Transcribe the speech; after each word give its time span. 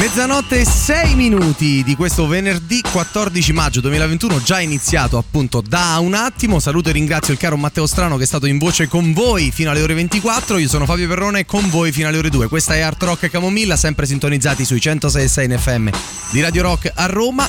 Mezzanotte 0.00 0.60
e 0.60 0.64
6 0.64 1.14
minuti 1.14 1.82
di 1.84 1.94
questo 1.94 2.26
venerdì 2.26 2.80
14 2.90 3.52
maggio 3.52 3.82
2021, 3.82 4.42
già 4.42 4.58
iniziato 4.58 5.18
appunto 5.18 5.60
da 5.60 5.98
un 6.00 6.14
attimo. 6.14 6.58
Saluto 6.58 6.88
e 6.88 6.92
ringrazio 6.92 7.34
il 7.34 7.38
caro 7.38 7.58
Matteo 7.58 7.86
Strano 7.86 8.16
che 8.16 8.22
è 8.22 8.26
stato 8.26 8.46
in 8.46 8.56
voce 8.56 8.88
con 8.88 9.12
voi 9.12 9.50
fino 9.50 9.68
alle 9.68 9.82
ore 9.82 9.92
24. 9.92 10.56
Io 10.56 10.68
sono 10.68 10.86
Fabio 10.86 11.06
Perrone 11.06 11.44
con 11.44 11.68
voi 11.68 11.92
fino 11.92 12.08
alle 12.08 12.16
ore 12.16 12.30
2. 12.30 12.48
Questa 12.48 12.74
è 12.74 12.80
Art 12.80 13.02
Rock 13.02 13.28
Camomilla, 13.28 13.76
sempre 13.76 14.06
sintonizzati 14.06 14.64
sui 14.64 14.80
106 14.80 15.44
in 15.44 15.58
FM 15.58 15.90
di 16.30 16.40
Radio 16.40 16.62
Rock 16.62 16.90
a 16.94 17.04
Roma. 17.04 17.46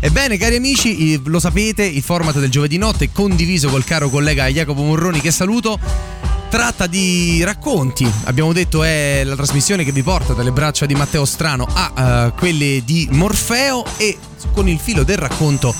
Ebbene, 0.00 0.38
cari 0.38 0.56
amici, 0.56 1.20
lo 1.22 1.40
sapete, 1.40 1.84
il 1.84 2.02
format 2.02 2.38
del 2.38 2.48
giovedì 2.48 2.78
notte 2.78 3.12
condiviso 3.12 3.68
col 3.68 3.84
caro 3.84 4.08
collega 4.08 4.46
Jacopo 4.46 4.82
Morroni, 4.82 5.20
che 5.20 5.30
saluto 5.30 5.78
tratta 6.52 6.86
di 6.86 7.42
racconti. 7.44 8.06
Abbiamo 8.24 8.52
detto 8.52 8.82
è 8.82 9.22
la 9.24 9.36
trasmissione 9.36 9.84
che 9.84 9.90
vi 9.92 10.02
porta 10.02 10.34
dalle 10.34 10.52
braccia 10.52 10.84
di 10.84 10.94
Matteo 10.94 11.24
Strano 11.24 11.66
a 11.66 12.26
uh, 12.26 12.38
quelle 12.38 12.82
di 12.84 13.08
Morfeo 13.10 13.82
e 13.96 14.18
con 14.52 14.68
il 14.68 14.78
filo 14.78 15.02
del 15.02 15.16
racconto 15.16 15.74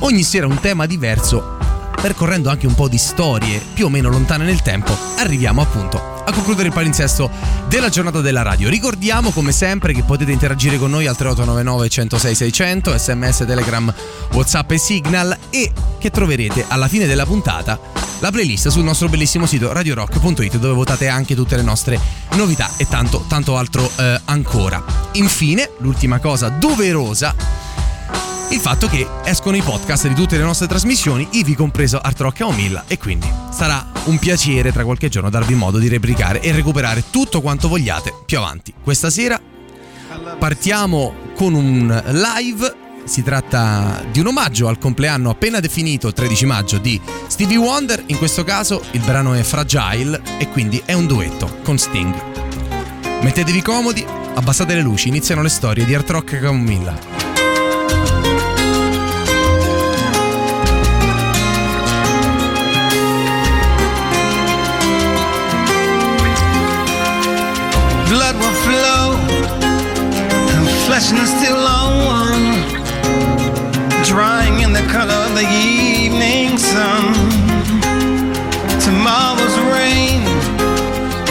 ogni 0.00 0.24
sera 0.24 0.48
un 0.48 0.58
tema 0.58 0.86
diverso. 0.86 1.55
Percorrendo 2.00 2.50
anche 2.50 2.66
un 2.66 2.74
po' 2.74 2.88
di 2.88 2.98
storie 2.98 3.60
più 3.74 3.86
o 3.86 3.88
meno 3.88 4.08
lontane 4.08 4.44
nel 4.44 4.62
tempo, 4.62 4.96
arriviamo 5.18 5.60
appunto 5.60 6.14
a 6.24 6.32
concludere 6.32 6.68
il 6.68 6.74
palinsesto 6.74 7.30
della 7.68 7.88
giornata 7.88 8.20
della 8.20 8.42
radio. 8.42 8.68
Ricordiamo 8.68 9.30
come 9.30 9.52
sempre 9.52 9.92
che 9.92 10.02
potete 10.02 10.32
interagire 10.32 10.78
con 10.78 10.90
noi 10.90 11.06
al 11.06 11.16
3899 11.16 11.88
106 11.88 12.34
600, 12.34 12.98
sms, 12.98 13.44
telegram, 13.46 13.94
whatsapp 14.32 14.70
e 14.72 14.78
signal 14.78 15.36
e 15.50 15.72
che 15.98 16.10
troverete 16.10 16.64
alla 16.68 16.88
fine 16.88 17.06
della 17.06 17.24
puntata 17.24 17.78
la 18.20 18.30
playlist 18.30 18.68
sul 18.68 18.82
nostro 18.82 19.08
bellissimo 19.08 19.44
sito 19.44 19.72
radiorock.it 19.72 20.56
dove 20.56 20.74
votate 20.74 21.06
anche 21.06 21.34
tutte 21.34 21.54
le 21.56 21.62
nostre 21.62 22.00
novità 22.32 22.70
e 22.78 22.88
tanto 22.88 23.24
tanto 23.28 23.56
altro 23.56 23.90
eh, 23.96 24.20
ancora. 24.24 24.82
Infine, 25.12 25.70
l'ultima 25.78 26.18
cosa 26.18 26.48
doverosa 26.48 27.34
il 28.50 28.60
fatto 28.60 28.86
che 28.86 29.06
escono 29.24 29.56
i 29.56 29.62
podcast 29.62 30.06
di 30.06 30.14
tutte 30.14 30.36
le 30.36 30.44
nostre 30.44 30.66
trasmissioni, 30.66 31.26
ivi 31.32 31.54
compreso 31.54 31.98
Art 31.98 32.20
Rock 32.20 32.38
Camomilla, 32.38 32.84
e 32.86 32.96
quindi 32.96 33.28
sarà 33.50 33.84
un 34.04 34.18
piacere 34.18 34.72
tra 34.72 34.84
qualche 34.84 35.08
giorno 35.08 35.30
darvi 35.30 35.54
modo 35.54 35.78
di 35.78 35.88
replicare 35.88 36.40
e 36.40 36.52
recuperare 36.52 37.04
tutto 37.10 37.40
quanto 37.40 37.68
vogliate 37.68 38.12
più 38.24 38.38
avanti. 38.38 38.72
Questa 38.82 39.10
sera 39.10 39.40
partiamo 40.38 41.14
con 41.34 41.54
un 41.54 42.02
live 42.06 42.84
si 43.04 43.22
tratta 43.22 44.04
di 44.10 44.18
un 44.20 44.26
omaggio 44.26 44.68
al 44.68 44.78
compleanno 44.78 45.30
appena 45.30 45.60
definito 45.60 46.12
13 46.12 46.46
maggio 46.46 46.78
di 46.78 47.00
Stevie 47.28 47.56
Wonder, 47.56 48.02
in 48.06 48.18
questo 48.18 48.42
caso 48.44 48.82
il 48.92 49.00
brano 49.00 49.32
è 49.34 49.42
Fragile 49.42 50.20
e 50.38 50.48
quindi 50.48 50.82
è 50.84 50.92
un 50.92 51.06
duetto 51.06 51.58
con 51.62 51.78
Sting. 51.78 52.14
Mettetevi 53.22 53.62
comodi, 53.62 54.04
abbassate 54.34 54.74
le 54.74 54.82
luci, 54.82 55.08
iniziano 55.08 55.42
le 55.42 55.48
storie 55.48 55.84
di 55.84 55.94
Art 55.94 56.10
Rock 56.10 56.40
Camomilla. 56.40 57.35
And 70.96 71.28
still 71.28 71.60
on, 71.60 72.40
drying 74.02 74.62
in 74.62 74.72
the 74.72 74.80
color 74.88 75.12
of 75.28 75.34
the 75.34 75.44
evening 75.44 76.56
sun. 76.56 77.12
Tomorrow's 78.80 79.58
rain 79.76 80.24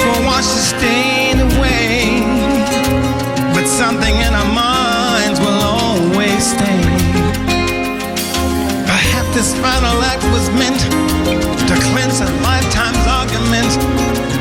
will 0.05 0.21
wash 0.21 0.45
the 0.45 0.61
stain 0.69 1.39
away, 1.49 2.21
but 3.57 3.65
something 3.65 4.13
in 4.13 4.33
our 4.37 4.53
minds 4.53 5.39
will 5.39 5.61
always 5.65 6.45
stay. 6.45 6.85
Perhaps 8.85 9.33
this 9.33 9.51
final 9.65 9.97
act 10.05 10.21
was 10.29 10.45
meant 10.61 10.77
to 11.65 11.73
cleanse 11.89 12.21
a 12.21 12.29
lifetime's 12.45 13.07
argument, 13.09 13.73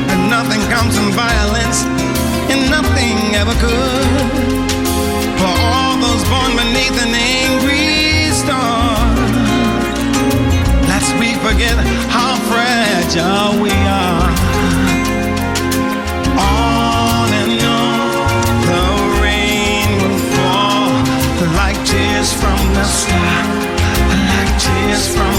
and 0.05 0.29
nothing 0.29 0.61
comes 0.69 0.95
from 0.95 1.09
violence, 1.17 1.81
and 2.53 2.69
nothing 2.69 3.17
ever 3.33 3.55
could. 3.59 4.74
Beneath 6.87 7.01
an 7.03 7.15
angry 7.15 8.31
star, 8.31 8.97
lest 10.87 11.13
we 11.19 11.33
forget 11.45 11.75
how 12.09 12.35
fragile 12.49 13.61
we 13.61 13.71
are. 13.71 14.29
On 16.37 17.29
and 17.41 17.61
on, 17.63 18.07
the 18.69 18.85
rain 19.21 19.87
will 20.01 20.19
fall 20.35 20.91
like 21.55 21.77
tears 21.85 22.33
from 22.33 22.59
the 22.73 22.83
star, 22.83 23.45
like 24.29 24.51
tears 24.59 25.07
from 25.15 25.34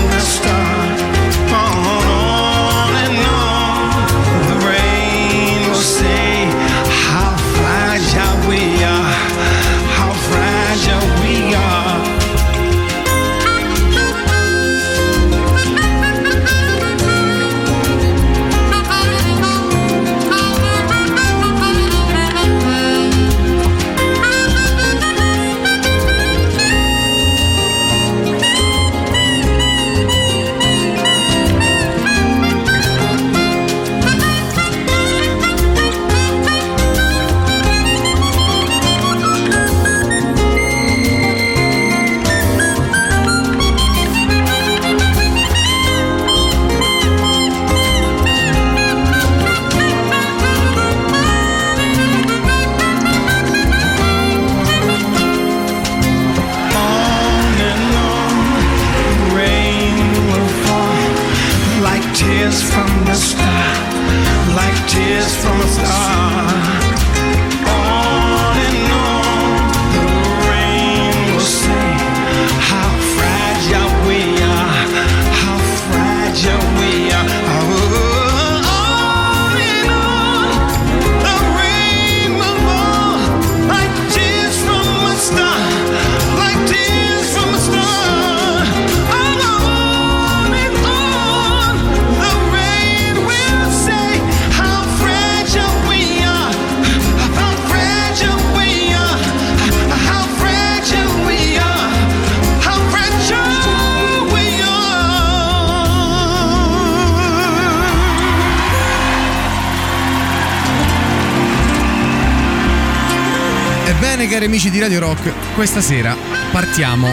questa 115.69 115.81
sera 115.81 116.17
partiamo 116.53 117.13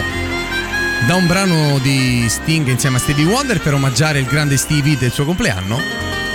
da 1.07 1.15
un 1.15 1.25
brano 1.25 1.79
di 1.79 2.27
Sting 2.29 2.67
insieme 2.67 2.97
a 2.97 3.00
Stevie 3.00 3.25
Wonder 3.25 3.59
per 3.59 3.73
omaggiare 3.73 4.19
il 4.19 4.27
grande 4.27 4.57
Stevie 4.57 4.95
del 4.95 5.11
suo 5.11 5.25
compleanno 5.25 5.79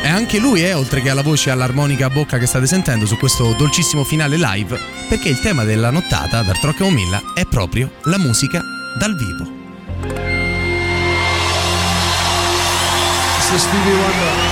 E 0.02 0.08
anche 0.08 0.40
lui 0.40 0.62
è, 0.62 0.74
oltre 0.74 1.00
che 1.00 1.10
alla 1.10 1.22
voce 1.22 1.50
e 1.50 1.52
all'armonica 1.52 2.06
a 2.06 2.10
bocca 2.10 2.38
che 2.38 2.46
state 2.46 2.66
sentendo 2.66 3.06
su 3.06 3.16
questo 3.18 3.52
dolcissimo 3.52 4.02
finale 4.02 4.36
live, 4.36 4.76
perché 5.08 5.28
il 5.28 5.38
tema 5.38 5.62
della 5.62 5.90
nottata 5.90 6.42
d'Art 6.42 6.64
Rock 6.64 6.78
Camomilla 6.78 7.22
è 7.34 7.46
proprio 7.46 7.92
la 8.02 8.18
musica 8.18 8.64
dal 8.98 9.14
vivo. 9.14 9.44
Mr. 13.38 13.58
Stevie 13.58 13.92
Wonder. 13.92 14.47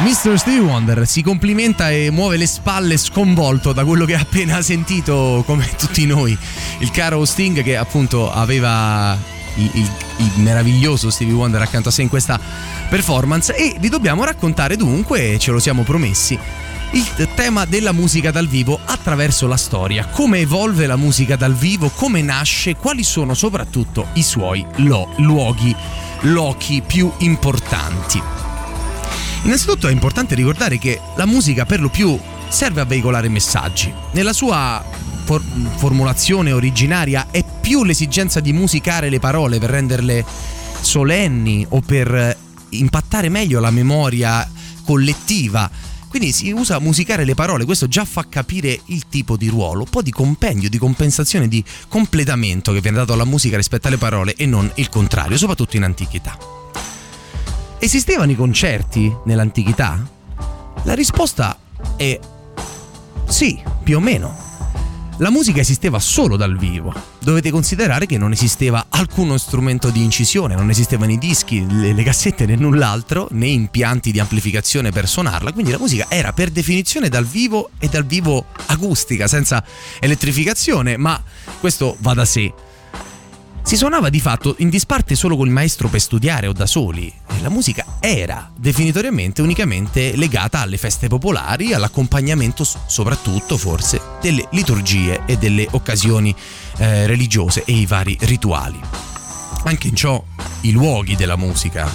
Mr. 0.00 0.36
Stevie 0.38 0.58
Wonder 0.60 1.06
si 1.06 1.22
complimenta 1.22 1.90
e 1.90 2.10
muove 2.10 2.36
le 2.36 2.46
spalle 2.46 2.96
sconvolto 2.96 3.72
da 3.72 3.84
quello 3.84 4.04
che 4.04 4.14
ha 4.14 4.20
appena 4.20 4.60
sentito, 4.60 5.42
come 5.46 5.68
tutti 5.78 6.04
noi, 6.04 6.36
il 6.78 6.90
caro 6.90 7.24
Sting 7.24 7.62
che 7.62 7.76
appunto 7.76 8.30
aveva 8.32 9.16
il, 9.56 9.70
il- 9.74 9.90
il 10.18 10.30
meraviglioso 10.36 11.10
Stevie 11.10 11.34
Wonder 11.34 11.62
accanto 11.62 11.88
a 11.88 11.92
sé 11.92 12.02
in 12.02 12.08
questa 12.08 12.38
performance 12.88 13.54
e 13.54 13.76
vi 13.80 13.88
dobbiamo 13.88 14.24
raccontare 14.24 14.76
dunque, 14.76 15.38
ce 15.38 15.50
lo 15.52 15.58
siamo 15.58 15.82
promessi, 15.82 16.38
il 16.92 17.28
tema 17.34 17.64
della 17.64 17.92
musica 17.92 18.30
dal 18.30 18.46
vivo 18.48 18.78
attraverso 18.84 19.46
la 19.46 19.56
storia, 19.56 20.06
come 20.06 20.38
evolve 20.40 20.86
la 20.86 20.96
musica 20.96 21.36
dal 21.36 21.54
vivo, 21.54 21.88
come 21.88 22.20
nasce, 22.20 22.76
quali 22.76 23.02
sono 23.04 23.32
soprattutto 23.34 24.08
i 24.14 24.22
suoi 24.22 24.64
lo- 24.76 25.12
luoghi, 25.18 25.74
lochi 26.22 26.82
più 26.84 27.10
importanti. 27.18 28.33
Innanzitutto 29.44 29.88
è 29.88 29.92
importante 29.92 30.34
ricordare 30.34 30.78
che 30.78 30.98
la 31.16 31.26
musica 31.26 31.66
per 31.66 31.80
lo 31.80 31.90
più 31.90 32.18
serve 32.48 32.80
a 32.80 32.84
veicolare 32.84 33.28
messaggi. 33.28 33.92
Nella 34.12 34.32
sua 34.32 34.82
for- 35.24 35.44
formulazione 35.76 36.50
originaria 36.50 37.26
è 37.30 37.44
più 37.60 37.84
l'esigenza 37.84 38.40
di 38.40 38.54
musicare 38.54 39.10
le 39.10 39.18
parole 39.18 39.58
per 39.58 39.68
renderle 39.68 40.24
solenni 40.80 41.66
o 41.68 41.80
per 41.80 42.36
impattare 42.70 43.28
meglio 43.28 43.60
la 43.60 43.70
memoria 43.70 44.50
collettiva. 44.82 45.70
Quindi 46.08 46.32
si 46.32 46.50
usa 46.50 46.78
musicare 46.78 47.24
le 47.24 47.34
parole, 47.34 47.66
questo 47.66 47.86
già 47.86 48.06
fa 48.06 48.26
capire 48.28 48.80
il 48.86 49.08
tipo 49.08 49.36
di 49.36 49.48
ruolo, 49.48 49.80
un 49.80 49.90
po' 49.90 50.00
di 50.00 50.10
compendio, 50.12 50.70
di 50.70 50.78
compensazione, 50.78 51.48
di 51.48 51.62
completamento 51.88 52.72
che 52.72 52.80
viene 52.80 52.96
dato 52.96 53.12
alla 53.12 53.24
musica 53.24 53.56
rispetto 53.56 53.88
alle 53.88 53.98
parole 53.98 54.34
e 54.36 54.46
non 54.46 54.70
il 54.76 54.88
contrario, 54.88 55.36
soprattutto 55.36 55.76
in 55.76 55.82
antichità. 55.82 56.53
Esistevano 57.84 58.30
i 58.32 58.34
concerti 58.34 59.14
nell'antichità? 59.26 60.02
La 60.84 60.94
risposta 60.94 61.58
è 61.96 62.18
sì, 63.28 63.62
più 63.82 63.98
o 63.98 64.00
meno. 64.00 64.34
La 65.18 65.28
musica 65.28 65.60
esisteva 65.60 65.98
solo 65.98 66.38
dal 66.38 66.56
vivo. 66.56 66.94
Dovete 67.18 67.50
considerare 67.50 68.06
che 68.06 68.16
non 68.16 68.32
esisteva 68.32 68.86
alcuno 68.88 69.36
strumento 69.36 69.90
di 69.90 70.02
incisione, 70.02 70.54
non 70.54 70.70
esistevano 70.70 71.12
i 71.12 71.18
dischi, 71.18 71.66
le, 71.68 72.02
cassette 72.02 72.46
né 72.46 72.56
null'altro, 72.56 73.28
né 73.32 73.48
impianti 73.48 74.12
di 74.12 74.18
amplificazione 74.18 74.90
per 74.90 75.06
suonarla, 75.06 75.52
quindi 75.52 75.70
la 75.70 75.78
musica 75.78 76.06
era 76.08 76.32
per 76.32 76.48
definizione 76.48 77.10
dal 77.10 77.26
vivo 77.26 77.68
e 77.78 77.88
dal 77.88 78.06
vivo 78.06 78.46
acustica, 78.64 79.28
senza 79.28 79.62
elettrificazione, 80.00 80.96
ma 80.96 81.22
questo 81.60 81.98
va 82.00 82.14
da 82.14 82.24
sé. 82.24 82.50
Si 83.66 83.78
suonava 83.78 84.10
di 84.10 84.20
fatto 84.20 84.56
in 84.58 84.68
disparte 84.68 85.14
solo 85.14 85.38
col 85.38 85.48
maestro 85.48 85.88
per 85.88 85.98
studiare 85.98 86.46
o 86.46 86.52
da 86.52 86.66
soli. 86.66 87.10
E 87.26 87.40
la 87.40 87.48
musica 87.48 87.96
era 87.98 88.52
definitoriamente 88.54 89.40
unicamente 89.40 90.14
legata 90.16 90.60
alle 90.60 90.76
feste 90.76 91.08
popolari, 91.08 91.72
all'accompagnamento 91.72 92.62
soprattutto 92.62 93.56
forse 93.56 94.02
delle 94.20 94.46
liturgie 94.50 95.22
e 95.24 95.38
delle 95.38 95.66
occasioni 95.70 96.36
eh, 96.76 97.06
religiose 97.06 97.64
e 97.64 97.72
i 97.72 97.86
vari 97.86 98.18
rituali. 98.20 98.78
Anche 99.64 99.88
in 99.88 99.96
ciò 99.96 100.22
i 100.60 100.70
luoghi 100.70 101.16
della 101.16 101.36
musica, 101.36 101.90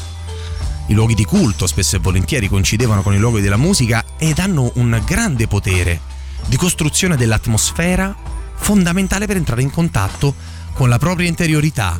i 0.88 0.94
luoghi 0.96 1.14
di 1.14 1.24
culto 1.24 1.68
spesso 1.68 1.98
e 1.98 2.00
volentieri 2.00 2.48
coincidevano 2.48 3.04
con 3.04 3.14
i 3.14 3.20
luoghi 3.20 3.42
della 3.42 3.58
musica 3.58 4.04
ed 4.18 4.40
hanno 4.40 4.72
un 4.76 5.00
grande 5.06 5.46
potere 5.46 6.02
di 6.48 6.58
costruzione 6.58 7.16
dell'atmosfera 7.16 8.30
fondamentale 8.56 9.28
per 9.28 9.38
entrare 9.38 9.62
in 9.62 9.70
contatto 9.70 10.34
con 10.80 10.88
la 10.88 10.98
propria 10.98 11.28
interiorità 11.28 12.00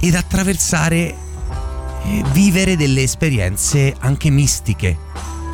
ed 0.00 0.16
attraversare 0.16 1.16
e 2.06 2.24
vivere 2.32 2.76
delle 2.76 3.02
esperienze 3.02 3.94
anche 4.00 4.30
mistiche. 4.30 4.98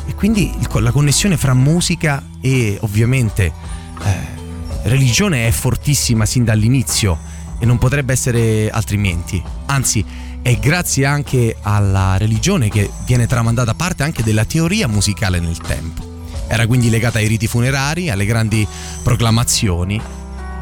E 0.07 0.15
quindi 0.15 0.51
la 0.79 0.89
connessione 0.89 1.37
fra 1.37 1.53
musica 1.53 2.25
e 2.41 2.79
ovviamente 2.81 3.45
eh, 3.45 4.89
religione 4.89 5.47
è 5.47 5.51
fortissima 5.51 6.25
sin 6.25 6.45
dall'inizio 6.45 7.15
e 7.59 7.65
non 7.67 7.77
potrebbe 7.77 8.13
essere 8.13 8.71
altrimenti. 8.71 9.39
Anzi, 9.67 10.03
è 10.41 10.57
grazie 10.57 11.05
anche 11.05 11.57
alla 11.61 12.17
religione 12.17 12.69
che 12.69 12.89
viene 13.05 13.27
tramandata 13.27 13.75
parte 13.75 14.01
anche 14.01 14.23
della 14.23 14.45
teoria 14.45 14.87
musicale 14.87 15.39
nel 15.39 15.59
tempo. 15.59 16.25
Era 16.47 16.65
quindi 16.65 16.89
legata 16.89 17.19
ai 17.19 17.27
riti 17.27 17.45
funerari, 17.45 18.09
alle 18.09 18.25
grandi 18.25 18.67
proclamazioni 19.03 20.20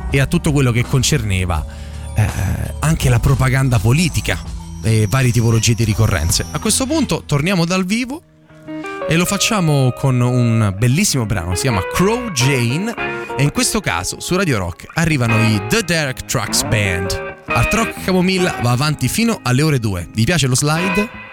e 0.09 0.19
a 0.19 0.25
tutto 0.25 0.51
quello 0.51 0.71
che 0.71 0.83
concerneva 0.83 1.65
eh, 2.15 2.27
anche 2.79 3.09
la 3.09 3.19
propaganda 3.19 3.79
politica 3.79 4.37
e 4.81 5.07
varie 5.09 5.31
tipologie 5.31 5.73
di 5.73 5.83
ricorrenze. 5.83 6.45
A 6.51 6.59
questo 6.59 6.85
punto 6.85 7.23
torniamo 7.25 7.65
dal 7.65 7.85
vivo 7.85 8.21
e 9.07 9.15
lo 9.15 9.25
facciamo 9.25 9.91
con 9.91 10.19
un 10.19 10.75
bellissimo 10.77 11.25
brano, 11.25 11.55
si 11.55 11.63
chiama 11.63 11.81
Crow 11.91 12.31
Jane 12.31 12.93
e 13.37 13.43
in 13.43 13.51
questo 13.51 13.79
caso 13.79 14.19
su 14.19 14.35
Radio 14.35 14.57
Rock 14.59 14.85
arrivano 14.93 15.41
i 15.41 15.61
The 15.67 15.83
Derek 15.83 16.25
Trucks 16.25 16.63
Band. 16.63 17.37
Art 17.47 17.73
Rock 17.73 18.03
Camomilla 18.03 18.59
va 18.61 18.71
avanti 18.71 19.07
fino 19.07 19.39
alle 19.41 19.61
ore 19.63 19.79
2. 19.79 20.09
Vi 20.13 20.23
piace 20.23 20.45
lo 20.45 20.55
slide? 20.55 21.28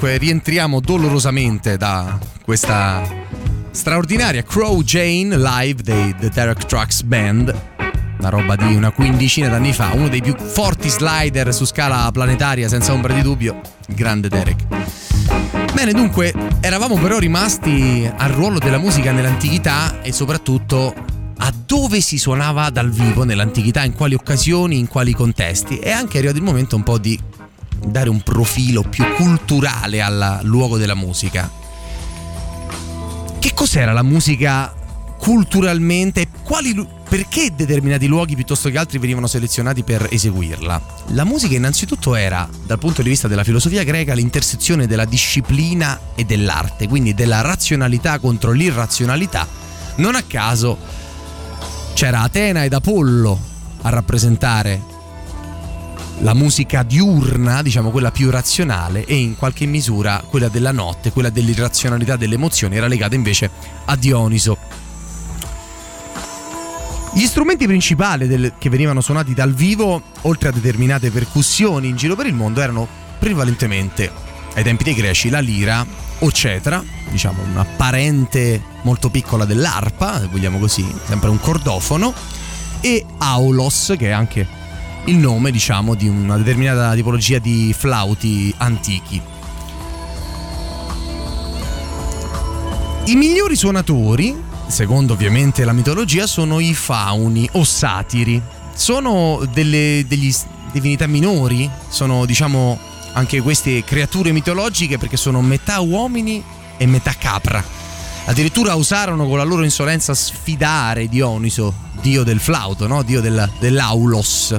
Dunque, 0.00 0.16
rientriamo 0.16 0.80
dolorosamente 0.80 1.76
da 1.76 2.18
questa 2.42 3.02
straordinaria 3.70 4.42
Crow 4.42 4.82
Jane 4.82 5.36
live 5.36 5.82
dei 5.82 6.14
The 6.18 6.30
Derek 6.30 6.64
Trucks 6.64 7.02
Band. 7.02 7.54
Una 8.18 8.30
roba 8.30 8.56
di 8.56 8.74
una 8.74 8.92
quindicina 8.92 9.48
d'anni 9.48 9.74
fa, 9.74 9.90
uno 9.92 10.08
dei 10.08 10.22
più 10.22 10.34
forti 10.38 10.88
slider 10.88 11.52
su 11.52 11.66
scala 11.66 12.08
planetaria, 12.10 12.66
senza 12.66 12.94
ombra 12.94 13.12
di 13.12 13.20
dubbio, 13.20 13.60
il 13.88 13.94
grande 13.94 14.30
Derek. 14.30 14.64
Bene, 15.74 15.92
dunque, 15.92 16.32
eravamo 16.62 16.96
però 16.96 17.18
rimasti 17.18 18.10
al 18.16 18.30
ruolo 18.30 18.58
della 18.58 18.78
musica 18.78 19.12
nell'antichità 19.12 20.00
e 20.00 20.12
soprattutto 20.12 20.94
a 21.36 21.52
dove 21.66 22.00
si 22.00 22.16
suonava 22.16 22.70
dal 22.70 22.88
vivo 22.88 23.24
nell'antichità, 23.24 23.84
in 23.84 23.92
quali 23.92 24.14
occasioni, 24.14 24.78
in 24.78 24.88
quali 24.88 25.12
contesti. 25.12 25.76
E 25.76 25.90
anche 25.90 26.14
è 26.14 26.18
arrivato 26.20 26.38
il 26.38 26.44
momento 26.44 26.74
un 26.74 26.84
po' 26.84 26.96
di 26.96 27.20
dare 27.84 28.08
un 28.08 28.20
profilo 28.22 28.82
più 28.82 29.04
culturale 29.14 30.02
al 30.02 30.40
luogo 30.42 30.76
della 30.76 30.94
musica. 30.94 31.50
Che 33.38 33.54
cos'era 33.54 33.92
la 33.92 34.02
musica 34.02 34.74
culturalmente? 35.18 36.28
Quali, 36.42 36.74
perché 37.08 37.52
determinati 37.54 38.06
luoghi 38.06 38.34
piuttosto 38.34 38.70
che 38.70 38.78
altri 38.78 38.98
venivano 38.98 39.26
selezionati 39.26 39.82
per 39.82 40.08
eseguirla? 40.10 40.82
La 41.08 41.24
musica 41.24 41.54
innanzitutto 41.54 42.14
era, 42.14 42.48
dal 42.66 42.78
punto 42.78 43.02
di 43.02 43.08
vista 43.08 43.28
della 43.28 43.44
filosofia 43.44 43.82
greca, 43.84 44.14
l'intersezione 44.14 44.86
della 44.86 45.04
disciplina 45.04 45.98
e 46.14 46.24
dell'arte, 46.24 46.88
quindi 46.88 47.14
della 47.14 47.40
razionalità 47.40 48.18
contro 48.18 48.52
l'irrazionalità. 48.52 49.46
Non 49.96 50.14
a 50.14 50.22
caso 50.22 50.78
c'era 51.94 52.22
Atena 52.22 52.64
ed 52.64 52.72
Apollo 52.72 53.40
a 53.82 53.88
rappresentare 53.88 54.89
la 56.20 56.34
musica 56.34 56.82
diurna, 56.82 57.62
diciamo 57.62 57.90
quella 57.90 58.10
più 58.10 58.30
razionale, 58.30 59.04
e 59.04 59.16
in 59.16 59.36
qualche 59.36 59.66
misura 59.66 60.22
quella 60.26 60.48
della 60.48 60.72
notte, 60.72 61.12
quella 61.12 61.30
dell'irrazionalità 61.30 62.16
delle 62.16 62.34
emozioni, 62.34 62.76
era 62.76 62.86
legata 62.86 63.14
invece 63.14 63.50
a 63.86 63.96
Dioniso. 63.96 64.56
Gli 67.12 67.24
strumenti 67.24 67.66
principali 67.66 68.26
del- 68.26 68.52
che 68.58 68.68
venivano 68.68 69.00
suonati 69.00 69.34
dal 69.34 69.52
vivo, 69.52 70.00
oltre 70.22 70.50
a 70.50 70.52
determinate 70.52 71.10
percussioni 71.10 71.88
in 71.88 71.96
giro 71.96 72.14
per 72.14 72.26
il 72.26 72.34
mondo, 72.34 72.60
erano 72.60 72.86
prevalentemente, 73.18 74.10
ai 74.54 74.62
tempi 74.62 74.84
dei 74.84 74.94
greci, 74.94 75.30
la 75.30 75.40
lira 75.40 75.84
o 76.18 76.30
cetra, 76.30 76.82
diciamo 77.10 77.42
una 77.42 77.64
parente 77.64 78.62
molto 78.82 79.08
piccola 79.08 79.44
dell'arpa, 79.46 80.20
vogliamo 80.30 80.58
così, 80.58 80.86
sempre 81.06 81.30
un 81.30 81.40
cordofono, 81.40 82.12
e 82.80 83.04
aulos, 83.18 83.94
che 83.98 84.08
è 84.08 84.12
anche 84.12 84.46
il 85.06 85.16
nome, 85.16 85.50
diciamo, 85.50 85.94
di 85.94 86.08
una 86.08 86.36
determinata 86.36 86.94
tipologia 86.94 87.38
di 87.38 87.74
flauti 87.76 88.52
antichi. 88.58 89.20
I 93.06 93.14
migliori 93.16 93.56
suonatori, 93.56 94.36
secondo 94.68 95.14
ovviamente 95.14 95.64
la 95.64 95.72
mitologia, 95.72 96.26
sono 96.26 96.60
i 96.60 96.74
fauni 96.74 97.48
o 97.52 97.64
satiri. 97.64 98.40
Sono 98.74 99.40
delle 99.52 100.04
degli 100.06 100.32
divinità 100.72 101.06
minori, 101.06 101.68
sono 101.88 102.24
diciamo 102.24 102.78
anche 103.14 103.40
queste 103.40 103.82
creature 103.82 104.30
mitologiche 104.30 104.96
perché 104.96 105.16
sono 105.16 105.42
metà 105.42 105.80
uomini 105.80 106.42
e 106.76 106.86
metà 106.86 107.14
capra. 107.18 107.62
Addirittura 108.26 108.76
osarono 108.76 109.26
con 109.26 109.38
la 109.38 109.44
loro 109.44 109.64
insolenza 109.64 110.14
sfidare 110.14 111.08
Dioniso, 111.08 111.74
dio 112.00 112.22
del 112.22 112.38
flauto, 112.38 112.86
no? 112.86 113.02
dio 113.02 113.20
del- 113.20 113.50
dell'aulos. 113.58 114.54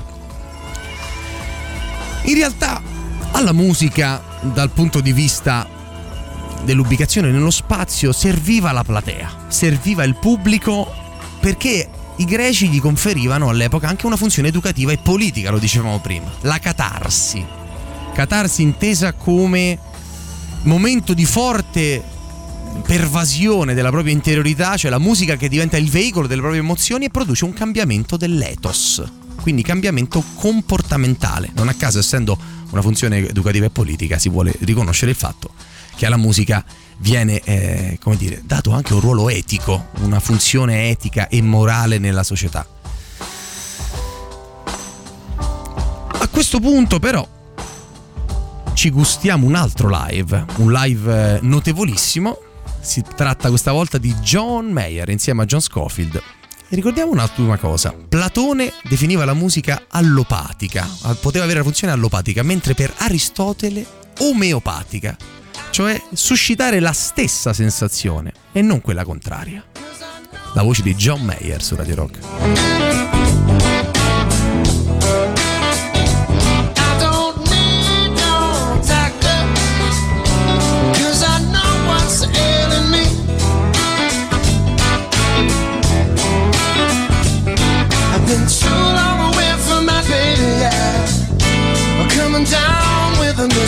In 2.24 2.36
realtà 2.36 2.82
alla 3.32 3.52
musica, 3.52 4.22
dal 4.42 4.70
punto 4.70 5.02
di 5.02 5.12
vista 5.12 5.68
dell'ubicazione 6.64 7.32
nello 7.32 7.50
spazio, 7.50 8.12
serviva 8.12 8.72
la 8.72 8.84
platea, 8.84 9.46
serviva 9.48 10.04
il 10.04 10.16
pubblico 10.16 10.92
perché 11.40 11.90
i 12.18 12.26
greci 12.26 12.70
gli 12.70 12.80
conferivano 12.80 13.50
all'epoca 13.50 13.88
anche 13.88 14.06
una 14.06 14.18
funzione 14.18 14.50
educativa 14.50 14.92
e 14.92 15.00
politica, 15.00 15.50
lo 15.50 15.58
dicevamo 15.58 16.00
prima, 16.00 16.30
la 16.42 16.60
catarsi. 16.60 17.44
Catarsi 18.14 18.62
intesa 18.62 19.14
come 19.14 19.80
momento 20.64 21.14
di 21.16 21.26
forte 21.26 22.04
pervasione 22.86 23.74
della 23.74 23.90
propria 23.90 24.14
interiorità, 24.14 24.78
cioè 24.78 24.92
la 24.92 25.00
musica 25.00 25.36
che 25.36 25.50
diventa 25.50 25.78
il 25.78 25.90
veicolo 25.90 26.28
delle 26.28 26.42
proprie 26.42 26.62
emozioni 26.62 27.06
e 27.06 27.10
produce 27.10 27.46
un 27.46 27.54
cambiamento 27.54 28.18
dell'ethos, 28.18 29.04
quindi 29.42 29.64
cambiamento 29.64 30.24
comportamentale. 30.36 31.52
Non 31.56 31.68
a 31.68 31.74
caso, 31.74 32.00
essendo 32.00 32.38
una 32.70 32.82
funzione 32.82 33.28
educativa 33.28 33.66
e 33.66 33.70
politica, 33.70 34.18
si 34.18 34.30
vuole 34.30 34.54
riconoscere 34.60 35.12
il 35.12 35.18
fatto 35.18 35.52
che 35.96 36.06
alla 36.06 36.18
musica 36.18 36.64
viene, 36.98 37.42
eh, 37.42 37.98
come 38.02 38.16
dire, 38.16 38.42
dato 38.46 38.72
anche 38.72 38.94
un 38.94 39.02
ruolo 39.02 39.30
etico, 39.30 39.88
una 40.02 40.20
funzione 40.20 40.90
etica 40.90 41.28
e 41.28 41.42
morale 41.42 41.98
nella 41.98 42.24
società. 42.24 42.66
A 46.20 46.28
questo 46.28 46.60
punto 46.60 47.00
però 47.00 47.28
ci 48.74 48.90
gustiamo 48.90 49.46
un 49.46 49.56
altro 49.56 49.90
live, 49.92 50.46
un 50.58 50.72
live 50.72 51.36
eh, 51.36 51.40
notevolissimo. 51.42 52.38
Si 52.80 53.04
tratta 53.16 53.50
questa 53.50 53.72
volta 53.72 53.98
di 53.98 54.14
John 54.16 54.72
Mayer 54.72 55.10
insieme 55.10 55.44
a 55.44 55.46
John 55.46 55.62
Scofield. 55.62 56.22
Ricordiamo 56.72 57.12
un'ultima 57.12 57.58
cosa, 57.58 57.94
Platone 57.94 58.72
definiva 58.84 59.26
la 59.26 59.34
musica 59.34 59.88
allopatica, 59.90 60.88
ah, 61.02 61.16
poteva 61.16 61.44
avere 61.44 61.60
la 61.60 61.66
funzione 61.66 61.92
allopatica, 61.92 62.44
mentre 62.44 62.76
per 62.76 62.94
Aristotele 62.96 63.86
omeopatica, 64.20 65.18
cioè 65.70 66.02
suscitare 66.14 66.80
la 66.80 66.94
stessa 66.94 67.52
sensazione 67.52 68.32
e 68.54 68.62
non 68.62 68.80
quella 68.80 69.04
contraria. 69.04 69.66
La 70.54 70.62
voce 70.62 70.82
di 70.82 70.96
John 70.96 71.24
Mayer 71.24 71.62
su 71.62 71.76
Radio 71.76 71.96
Rock. 71.96 73.21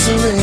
Misery. 0.07 0.42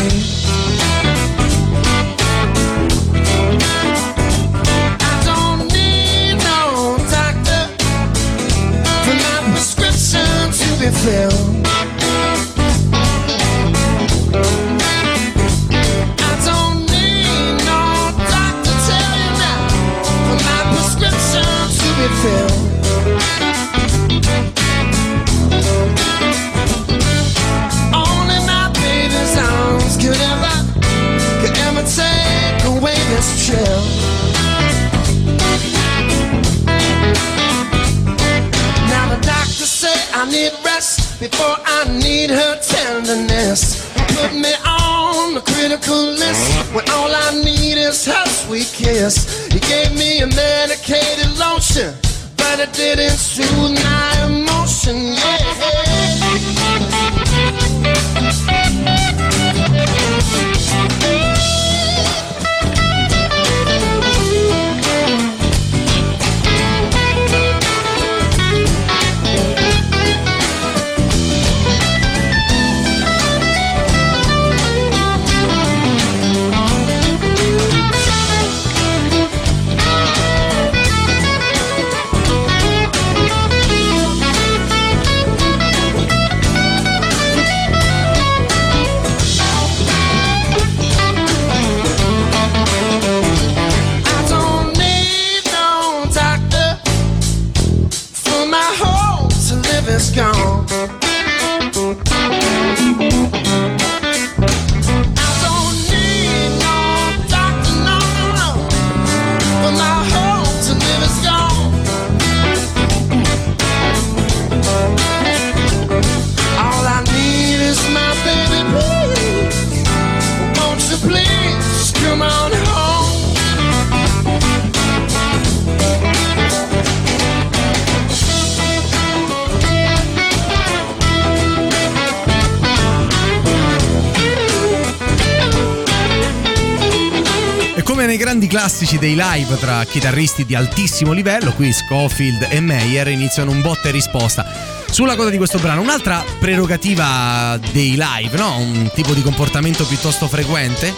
Classici 138.81 138.99
dei 138.99 139.15
live 139.15 139.59
tra 139.59 139.85
chitarristi 139.85 140.47
di 140.47 140.55
altissimo 140.55 141.13
livello, 141.13 141.53
qui 141.53 141.71
Schofield 141.71 142.47
e 142.49 142.61
Meyer 142.61 143.09
iniziano 143.09 143.51
un 143.51 143.61
botta 143.61 143.89
e 143.89 143.91
risposta. 143.91 144.47
Sulla 144.91 145.17
coda 145.17 145.29
di 145.29 145.37
questo 145.37 145.59
brano, 145.59 145.83
un'altra 145.83 146.25
prerogativa 146.39 147.59
dei 147.73 147.91
live, 147.99 148.39
no? 148.39 148.57
Un 148.57 148.91
tipo 148.95 149.13
di 149.13 149.21
comportamento 149.21 149.85
piuttosto 149.85 150.29
frequente, 150.29 150.95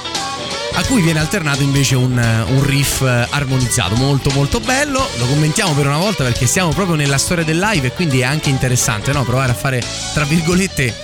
a 0.75 0.85
cui 0.85 1.03
viene 1.03 1.19
alternato 1.19 1.65
invece 1.65 1.97
un, 1.97 2.13
un 2.13 2.65
riff 2.65 3.01
eh, 3.03 3.27
armonizzato, 3.29 3.97
molto 3.97 4.31
molto 4.31 4.61
bello. 4.61 5.05
Lo 5.19 5.27
commentiamo 5.27 5.73
per 5.73 5.87
una 5.87 5.99
volta 5.99 6.23
perché 6.23 6.47
siamo 6.47 6.71
proprio 6.71 6.95
nella 6.95 7.19
storia 7.19 7.43
del 7.43 7.59
live 7.59 7.89
e 7.89 7.93
quindi 7.93 8.21
è 8.21 8.25
anche 8.25 8.49
interessante, 8.49 9.13
no? 9.13 9.25
Provare 9.25 9.51
a 9.51 9.57
fare, 9.57 9.83
tra 10.15 10.25
virgolette, 10.25 10.95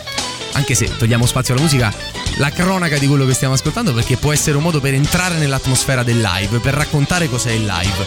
anche 0.52 0.76
se 0.76 0.96
togliamo 0.96 1.26
spazio 1.26 1.54
alla 1.54 1.62
musica, 1.64 1.92
la 2.38 2.50
cronaca 2.50 2.98
di 2.98 3.06
quello 3.06 3.26
che 3.26 3.34
stiamo 3.34 3.54
ascoltando 3.54 3.92
perché 3.92 4.16
può 4.16 4.32
essere 4.32 4.56
un 4.56 4.62
modo 4.62 4.80
per 4.80 4.94
entrare 4.94 5.36
nell'atmosfera 5.36 6.02
del 6.02 6.20
live, 6.20 6.58
per 6.58 6.74
raccontare 6.74 7.28
cos'è 7.28 7.50
il 7.50 7.64
live. 7.64 8.06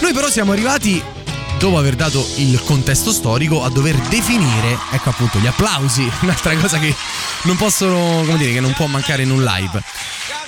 Noi 0.00 0.12
però 0.12 0.28
siamo 0.28 0.52
arrivati, 0.52 1.02
dopo 1.58 1.78
aver 1.78 1.96
dato 1.96 2.26
il 2.36 2.60
contesto 2.64 3.12
storico, 3.12 3.64
a 3.64 3.70
dover 3.70 3.96
definire, 4.08 4.76
ecco 4.90 5.08
appunto, 5.08 5.38
gli 5.38 5.46
applausi, 5.46 6.08
un'altra 6.20 6.54
cosa 6.56 6.78
che 6.78 6.94
non 7.44 7.56
possono, 7.56 8.22
come 8.24 8.36
dire, 8.36 8.52
che 8.52 8.60
non 8.60 8.72
può 8.74 8.86
mancare 8.86 9.22
in 9.22 9.30
un 9.30 9.42
live. 9.42 9.82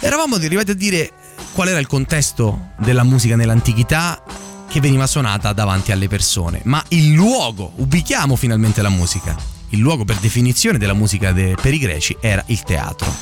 Eravamo 0.01 0.37
arrivati 0.37 0.73
a 0.73 0.75
dire 0.75 1.11
qual 1.53 1.69
era 1.69 1.79
il 1.79 1.87
contesto 1.87 2.73
della 2.79 3.05
musica 3.05 3.37
nell'antichità 3.37 4.23
che 4.69 4.81
veniva 4.81 5.07
suonata 5.07 5.53
davanti 5.53 5.93
alle 5.93 6.09
persone, 6.09 6.61
ma 6.65 6.83
il 6.89 7.13
luogo, 7.13 7.73
ubichiamo 7.77 8.37
finalmente 8.37 8.83
la 8.83 8.91
musica. 8.91 9.54
Il 9.75 9.81
luogo 9.81 10.05
per 10.05 10.19
definizione 10.19 10.79
della 10.79 10.95
musica 10.95 11.33
de- 11.33 11.57
per 11.61 11.75
i 11.75 11.79
greci 11.79 12.17
era 12.21 12.45
il 12.47 12.63
teatro. 12.63 13.13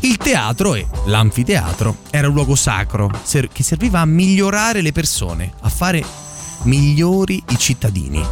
Il 0.00 0.18
teatro 0.18 0.74
e 0.74 0.86
l'anfiteatro 1.06 1.96
era 2.10 2.28
un 2.28 2.34
luogo 2.34 2.54
sacro 2.54 3.10
ser- 3.22 3.48
che 3.50 3.62
serviva 3.62 4.00
a 4.00 4.04
migliorare 4.04 4.82
le 4.82 4.92
persone, 4.92 5.50
a 5.62 5.70
fare 5.70 6.04
migliori 6.64 7.42
i 7.48 7.58
cittadini. 7.58 8.22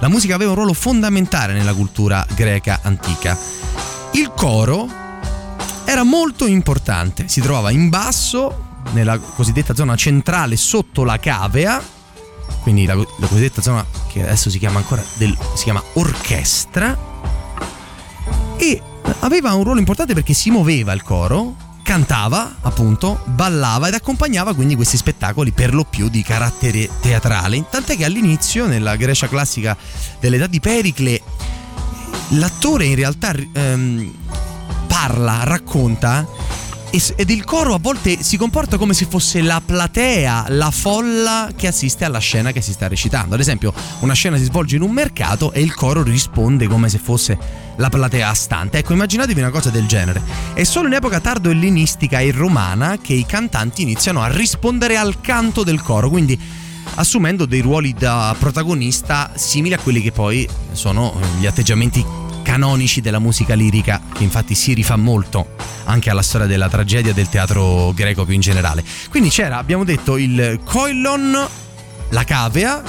La 0.00 0.08
musica 0.08 0.34
aveva 0.34 0.50
un 0.50 0.56
ruolo 0.56 0.74
fondamentale 0.74 1.54
nella 1.54 1.72
cultura 1.72 2.26
greca 2.34 2.80
antica. 2.82 3.36
Il 4.12 4.30
coro 4.36 4.86
era 5.86 6.02
molto 6.02 6.46
importante, 6.46 7.28
si 7.28 7.40
trovava 7.40 7.70
in 7.70 7.88
basso, 7.88 8.66
nella 8.92 9.18
cosiddetta 9.18 9.74
zona 9.74 9.96
centrale 9.96 10.56
sotto 10.58 11.02
la 11.02 11.18
cavea, 11.18 11.82
quindi 12.62 12.84
la, 12.84 12.94
la 12.94 13.26
cosiddetta 13.26 13.62
zona 13.62 13.84
che 14.08 14.22
adesso 14.22 14.50
si 14.50 14.58
chiama 14.58 14.78
ancora 14.78 15.02
del, 15.14 15.36
si 15.54 15.64
chiama 15.64 15.82
orchestra, 15.94 16.96
e 18.56 18.82
aveva 19.20 19.54
un 19.54 19.64
ruolo 19.64 19.78
importante 19.78 20.14
perché 20.14 20.34
si 20.34 20.50
muoveva 20.50 20.92
il 20.92 21.02
coro, 21.02 21.54
cantava 21.82 22.56
appunto, 22.60 23.20
ballava 23.24 23.88
ed 23.88 23.94
accompagnava 23.94 24.54
quindi 24.54 24.74
questi 24.74 24.96
spettacoli 24.96 25.52
per 25.52 25.72
lo 25.72 25.84
più 25.84 26.08
di 26.08 26.22
carattere 26.22 26.88
teatrale, 27.00 27.64
tant'è 27.70 27.96
che 27.96 28.04
all'inizio 28.04 28.66
nella 28.66 28.96
Grecia 28.96 29.28
classica 29.28 29.76
dell'età 30.20 30.46
di 30.46 30.60
Pericle 30.60 31.22
l'attore 32.32 32.84
in 32.84 32.94
realtà 32.94 33.34
ehm, 33.52 34.12
parla, 34.86 35.44
racconta 35.44 36.26
ed 36.90 37.28
il 37.28 37.44
coro 37.44 37.74
a 37.74 37.78
volte 37.78 38.22
si 38.22 38.38
comporta 38.38 38.78
come 38.78 38.94
se 38.94 39.06
fosse 39.06 39.42
la 39.42 39.60
platea, 39.64 40.46
la 40.48 40.70
folla 40.70 41.50
che 41.54 41.66
assiste 41.66 42.04
alla 42.04 42.18
scena 42.18 42.50
che 42.50 42.62
si 42.62 42.72
sta 42.72 42.88
recitando. 42.88 43.34
Ad 43.34 43.40
esempio, 43.40 43.74
una 44.00 44.14
scena 44.14 44.38
si 44.38 44.44
svolge 44.44 44.76
in 44.76 44.82
un 44.82 44.90
mercato 44.90 45.52
e 45.52 45.60
il 45.60 45.74
coro 45.74 46.02
risponde 46.02 46.66
come 46.66 46.88
se 46.88 46.98
fosse 46.98 47.38
la 47.76 47.90
platea 47.90 48.32
stante. 48.32 48.78
Ecco, 48.78 48.94
immaginatevi 48.94 49.38
una 49.38 49.50
cosa 49.50 49.70
del 49.70 49.86
genere. 49.86 50.22
È 50.54 50.64
solo 50.64 50.88
in 50.88 50.94
epoca 50.94 51.20
tardo-ellenistica 51.20 52.20
e 52.20 52.32
romana 52.32 52.98
che 53.00 53.12
i 53.12 53.26
cantanti 53.26 53.82
iniziano 53.82 54.22
a 54.22 54.28
rispondere 54.28 54.96
al 54.96 55.20
canto 55.20 55.64
del 55.64 55.82
coro, 55.82 56.08
quindi 56.08 56.40
assumendo 56.94 57.44
dei 57.44 57.60
ruoli 57.60 57.92
da 57.92 58.34
protagonista 58.38 59.32
simili 59.34 59.74
a 59.74 59.78
quelli 59.78 60.00
che 60.00 60.12
poi 60.12 60.48
sono 60.72 61.14
gli 61.38 61.46
atteggiamenti 61.46 62.27
canonici 62.48 63.02
della 63.02 63.18
musica 63.18 63.52
lirica, 63.52 64.00
che 64.10 64.24
infatti 64.24 64.54
si 64.54 64.72
rifà 64.72 64.96
molto 64.96 65.54
anche 65.84 66.08
alla 66.08 66.22
storia 66.22 66.46
della 66.46 66.70
tragedia 66.70 67.12
del 67.12 67.28
teatro 67.28 67.92
greco 67.92 68.24
più 68.24 68.32
in 68.32 68.40
generale. 68.40 68.82
Quindi 69.10 69.28
c'era, 69.28 69.58
abbiamo 69.58 69.84
detto, 69.84 70.16
il 70.16 70.58
koilon, 70.64 71.46
la 72.08 72.24
cavea, 72.24 72.82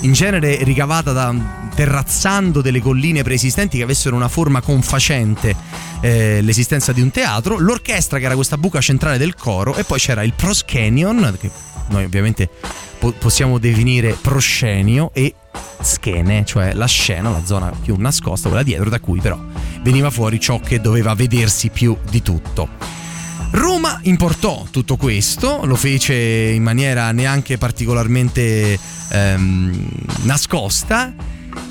in 0.00 0.12
genere 0.12 0.62
ricavata 0.64 1.12
da 1.12 1.34
terrazzando 1.74 2.60
delle 2.60 2.80
colline 2.80 3.22
preesistenti 3.22 3.78
che 3.78 3.84
avessero 3.84 4.14
una 4.16 4.28
forma 4.28 4.60
confacente 4.60 5.56
eh, 6.00 6.42
l'esistenza 6.42 6.92
di 6.92 7.00
un 7.00 7.10
teatro, 7.10 7.58
l'orchestra 7.58 8.18
che 8.18 8.26
era 8.26 8.34
questa 8.34 8.58
buca 8.58 8.82
centrale 8.82 9.16
del 9.16 9.34
coro 9.34 9.76
e 9.76 9.84
poi 9.84 9.98
c'era 9.98 10.24
il 10.24 10.34
proskenion, 10.34 11.38
che 11.40 11.50
noi 11.88 12.04
ovviamente 12.04 12.50
po- 12.98 13.12
possiamo 13.12 13.56
definire 13.56 14.12
proscenio 14.12 15.10
e 15.14 15.34
schene, 15.80 16.44
cioè 16.44 16.72
la 16.72 16.86
scena, 16.86 17.30
la 17.30 17.44
zona 17.44 17.70
più 17.70 17.96
nascosta, 17.98 18.48
quella 18.48 18.64
dietro, 18.64 18.88
da 18.88 19.00
cui 19.00 19.20
però 19.20 19.38
veniva 19.82 20.10
fuori 20.10 20.40
ciò 20.40 20.60
che 20.60 20.80
doveva 20.80 21.14
vedersi 21.14 21.68
più 21.68 21.96
di 22.10 22.22
tutto. 22.22 22.68
Roma 23.52 23.98
importò 24.02 24.66
tutto 24.70 24.96
questo, 24.96 25.64
lo 25.64 25.76
fece 25.76 26.14
in 26.14 26.62
maniera 26.62 27.12
neanche 27.12 27.58
particolarmente 27.58 28.78
ehm, 29.10 29.88
nascosta 30.22 31.14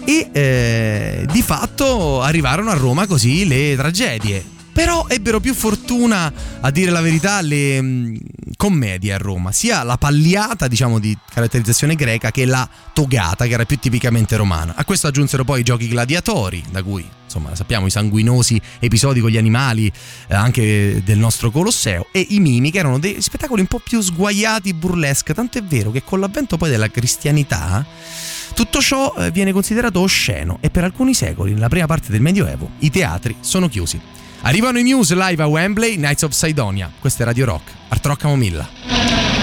e 0.04 0.30
eh, 0.32 1.28
di 1.32 1.42
fatto 1.42 2.22
arrivarono 2.22 2.72
a 2.72 2.76
Roma 2.76 3.06
così 3.06 3.46
le 3.46 3.76
tragedie. 3.76 4.55
Però 4.76 5.06
ebbero 5.08 5.40
più 5.40 5.54
fortuna, 5.54 6.30
a 6.60 6.70
dire 6.70 6.92
la 6.92 7.00
verità, 7.00 7.40
le 7.40 7.82
mh, 7.82 8.18
commedie 8.58 9.14
a 9.14 9.18
Roma, 9.18 9.54
sia 9.54 9.84
la 9.84 9.98
pagliata, 9.98 10.68
diciamo, 10.68 11.00
di 11.00 11.18
caratterizzazione 11.34 11.96
greca 11.96 12.30
che 12.30 12.44
la 12.44 12.68
togata, 12.92 13.46
che 13.46 13.54
era 13.54 13.64
più 13.64 13.80
tipicamente 13.80 14.36
romana. 14.36 14.74
A 14.76 14.84
questo 14.84 15.08
aggiunsero 15.08 15.46
poi 15.46 15.62
i 15.62 15.64
giochi 15.64 15.88
gladiatori, 15.88 16.62
da 16.72 16.84
cui, 16.84 17.08
insomma, 17.24 17.56
sappiamo 17.56 17.86
i 17.86 17.90
sanguinosi 17.90 18.60
episodi 18.80 19.22
con 19.22 19.30
gli 19.30 19.38
animali 19.38 19.90
eh, 20.28 20.36
anche 20.36 21.02
del 21.06 21.20
nostro 21.20 21.52
Colosseo, 21.52 22.08
e 22.12 22.26
i 22.32 22.42
mimi, 22.42 22.70
che 22.70 22.80
erano 22.80 23.00
dei 23.00 23.22
spettacoli 23.22 23.62
un 23.62 23.68
po' 23.68 23.80
più 23.80 24.02
sguaiati, 24.02 24.74
burlesque, 24.74 25.34
tanto 25.34 25.58
è 25.58 25.64
vero 25.64 25.92
che 25.92 26.04
con 26.04 26.20
l'avvento 26.20 26.58
poi 26.58 26.70
della 26.70 26.92
cristianità 26.92 27.86
tutto 28.54 28.82
ciò 28.82 29.14
eh, 29.18 29.32
viene 29.32 29.54
considerato 29.54 30.02
osceno 30.02 30.58
e 30.60 30.70
per 30.70 30.84
alcuni 30.84 31.14
secoli, 31.14 31.54
nella 31.54 31.70
prima 31.70 31.86
parte 31.86 32.12
del 32.12 32.20
Medioevo, 32.20 32.72
i 32.80 32.92
teatri 32.92 33.38
sono 33.40 33.70
chiusi. 33.70 34.25
Arrivano 34.42 34.80
i 34.80 34.84
Muse 34.84 35.16
live 35.16 35.42
a 35.42 35.48
Wembley, 35.48 35.96
Knights 35.96 36.24
of 36.24 36.32
Sidonia. 36.32 36.92
Questo 37.00 37.24
è 37.24 37.26
Radio 37.26 37.46
Rock, 37.46 37.72
Art 37.90 38.06
Rock 38.06 38.22
Camomilla. 38.22 39.35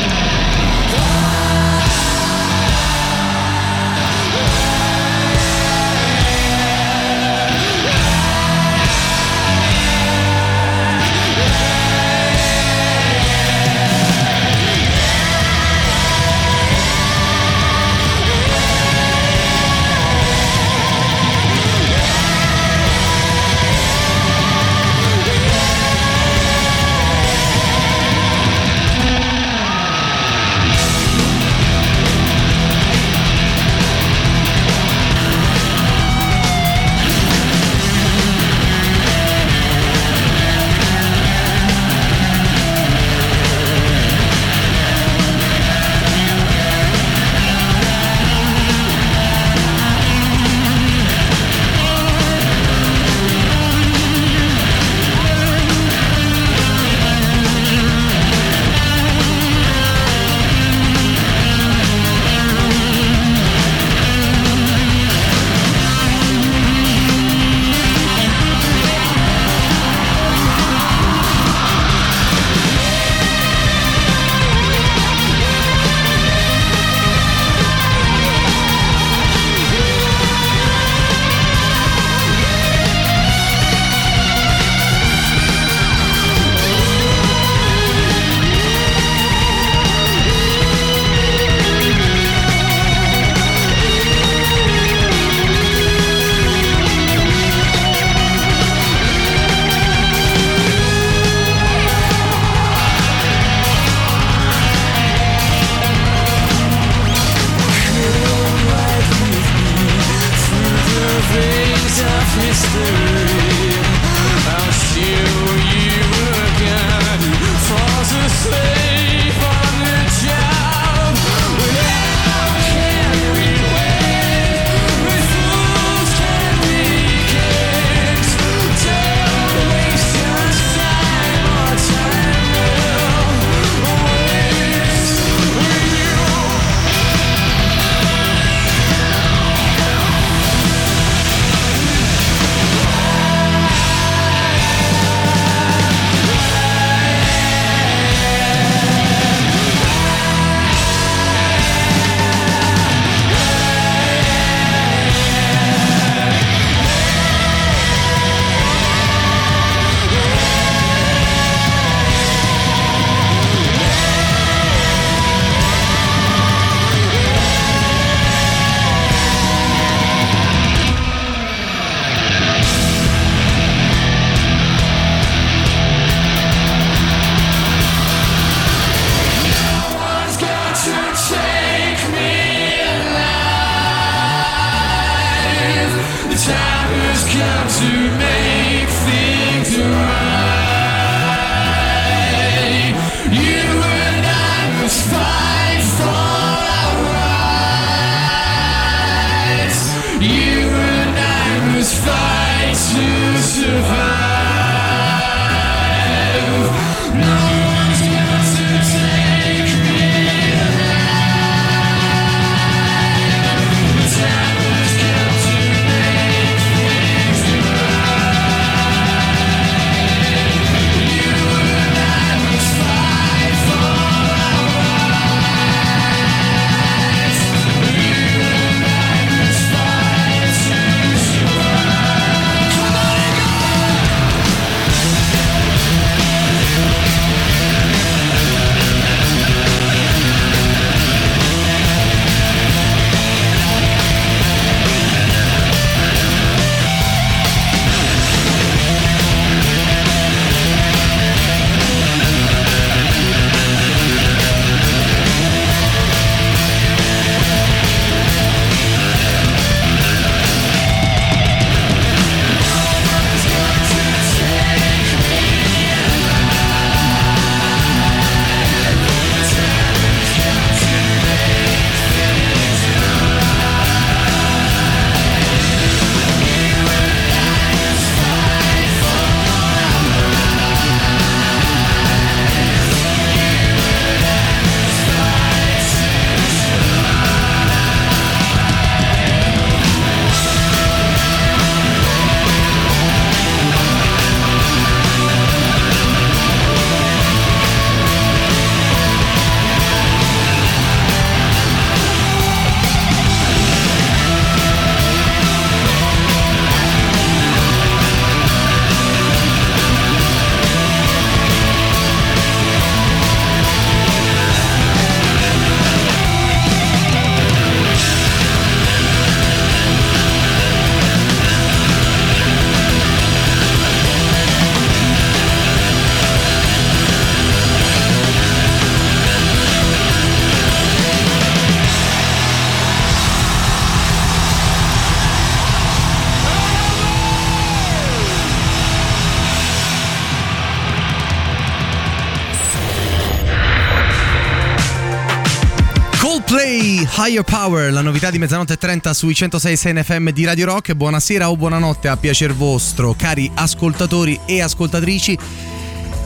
Di 348.33 348.39
mezzanotte 348.39 348.73
e 348.73 348.79
30 348.79 349.13
sui 349.13 349.35
106 349.35 349.93
NFM 349.93 350.31
di 350.31 350.47
Radio 350.47 350.65
Rock. 350.65 350.95
Buonasera 350.95 351.51
o 351.51 351.57
buonanotte 351.57 352.09
a 352.09 352.17
piacer 352.17 352.55
vostro, 352.55 353.15
cari 353.15 353.51
ascoltatori 353.53 354.41
e 354.47 354.63
ascoltatrici. 354.63 355.39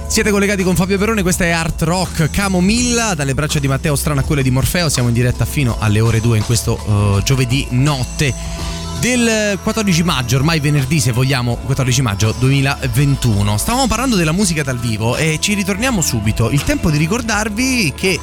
Siete 0.07 0.31
collegati 0.31 0.63
con 0.63 0.77
Fabio 0.77 0.99
Perone, 0.99 1.23
questa 1.23 1.45
è 1.45 1.51
Art 1.51 1.83
Rock 1.83 2.31
Camomilla, 2.31 3.15
dalle 3.15 3.35
braccia 3.35 3.59
di 3.59 3.67
Matteo 3.67 3.97
Strana 3.97 4.21
a 4.21 4.25
quelle 4.25 4.45
di 4.45 4.53
Morfeo. 4.53 4.89
Siamo 4.89 5.09
in 5.09 5.15
diretta 5.15 5.45
fino 5.45 5.79
alle 5.81 5.99
ore 5.99 6.21
2 6.21 6.37
in 6.37 6.45
questo 6.45 6.79
eh, 7.19 7.23
giovedì 7.25 7.67
notte 7.71 8.33
del 9.01 9.59
14 9.63 10.03
maggio, 10.03 10.37
ormai 10.37 10.61
venerdì 10.61 11.01
se 11.01 11.13
vogliamo, 11.13 11.57
14 11.57 12.03
maggio 12.03 12.35
2021. 12.39 13.57
Stavamo 13.57 13.87
parlando 13.87 14.17
della 14.17 14.33
musica 14.33 14.63
dal 14.63 14.79
vivo 14.79 15.17
e 15.17 15.39
ci 15.41 15.55
ritorniamo 15.55 16.01
subito. 16.01 16.51
Il 16.51 16.63
tempo 16.65 16.91
di 16.91 16.99
ricordarvi 16.99 17.93
che 17.97 18.19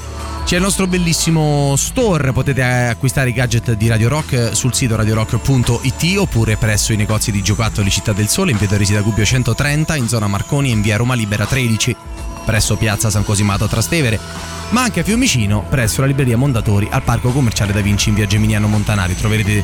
c'è 0.45 0.55
il 0.57 0.61
nostro 0.61 0.87
bellissimo 0.87 1.75
store, 1.77 2.33
potete 2.33 2.63
acquistare 2.63 3.29
i 3.29 3.33
gadget 3.33 3.73
di 3.73 3.87
Radio 3.87 4.09
Rock 4.09 4.55
sul 4.55 4.73
sito 4.73 4.95
radiorock.it 4.95 6.17
oppure 6.17 6.57
presso 6.57 6.93
i 6.93 6.97
negozi 6.97 7.31
di 7.31 7.41
giocattoli 7.41 7.89
Città 7.89 8.13
del 8.13 8.27
Sole 8.27 8.51
in 8.51 8.57
via 8.57 8.67
Resi 8.77 8.93
da 8.93 9.01
Gubbio 9.01 9.25
130 9.25 9.95
in 9.95 10.07
zona 10.07 10.27
Marconi 10.27 10.71
in 10.71 10.81
via 10.81 10.97
Roma 10.97 11.13
Libera 11.13 11.45
13 11.45 11.95
presso 12.43 12.75
piazza 12.75 13.09
San 13.09 13.23
Cosimato 13.23 13.63
a 13.63 13.67
Trastevere, 13.67 14.19
ma 14.69 14.81
anche 14.81 14.99
a 14.99 15.03
Fiumicino 15.03 15.65
presso 15.69 16.01
la 16.01 16.07
libreria 16.07 16.37
Mondatori 16.37 16.87
al 16.91 17.03
parco 17.03 17.31
commerciale 17.31 17.71
Da 17.71 17.81
Vinci 17.81 18.09
in 18.09 18.15
via 18.15 18.27
Geminiano 18.27 18.67
Montanari. 18.67 19.15
Troverete 19.15 19.63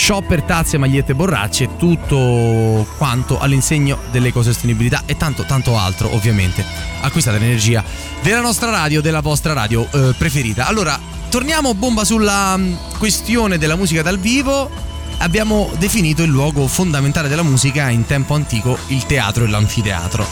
shopper, 0.00 0.42
tazze, 0.42 0.78
magliette, 0.78 1.14
borracce, 1.14 1.76
tutto 1.76 2.86
quanto 2.96 3.38
all'insegno 3.38 3.98
dell'ecosostenibilità 4.10 5.02
e 5.04 5.18
tanto 5.18 5.44
tanto 5.44 5.76
altro 5.76 6.12
ovviamente. 6.14 6.64
Acquistate 7.02 7.38
l'energia 7.38 7.84
della 8.22 8.40
nostra 8.40 8.70
radio, 8.70 9.02
della 9.02 9.20
vostra 9.20 9.52
radio 9.52 9.86
eh, 9.92 10.14
preferita. 10.16 10.66
Allora, 10.66 10.98
torniamo 11.28 11.74
bomba 11.74 12.04
sulla 12.04 12.56
mh, 12.56 12.96
questione 12.98 13.58
della 13.58 13.76
musica 13.76 14.00
dal 14.00 14.18
vivo. 14.18 14.70
Abbiamo 15.18 15.70
definito 15.76 16.22
il 16.22 16.30
luogo 16.30 16.66
fondamentale 16.66 17.28
della 17.28 17.42
musica 17.42 17.90
in 17.90 18.06
tempo 18.06 18.32
antico, 18.32 18.78
il 18.86 19.04
teatro 19.04 19.44
e 19.44 19.48
l'anfiteatro. 19.48 20.26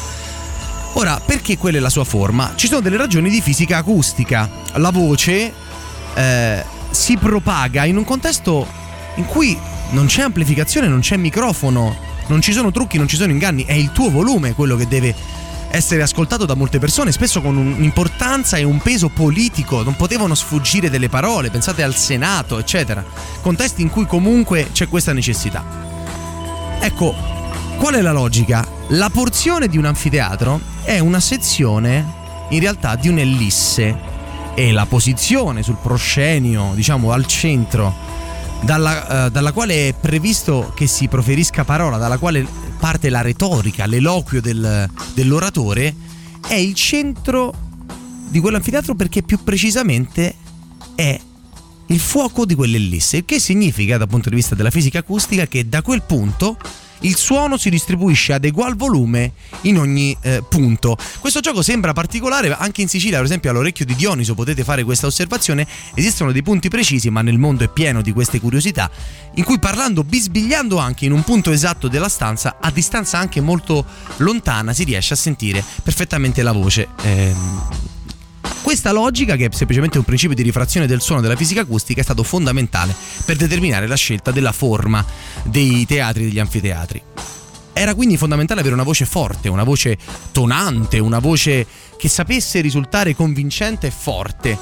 Ora, 0.94 1.20
perché 1.22 1.58
quella 1.58 1.76
è 1.76 1.80
la 1.80 1.90
sua 1.90 2.04
forma? 2.04 2.54
Ci 2.56 2.68
sono 2.68 2.80
delle 2.80 2.96
ragioni 2.96 3.28
di 3.28 3.42
fisica 3.42 3.76
acustica. 3.76 4.48
La 4.76 4.90
voce 4.90 5.52
eh, 6.14 6.64
si 6.90 7.18
propaga 7.18 7.84
in 7.84 7.98
un 7.98 8.04
contesto 8.04 8.86
in 9.18 9.26
cui 9.26 9.58
non 9.90 10.06
c'è 10.06 10.22
amplificazione, 10.22 10.88
non 10.88 11.00
c'è 11.00 11.16
microfono, 11.16 11.94
non 12.28 12.40
ci 12.40 12.52
sono 12.52 12.70
trucchi, 12.70 12.98
non 12.98 13.08
ci 13.08 13.16
sono 13.16 13.32
inganni, 13.32 13.64
è 13.64 13.72
il 13.72 13.92
tuo 13.92 14.10
volume 14.10 14.54
quello 14.54 14.76
che 14.76 14.86
deve 14.86 15.14
essere 15.70 16.02
ascoltato 16.02 16.46
da 16.46 16.54
molte 16.54 16.78
persone, 16.78 17.12
spesso 17.12 17.42
con 17.42 17.56
un'importanza 17.56 18.56
e 18.56 18.62
un 18.62 18.78
peso 18.78 19.08
politico, 19.08 19.82
non 19.82 19.96
potevano 19.96 20.34
sfuggire 20.34 20.88
delle 20.88 21.08
parole, 21.08 21.50
pensate 21.50 21.82
al 21.82 21.94
Senato, 21.94 22.58
eccetera. 22.58 23.04
Contesti 23.42 23.82
in 23.82 23.90
cui 23.90 24.06
comunque 24.06 24.68
c'è 24.72 24.88
questa 24.88 25.12
necessità. 25.12 25.64
Ecco, 26.80 27.14
qual 27.76 27.94
è 27.94 28.00
la 28.00 28.12
logica? 28.12 28.66
La 28.88 29.10
porzione 29.10 29.68
di 29.68 29.76
un 29.76 29.84
anfiteatro 29.84 30.60
è 30.84 31.00
una 31.00 31.20
sezione 31.20 32.16
in 32.50 32.60
realtà 32.60 32.94
di 32.96 33.08
un'ellisse 33.08 34.16
e 34.54 34.72
la 34.72 34.86
posizione 34.86 35.62
sul 35.62 35.76
proscenio, 35.80 36.72
diciamo 36.74 37.12
al 37.12 37.26
centro, 37.26 38.07
dalla, 38.62 39.26
eh, 39.26 39.30
dalla 39.30 39.52
quale 39.52 39.88
è 39.88 39.94
previsto 39.94 40.72
che 40.74 40.86
si 40.86 41.08
proferisca 41.08 41.64
parola, 41.64 41.96
dalla 41.96 42.18
quale 42.18 42.46
parte 42.78 43.10
la 43.10 43.20
retorica, 43.20 43.86
l'eloquio 43.86 44.40
del- 44.40 44.88
dell'oratore, 45.14 45.94
è 46.46 46.54
il 46.54 46.74
centro 46.74 47.54
di 48.28 48.40
quell'anfiteatro 48.40 48.94
perché 48.94 49.22
più 49.22 49.42
precisamente 49.42 50.34
è 50.94 51.18
il 51.86 52.00
fuoco 52.00 52.44
di 52.44 52.54
quell'ellisse, 52.54 53.18
il 53.18 53.24
che 53.24 53.38
significa 53.38 53.96
dal 53.96 54.08
punto 54.08 54.28
di 54.28 54.34
vista 54.34 54.54
della 54.54 54.70
fisica 54.70 54.98
acustica 54.98 55.46
che 55.46 55.68
da 55.68 55.80
quel 55.82 56.02
punto 56.02 56.56
il 57.00 57.16
suono 57.16 57.56
si 57.56 57.70
distribuisce 57.70 58.32
ad 58.32 58.44
egual 58.44 58.76
volume 58.76 59.32
in 59.62 59.78
ogni 59.78 60.16
eh, 60.22 60.42
punto. 60.48 60.96
Questo 61.20 61.40
gioco 61.40 61.62
sembra 61.62 61.92
particolare 61.92 62.54
anche 62.54 62.82
in 62.82 62.88
Sicilia, 62.88 63.16
per 63.16 63.26
esempio 63.26 63.50
all'orecchio 63.50 63.84
di 63.84 63.94
Dioniso 63.94 64.34
potete 64.34 64.64
fare 64.64 64.84
questa 64.84 65.06
osservazione, 65.06 65.66
esistono 65.94 66.32
dei 66.32 66.42
punti 66.42 66.68
precisi, 66.68 67.10
ma 67.10 67.22
nel 67.22 67.38
mondo 67.38 67.64
è 67.64 67.68
pieno 67.68 68.02
di 68.02 68.12
queste 68.12 68.40
curiosità, 68.40 68.90
in 69.34 69.44
cui 69.44 69.58
parlando, 69.58 70.04
bisbigliando 70.04 70.78
anche 70.78 71.04
in 71.04 71.12
un 71.12 71.22
punto 71.22 71.50
esatto 71.50 71.88
della 71.88 72.08
stanza, 72.08 72.56
a 72.60 72.70
distanza 72.70 73.18
anche 73.18 73.40
molto 73.40 73.84
lontana, 74.18 74.72
si 74.72 74.84
riesce 74.84 75.14
a 75.14 75.16
sentire 75.16 75.64
perfettamente 75.82 76.42
la 76.42 76.52
voce. 76.52 76.88
Ehm, 77.02 77.96
questa 78.68 78.92
logica, 78.92 79.34
che 79.36 79.46
è 79.46 79.48
semplicemente 79.50 79.96
un 79.96 80.04
principio 80.04 80.36
di 80.36 80.42
rifrazione 80.42 80.86
del 80.86 81.00
suono 81.00 81.22
della 81.22 81.36
fisica 81.36 81.62
acustica, 81.62 82.02
è 82.02 82.04
stato 82.04 82.22
fondamentale 82.22 82.94
per 83.24 83.36
determinare 83.36 83.86
la 83.86 83.94
scelta 83.94 84.30
della 84.30 84.52
forma 84.52 85.02
dei 85.44 85.86
teatri 85.86 86.24
e 86.24 86.26
degli 86.26 86.38
anfiteatri. 86.38 87.02
Era 87.72 87.94
quindi 87.94 88.18
fondamentale 88.18 88.60
avere 88.60 88.74
una 88.74 88.84
voce 88.84 89.06
forte, 89.06 89.48
una 89.48 89.62
voce 89.62 89.96
tonante, 90.32 90.98
una 90.98 91.18
voce 91.18 91.66
che 91.96 92.10
sapesse 92.10 92.60
risultare 92.60 93.14
convincente 93.16 93.86
e 93.86 93.90
forte 93.90 94.58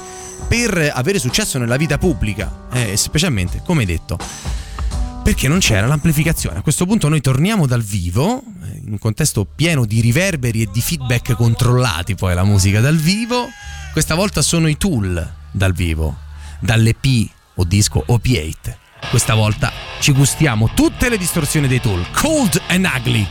per 0.47 0.89
avere 0.93 1.19
successo 1.19 1.57
nella 1.57 1.75
vita 1.75 1.97
pubblica, 1.97 2.67
eh, 2.71 2.95
specialmente, 2.95 3.61
come 3.65 3.83
detto, 3.83 4.17
perché 5.27 5.49
non 5.49 5.59
c'era 5.59 5.87
l'amplificazione. 5.87 6.59
A 6.59 6.61
questo 6.61 6.85
punto 6.85 7.09
noi 7.09 7.19
torniamo 7.19 7.67
dal 7.67 7.81
vivo, 7.81 8.41
eh, 8.63 8.77
in 8.77 8.91
un 8.91 8.97
contesto 8.97 9.43
pieno 9.43 9.83
di 9.83 9.99
riverberi 9.99 10.61
e 10.61 10.69
di 10.71 10.79
feedback 10.79 11.33
controllati, 11.33 12.15
poi 12.15 12.33
la 12.33 12.45
musica 12.45 12.79
dal 12.79 12.95
vivo. 12.95 13.49
Questa 13.91 14.15
volta 14.15 14.41
sono 14.41 14.69
i 14.69 14.77
Tool 14.77 15.33
dal 15.51 15.73
vivo, 15.73 16.15
dall'EP 16.61 17.29
o 17.55 17.65
disco 17.65 18.05
OP8. 18.07 18.77
Questa 19.09 19.33
volta 19.33 19.69
ci 19.99 20.13
gustiamo 20.13 20.69
tutte 20.73 21.09
le 21.09 21.17
distorsioni 21.17 21.67
dei 21.67 21.81
Tool, 21.81 22.05
Cold 22.13 22.61
and 22.69 22.85
Ugly. 22.85 23.27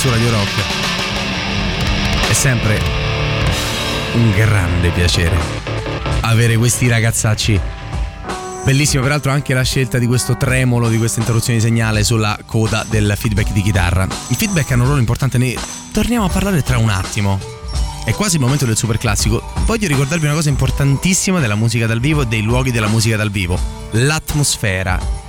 Su 0.00 0.08
Radio 0.08 0.30
Rock. 0.30 0.50
È 2.26 2.32
sempre 2.32 2.80
un 4.14 4.32
grande 4.34 4.88
piacere 4.92 5.36
avere 6.22 6.56
questi 6.56 6.88
ragazzacci. 6.88 7.60
Bellissimo, 8.64 9.02
peraltro, 9.02 9.30
anche 9.30 9.52
la 9.52 9.62
scelta 9.62 9.98
di 9.98 10.06
questo 10.06 10.38
tremolo, 10.38 10.88
di 10.88 10.96
questa 10.96 11.20
interruzione 11.20 11.58
di 11.58 11.64
segnale 11.66 12.02
sulla 12.02 12.38
coda 12.46 12.82
del 12.88 13.12
feedback 13.14 13.52
di 13.52 13.60
chitarra. 13.60 14.08
Il 14.28 14.36
feedback 14.36 14.70
ha 14.70 14.76
un 14.76 14.84
ruolo 14.84 15.00
importante, 15.00 15.36
ne 15.36 15.54
torniamo 15.92 16.24
a 16.24 16.30
parlare 16.30 16.62
tra 16.62 16.78
un 16.78 16.88
attimo. 16.88 17.38
È 18.02 18.12
quasi 18.14 18.36
il 18.36 18.40
momento 18.40 18.64
del 18.64 18.78
super 18.78 18.96
classico. 18.96 19.52
Voglio 19.66 19.86
ricordarvi 19.86 20.24
una 20.24 20.34
cosa 20.34 20.48
importantissima 20.48 21.40
della 21.40 21.56
musica 21.56 21.86
dal 21.86 22.00
vivo 22.00 22.22
e 22.22 22.26
dei 22.26 22.40
luoghi 22.40 22.70
della 22.70 22.88
musica 22.88 23.18
dal 23.18 23.30
vivo: 23.30 23.60
l'atmosfera. 23.90 25.19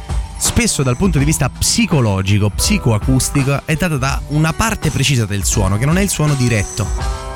Spesso 0.42 0.82
dal 0.82 0.98
punto 0.98 1.20
di 1.20 1.24
vista 1.24 1.50
psicologico, 1.50 2.50
psicoacustico, 2.50 3.62
è 3.64 3.76
data 3.76 3.98
da 3.98 4.20
una 4.30 4.52
parte 4.54 4.90
precisa 4.90 5.28
del 5.28 5.46
suono, 5.46 5.78
che 5.78 5.86
non 5.86 6.00
è 6.00 6.02
il 6.02 6.10
suono 6.10 6.34
diretto, 6.34 6.88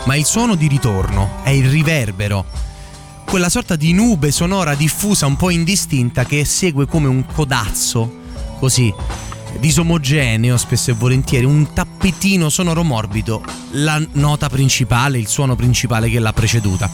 ma 0.06 0.16
il 0.16 0.26
suono 0.26 0.56
di 0.56 0.68
ritorno, 0.68 1.44
è 1.44 1.52
il 1.52 1.70
riverbero. 1.70 2.44
Quella 3.24 3.48
sorta 3.48 3.76
di 3.76 3.94
nube 3.94 4.32
sonora 4.32 4.74
diffusa 4.74 5.28
un 5.28 5.36
po' 5.36 5.52
indistinta 5.52 6.26
che 6.26 6.46
segue 6.46 6.88
come 6.88 7.08
un 7.08 7.24
codazzo, 7.28 8.12
così, 8.58 8.92
disomogeneo 9.60 10.58
spesso 10.58 10.90
e 10.90 10.96
volentieri, 10.96 11.46
un 11.46 11.74
tappetino 11.74 12.50
sonoro 12.50 12.84
morbido, 12.84 13.44
la 13.74 14.04
nota 14.14 14.50
principale, 14.50 15.20
il 15.20 15.28
suono 15.28 15.56
principale 15.56 16.10
che 16.10 16.18
l'ha 16.18 16.34
preceduta. 16.34 16.90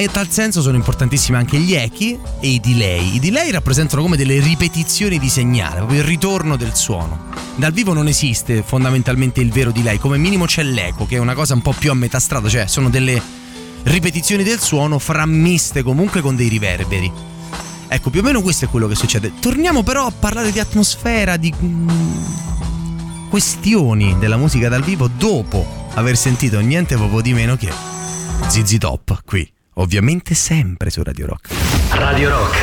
E 0.00 0.04
in 0.04 0.12
tal 0.12 0.30
senso 0.30 0.62
sono 0.62 0.76
importantissimi 0.76 1.36
anche 1.36 1.58
gli 1.58 1.74
echi 1.74 2.18
e 2.40 2.48
i 2.48 2.58
delay. 2.58 3.16
I 3.16 3.18
delay 3.18 3.50
rappresentano 3.50 4.00
come 4.00 4.16
delle 4.16 4.40
ripetizioni 4.40 5.18
di 5.18 5.28
segnale, 5.28 5.76
proprio 5.76 6.00
il 6.00 6.06
ritorno 6.06 6.56
del 6.56 6.74
suono. 6.74 7.26
Dal 7.56 7.70
vivo 7.70 7.92
non 7.92 8.08
esiste 8.08 8.62
fondamentalmente 8.62 9.42
il 9.42 9.50
vero 9.50 9.72
delay, 9.72 9.98
come 9.98 10.16
minimo 10.16 10.46
c'è 10.46 10.62
l'eco, 10.62 11.04
che 11.04 11.16
è 11.16 11.18
una 11.18 11.34
cosa 11.34 11.52
un 11.52 11.60
po' 11.60 11.74
più 11.78 11.90
a 11.90 11.94
metà 11.94 12.18
strada, 12.18 12.48
cioè 12.48 12.66
sono 12.66 12.88
delle 12.88 13.20
ripetizioni 13.82 14.42
del 14.42 14.58
suono 14.58 14.98
frammiste 14.98 15.82
comunque 15.82 16.22
con 16.22 16.34
dei 16.34 16.48
riverberi. 16.48 17.12
Ecco, 17.86 18.08
più 18.08 18.20
o 18.20 18.22
meno 18.22 18.40
questo 18.40 18.64
è 18.64 18.68
quello 18.68 18.88
che 18.88 18.94
succede. 18.94 19.32
Torniamo 19.38 19.82
però 19.82 20.06
a 20.06 20.12
parlare 20.18 20.50
di 20.50 20.60
atmosfera, 20.60 21.36
di 21.36 21.52
mm, 21.62 21.88
questioni 23.28 24.16
della 24.18 24.38
musica 24.38 24.70
dal 24.70 24.82
vivo 24.82 25.10
dopo 25.14 25.90
aver 25.92 26.16
sentito 26.16 26.58
niente 26.60 26.96
proprio 26.96 27.20
di 27.20 27.34
meno 27.34 27.54
che 27.56 27.70
ZZ 28.48 28.78
Top 28.78 29.20
qui, 29.26 29.46
ovviamente 29.80 30.34
sempre 30.34 30.90
su 30.90 31.02
Radio 31.02 31.26
Rock. 31.26 31.48
Radio 31.92 32.30
Rock. 32.30 32.58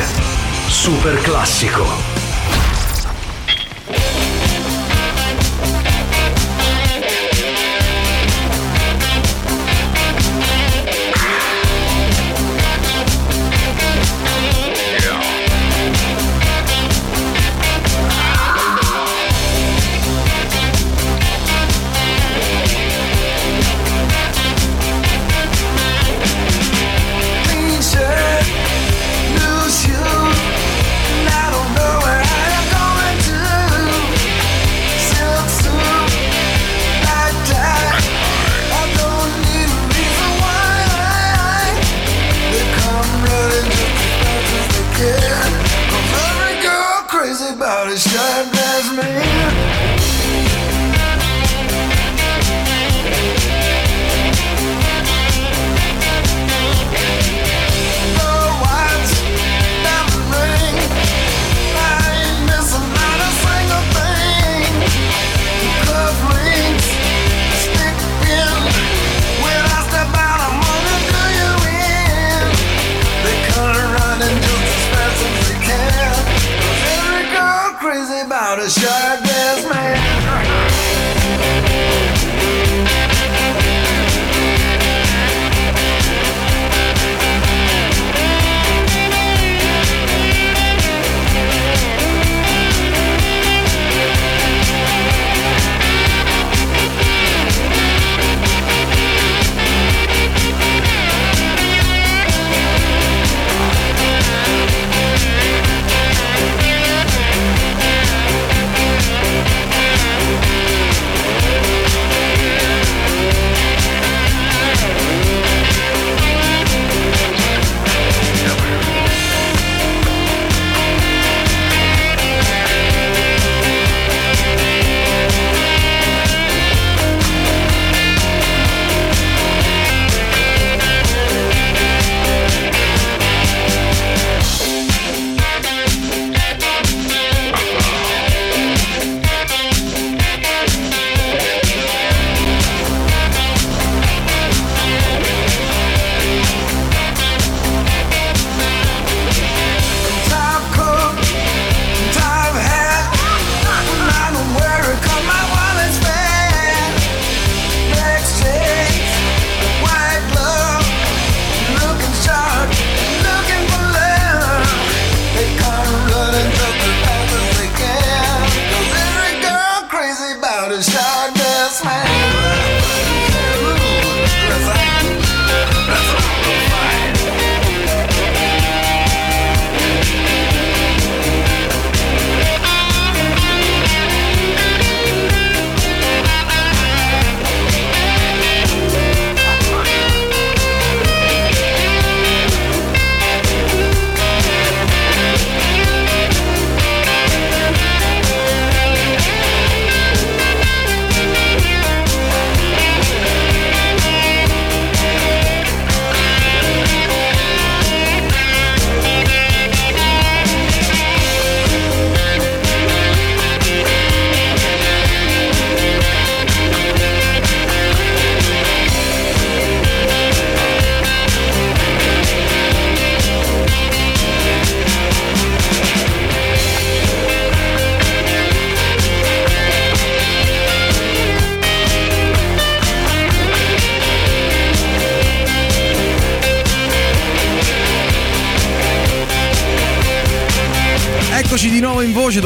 Super 0.68 1.20
classico. 1.20 2.37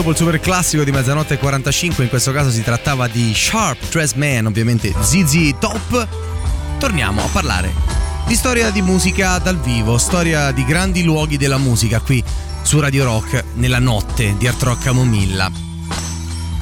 Dopo 0.03 0.11
il 0.11 0.17
super 0.17 0.41
classico 0.41 0.83
di 0.83 0.91
mezzanotte 0.91 1.35
e 1.35 1.39
45. 1.39 2.03
In 2.03 2.11
questo 2.11 2.33
caso 2.33 2.51
si 2.51 2.63
trattava 2.65 3.07
di 3.07 3.33
Sharp 3.33 3.89
Dress 3.89 4.15
Man, 4.15 4.47
ovviamente 4.47 4.93
ZZ 5.01 5.55
Top. 5.61 6.09
Torniamo 6.77 7.23
a 7.23 7.29
parlare 7.29 7.73
di 8.27 8.35
storia 8.35 8.71
di 8.71 8.83
musica 8.83 9.39
dal 9.39 9.61
vivo, 9.61 9.99
storia 9.99 10.51
di 10.51 10.65
grandi 10.65 11.05
luoghi 11.05 11.37
della 11.37 11.57
musica 11.57 12.01
qui 12.01 12.23
su 12.63 12.81
Radio 12.81 13.05
Rock 13.05 13.45
nella 13.55 13.79
notte 13.79 14.35
di 14.37 14.49
Art 14.49 14.61
Rock 14.65 14.83
Camomilla. 14.83 15.49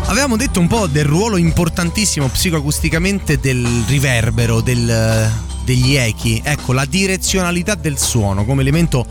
Avevamo 0.05 0.37
detto 0.37 0.61
un 0.61 0.67
po' 0.67 0.87
del 0.87 1.07
ruolo 1.07 1.39
importantissimo 1.39 2.29
psicoacusticamente 2.29 3.41
del 3.41 3.67
riverbero, 3.87 4.61
del- 4.61 5.31
degli 5.65 5.97
echi, 5.97 6.43
ecco 6.45 6.75
la 6.75 6.85
direzionalità 6.85 7.75
del 7.75 7.97
suono 7.97 8.45
come 8.45 8.61
elemento 8.61 9.07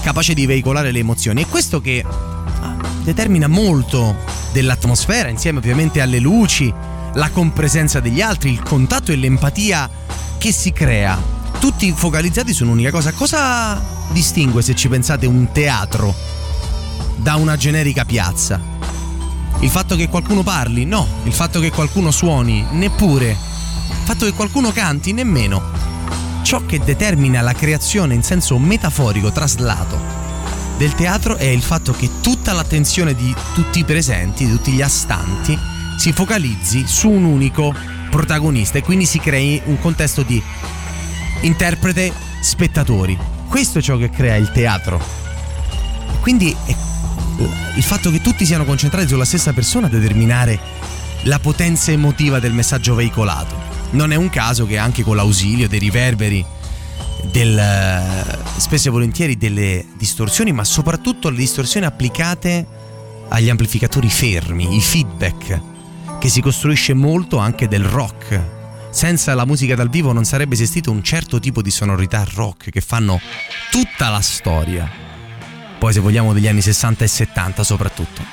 capace 0.00 0.32
di 0.32 0.46
veicolare 0.46 0.90
le 0.90 1.00
emozioni. 1.00 1.42
E 1.42 1.46
questo 1.46 1.82
che 1.82 2.02
determina 3.04 3.46
molto 3.46 4.16
dell'atmosfera, 4.52 5.28
insieme 5.28 5.58
ovviamente 5.58 6.00
alle 6.00 6.18
luci, 6.18 6.72
la 7.12 7.30
compresenza 7.30 8.00
degli 8.00 8.20
altri, 8.20 8.50
il 8.50 8.62
contatto 8.62 9.12
e 9.12 9.16
l'empatia 9.16 9.88
che 10.38 10.50
si 10.50 10.72
crea. 10.72 11.20
Tutti 11.60 11.92
focalizzati 11.92 12.52
su 12.52 12.64
un'unica 12.64 12.90
cosa. 12.90 13.12
Cosa 13.12 13.80
distingue, 14.10 14.62
se 14.62 14.74
ci 14.74 14.88
pensate, 14.88 15.26
un 15.26 15.52
teatro 15.52 16.14
da 17.16 17.36
una 17.36 17.56
generica 17.56 18.04
piazza? 18.04 18.60
Il 19.60 19.70
fatto 19.70 19.96
che 19.96 20.08
qualcuno 20.08 20.42
parli? 20.42 20.84
No. 20.84 21.06
Il 21.24 21.32
fatto 21.32 21.60
che 21.60 21.70
qualcuno 21.70 22.10
suoni? 22.10 22.66
Neppure. 22.72 23.30
Il 23.30 24.04
fatto 24.04 24.24
che 24.24 24.32
qualcuno 24.32 24.72
canti? 24.72 25.12
Nemmeno. 25.12 25.62
Ciò 26.42 26.66
che 26.66 26.80
determina 26.80 27.40
la 27.40 27.52
creazione 27.52 28.14
in 28.14 28.22
senso 28.22 28.58
metaforico 28.58 29.30
traslato 29.30 30.23
del 30.76 30.94
teatro 30.94 31.36
è 31.36 31.44
il 31.44 31.62
fatto 31.62 31.92
che 31.92 32.10
tutta 32.20 32.52
l'attenzione 32.52 33.14
di 33.14 33.34
tutti 33.54 33.78
i 33.80 33.84
presenti, 33.84 34.44
di 34.44 34.52
tutti 34.52 34.72
gli 34.72 34.82
astanti, 34.82 35.58
si 35.96 36.12
focalizzi 36.12 36.84
su 36.86 37.08
un 37.08 37.24
unico 37.24 37.74
protagonista 38.10 38.78
e 38.78 38.82
quindi 38.82 39.06
si 39.06 39.18
crei 39.18 39.60
un 39.64 39.78
contesto 39.78 40.22
di 40.22 40.42
interprete 41.42 42.12
spettatori. 42.40 43.16
Questo 43.48 43.78
è 43.78 43.82
ciò 43.82 43.96
che 43.96 44.10
crea 44.10 44.36
il 44.36 44.50
teatro. 44.50 45.00
Quindi 46.20 46.54
è 46.66 46.74
il 47.76 47.82
fatto 47.82 48.10
che 48.10 48.20
tutti 48.20 48.44
siano 48.46 48.64
concentrati 48.64 49.08
sulla 49.08 49.24
stessa 49.24 49.52
persona 49.52 49.86
a 49.86 49.90
determinare 49.90 50.58
la 51.22 51.38
potenza 51.38 51.90
emotiva 51.90 52.38
del 52.38 52.52
messaggio 52.52 52.94
veicolato. 52.94 53.72
Non 53.90 54.12
è 54.12 54.16
un 54.16 54.28
caso 54.30 54.66
che 54.66 54.78
anche 54.78 55.02
con 55.02 55.16
l'ausilio 55.16 55.68
dei 55.68 55.78
riverberi, 55.78 56.44
del, 57.30 57.58
eh, 57.58 58.43
spesso 58.56 58.88
e 58.88 58.90
volentieri 58.90 59.36
delle 59.36 59.86
distorsioni, 59.96 60.52
ma 60.52 60.64
soprattutto 60.64 61.30
le 61.30 61.36
distorsioni 61.36 61.86
applicate 61.86 62.66
agli 63.28 63.48
amplificatori 63.48 64.08
fermi, 64.08 64.76
i 64.76 64.80
feedback, 64.80 65.60
che 66.18 66.28
si 66.28 66.40
costruisce 66.40 66.94
molto 66.94 67.38
anche 67.38 67.68
del 67.68 67.84
rock. 67.84 68.40
Senza 68.90 69.34
la 69.34 69.44
musica 69.44 69.74
dal 69.74 69.90
vivo 69.90 70.12
non 70.12 70.24
sarebbe 70.24 70.54
esistito 70.54 70.90
un 70.90 71.02
certo 71.02 71.40
tipo 71.40 71.62
di 71.62 71.70
sonorità 71.70 72.24
rock 72.34 72.70
che 72.70 72.80
fanno 72.80 73.20
tutta 73.70 74.08
la 74.08 74.20
storia 74.20 75.04
poi 75.84 75.92
se 75.92 76.00
vogliamo 76.00 76.32
degli 76.32 76.48
anni 76.48 76.62
60 76.62 77.04
e 77.04 77.06
70 77.06 77.62
soprattutto. 77.62 78.24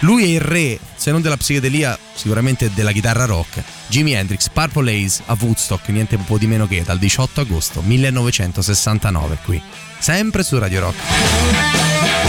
Lui 0.00 0.24
è 0.24 0.26
il 0.26 0.42
re, 0.42 0.78
se 0.94 1.10
non 1.10 1.22
della 1.22 1.38
psichedelia, 1.38 1.98
sicuramente 2.12 2.70
della 2.74 2.92
chitarra 2.92 3.24
rock. 3.24 3.62
Jimi 3.88 4.14
Hendrix, 4.14 4.48
Purple 4.48 4.90
Haze 4.92 5.22
a 5.26 5.36
Woodstock, 5.40 5.88
niente 5.88 6.16
un 6.16 6.24
po' 6.24 6.38
di 6.38 6.46
meno 6.46 6.66
che 6.66 6.82
dal 6.82 6.98
18 6.98 7.40
agosto 7.40 7.80
1969 7.80 9.38
qui, 9.44 9.60
sempre 9.98 10.42
su 10.42 10.58
Radio 10.58 10.80
Rock. 10.80 12.27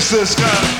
Francisco. 0.00 0.79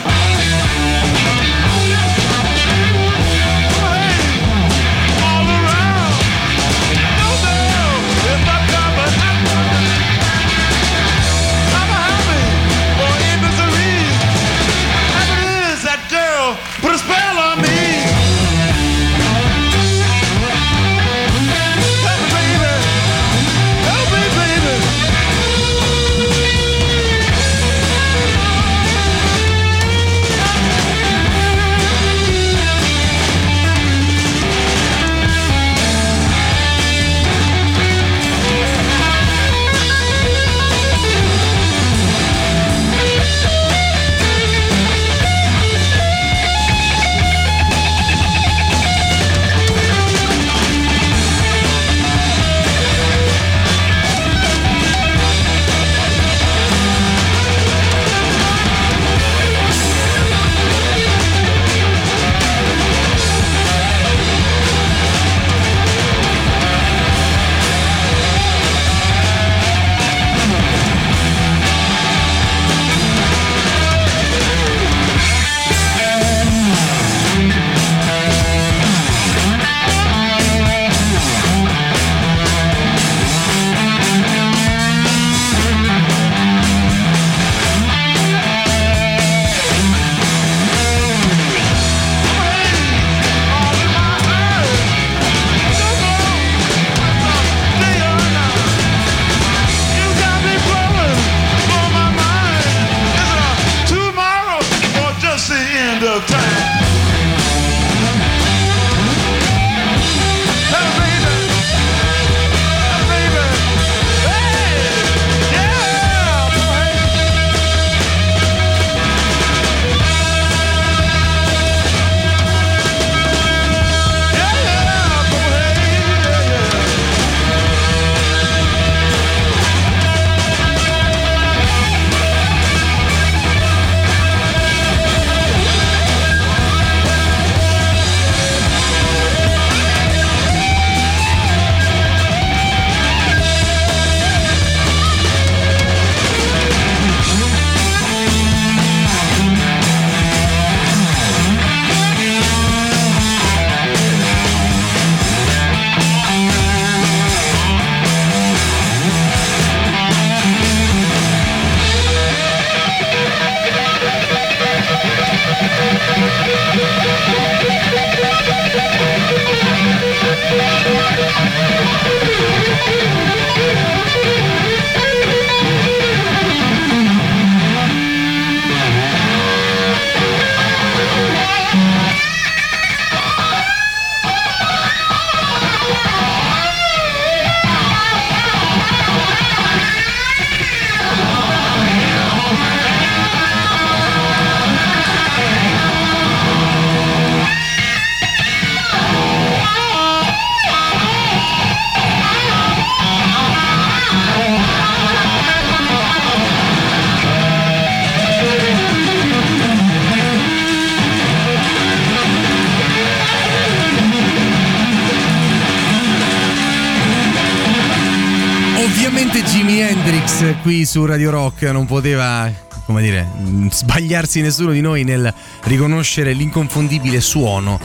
Qui 220.62 220.84
su 220.84 221.04
Radio 221.04 221.30
Rock 221.30 221.62
non 221.64 221.86
poteva, 221.86 222.50
come 222.86 223.02
dire, 223.02 223.22
mh, 223.22 223.70
sbagliarsi 223.70 224.40
nessuno 224.40 224.72
di 224.72 224.80
noi 224.80 225.04
nel 225.04 225.32
riconoscere 225.64 226.32
l'inconfondibile 226.32 227.20
suono 227.20 227.78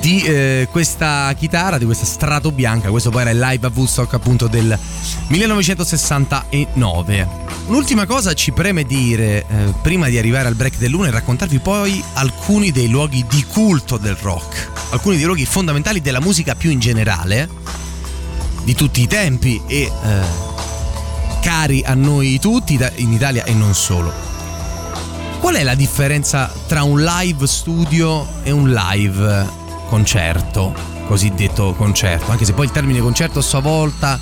di 0.00 0.22
eh, 0.22 0.68
questa 0.70 1.32
chitarra, 1.36 1.78
di 1.78 1.84
questa 1.84 2.04
strato 2.04 2.52
bianca. 2.52 2.90
Questo 2.90 3.10
poi 3.10 3.22
era 3.22 3.30
il 3.30 3.38
live 3.38 3.66
a 3.66 3.70
Woodstock 3.72 4.14
appunto 4.14 4.46
del 4.46 4.78
1969. 5.28 7.46
Un'ultima 7.66 8.06
cosa 8.06 8.32
ci 8.32 8.52
preme 8.52 8.84
dire 8.84 9.44
eh, 9.46 9.74
prima 9.82 10.08
di 10.08 10.18
arrivare 10.18 10.48
al 10.48 10.54
break 10.54 10.78
dell'una 10.78 11.08
e 11.08 11.10
raccontarvi 11.10 11.58
poi 11.58 12.02
alcuni 12.14 12.72
dei 12.72 12.88
luoghi 12.88 13.24
di 13.28 13.44
culto 13.44 13.98
del 13.98 14.16
rock, 14.16 14.70
alcuni 14.90 15.16
dei 15.16 15.26
luoghi 15.26 15.44
fondamentali 15.44 16.00
della 16.00 16.20
musica 16.20 16.54
più 16.54 16.70
in 16.70 16.78
generale 16.78 17.48
di 18.64 18.74
tutti 18.74 19.02
i 19.02 19.06
tempi 19.06 19.60
e 19.66 19.82
eh, 19.82 20.47
cari 21.40 21.82
a 21.84 21.94
noi 21.94 22.38
tutti 22.38 22.78
in 22.96 23.12
Italia 23.12 23.44
e 23.44 23.54
non 23.54 23.74
solo. 23.74 24.12
Qual 25.40 25.54
è 25.54 25.62
la 25.62 25.74
differenza 25.74 26.52
tra 26.66 26.82
un 26.82 27.00
live 27.02 27.46
studio 27.46 28.26
e 28.42 28.50
un 28.50 28.70
live 28.70 29.46
concerto, 29.88 30.74
cosiddetto 31.06 31.74
concerto? 31.74 32.30
Anche 32.30 32.44
se 32.44 32.52
poi 32.52 32.66
il 32.66 32.72
termine 32.72 33.00
concerto 33.00 33.38
a 33.38 33.42
sua 33.42 33.60
volta 33.60 34.18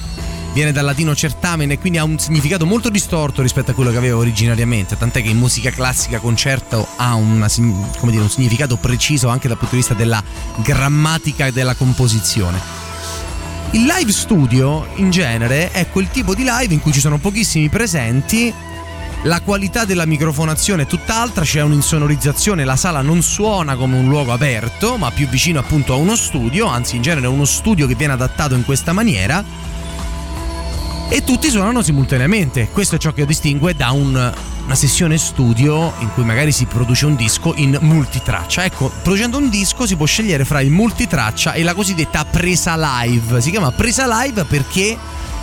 viene 0.53 0.73
dal 0.73 0.87
latino 0.87 1.15
certamen 1.15 1.71
e 1.71 1.79
quindi 1.79 1.99
ha 1.99 2.05
un 2.05 2.19
significato 2.19 2.65
molto 2.65 2.89
distorto 2.89 3.43
rispetto 3.43 3.73
a 3.73 3.75
quello 3.75 3.91
che 3.91 3.99
aveva 3.99 4.17
originariamente, 4.17 4.97
tant'è 4.97 5.21
che 5.21 5.29
in 5.29 5.37
musica 5.37 5.71
classica 5.71 6.19
concerto 6.19 6.87
ha 6.97 7.15
una 7.15 7.49
dire, 7.55 8.23
un 8.23 8.31
significato 8.31 8.77
preciso 8.77 9.29
anche 9.29 9.49
dal 9.49 9.59
punto 9.59 9.75
di 9.75 9.81
vista 9.81 9.95
della 9.95 10.23
grammatica 10.63 11.47
e 11.47 11.53
della 11.53 11.75
composizione. 11.75 12.86
Il 13.77 13.85
live 13.85 14.11
studio 14.11 14.87
in 14.95 15.11
genere 15.11 15.71
è 15.71 15.87
quel 15.91 16.09
tipo 16.09 16.35
di 16.35 16.45
live 16.49 16.73
in 16.73 16.81
cui 16.81 16.95
ci 16.95 16.99
sono 16.99 17.19
pochissimi 17.19 17.69
presenti, 17.69 18.51
la 19.25 19.43
qualità 19.43 19.85
della 19.85 20.07
microfonazione 20.07 20.85
è 20.85 20.87
tutt'altra, 20.87 21.45
c'è 21.45 21.61
un'insonorizzazione, 21.61 22.65
la 22.65 22.77
sala 22.77 23.03
non 23.03 23.21
suona 23.21 23.77
come 23.77 23.99
un 23.99 24.09
luogo 24.09 24.33
aperto, 24.33 24.97
ma 24.97 25.11
più 25.11 25.29
vicino 25.29 25.59
appunto 25.59 25.93
a 25.93 25.97
uno 25.97 26.17
studio, 26.17 26.65
anzi 26.65 26.97
in 26.97 27.03
genere 27.03 27.27
uno 27.27 27.45
studio 27.45 27.87
che 27.87 27.95
viene 27.95 28.15
adattato 28.15 28.55
in 28.55 28.65
questa 28.65 28.95
maniera. 28.95 29.45
E 31.09 31.23
tutti 31.23 31.49
suonano 31.51 31.83
simultaneamente, 31.83 32.69
questo 32.73 32.97
è 32.97 32.99
ciò 32.99 33.13
che 33.13 33.25
distingue 33.25 33.75
da 33.75 33.93
un- 33.93 34.35
una 34.65 34.75
sessione 34.75 35.17
studio 35.19 35.93
in 36.01 36.13
cui 36.13 36.25
magari 36.25 36.51
si 36.51 36.65
produce 36.67 37.07
un 37.07 37.15
disco 37.15 37.55
in 37.57 37.79
multitraccia. 37.81 38.65
Ecco, 38.65 38.91
producendo 39.03 39.39
un 39.39 39.49
disco 39.49 39.87
si 39.87 39.95
può 39.95 40.05
scegliere 40.05 40.45
fra 40.45 40.61
il 40.61 40.71
multitraccia 40.71 41.53
e 41.53 41.63
la 41.63 41.75
cosiddetta 41.75 42.25
presa 42.25 42.75
live. 42.77 43.41
Si 43.41 43.51
chiama 43.51 43.71
presa 43.71 44.23
live 44.23 44.45
perché 44.45 44.99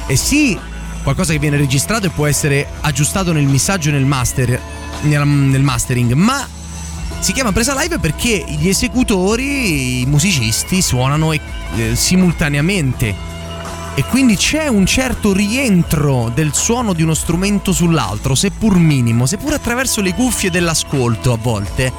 è 0.05 0.15
sì 0.15 0.59
qualcosa 1.01 1.31
che 1.31 1.39
viene 1.39 1.57
registrato 1.57 2.07
e 2.07 2.09
può 2.09 2.27
essere 2.27 2.67
aggiustato 2.81 3.31
nel 3.31 3.45
missaggio 3.45 3.87
e 3.87 3.93
nel 3.93 4.05
master, 4.05 4.59
nel, 5.03 5.25
nel 5.25 5.61
mastering, 5.63 6.11
ma 6.11 6.45
si 7.19 7.31
chiama 7.31 7.53
presa 7.53 7.73
live 7.81 7.99
perché 7.99 8.43
gli 8.47 8.67
esecutori, 8.67 10.01
i 10.01 10.05
musicisti 10.05 10.81
suonano 10.81 11.31
eh, 11.31 11.39
simultaneamente 11.93 13.31
e 13.95 14.03
quindi 14.05 14.35
c'è 14.35 14.67
un 14.67 14.87
certo 14.87 15.33
rientro 15.33 16.31
del 16.33 16.53
suono 16.53 16.93
di 16.93 17.03
uno 17.03 17.13
strumento 17.13 17.71
sull'altro, 17.71 18.33
seppur 18.33 18.77
minimo, 18.77 19.27
seppur 19.27 19.53
attraverso 19.53 20.01
le 20.01 20.13
cuffie 20.13 20.49
dell'ascolto 20.49 21.31
a 21.31 21.37
volte. 21.37 21.91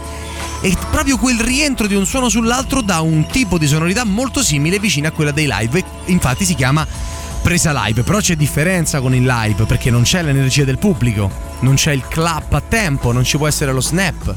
E 0.60 0.76
proprio 0.90 1.18
quel 1.18 1.38
rientro 1.38 1.86
di 1.86 1.94
un 1.94 2.04
suono 2.04 2.28
sull'altro 2.28 2.80
dà 2.80 3.00
un 3.00 3.26
tipo 3.26 3.58
di 3.58 3.68
sonorità 3.68 4.04
molto 4.04 4.42
simile 4.42 4.80
vicina 4.80 5.08
a 5.08 5.12
quella 5.12 5.30
dei 5.30 5.46
live. 5.48 5.84
Infatti 6.06 6.44
si 6.44 6.54
chiama 6.54 6.86
presa 7.42 7.72
live, 7.84 8.02
però 8.02 8.18
c'è 8.18 8.34
differenza 8.34 9.00
con 9.00 9.14
il 9.14 9.24
live 9.24 9.64
perché 9.64 9.90
non 9.90 10.02
c'è 10.02 10.22
l'energia 10.22 10.64
del 10.64 10.78
pubblico, 10.78 11.30
non 11.60 11.74
c'è 11.74 11.92
il 11.92 12.08
clap 12.08 12.54
a 12.54 12.60
tempo, 12.60 13.12
non 13.12 13.22
ci 13.22 13.36
può 13.36 13.46
essere 13.46 13.72
lo 13.72 13.82
snap, 13.82 14.34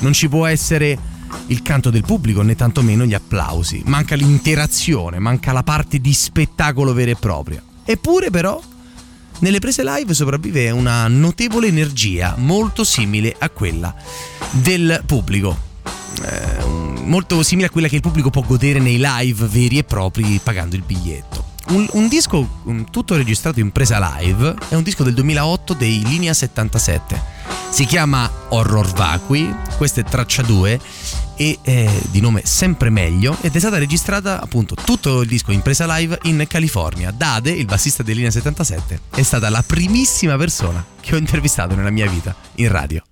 non 0.00 0.12
ci 0.12 0.28
può 0.28 0.46
essere 0.46 0.96
il 1.46 1.62
canto 1.62 1.90
del 1.90 2.02
pubblico 2.02 2.42
né 2.42 2.54
tantomeno 2.54 3.04
gli 3.04 3.14
applausi. 3.14 3.82
Manca 3.86 4.14
l'interazione, 4.14 5.18
manca 5.18 5.52
la 5.52 5.62
parte 5.62 5.98
di 5.98 6.12
spettacolo 6.12 6.92
vera 6.92 7.10
e 7.10 7.16
propria. 7.16 7.62
Eppure 7.84 8.30
però 8.30 8.60
nelle 9.38 9.58
prese 9.58 9.84
live 9.84 10.14
sopravvive 10.14 10.70
una 10.70 11.06
notevole 11.08 11.66
energia 11.66 12.34
molto 12.38 12.84
simile 12.84 13.34
a 13.38 13.50
quella 13.50 13.94
del 14.50 15.02
pubblico. 15.04 15.64
Eh, 16.22 16.64
molto 17.04 17.42
simile 17.42 17.66
a 17.66 17.70
quella 17.70 17.88
che 17.88 17.96
il 17.96 18.00
pubblico 18.00 18.30
può 18.30 18.42
godere 18.42 18.78
nei 18.78 18.98
live 18.98 19.46
veri 19.46 19.78
e 19.78 19.84
propri 19.84 20.40
pagando 20.42 20.74
il 20.74 20.82
biglietto. 20.82 21.35
Un, 21.68 21.86
un 21.92 22.08
disco 22.08 22.48
um, 22.64 22.88
tutto 22.90 23.16
registrato 23.16 23.58
in 23.58 23.72
presa 23.72 23.98
live 24.18 24.54
è 24.68 24.74
un 24.74 24.84
disco 24.84 25.02
del 25.02 25.14
2008 25.14 25.74
dei 25.74 26.02
Linea 26.04 26.32
77. 26.32 27.34
Si 27.70 27.84
chiama 27.84 28.30
Horror 28.50 28.92
Vacui, 28.92 29.52
questa 29.76 30.00
è 30.00 30.04
traccia 30.04 30.42
2 30.42 30.80
e 31.36 31.58
è 31.62 31.90
di 32.10 32.20
nome 32.20 32.42
Sempre 32.44 32.88
Meglio 32.88 33.36
ed 33.40 33.54
è 33.54 33.58
stata 33.58 33.78
registrata 33.78 34.40
appunto 34.40 34.74
tutto 34.76 35.22
il 35.22 35.28
disco 35.28 35.50
in 35.50 35.60
presa 35.60 35.92
live 35.96 36.20
in 36.22 36.44
California. 36.48 37.10
Dade, 37.10 37.50
il 37.50 37.66
bassista 37.66 38.02
dei 38.02 38.14
Linea 38.14 38.30
77, 38.30 39.00
è 39.10 39.22
stata 39.22 39.50
la 39.50 39.62
primissima 39.66 40.36
persona 40.36 40.84
che 41.00 41.14
ho 41.14 41.18
intervistato 41.18 41.74
nella 41.74 41.90
mia 41.90 42.08
vita 42.08 42.34
in 42.54 42.68
radio. 42.68 43.02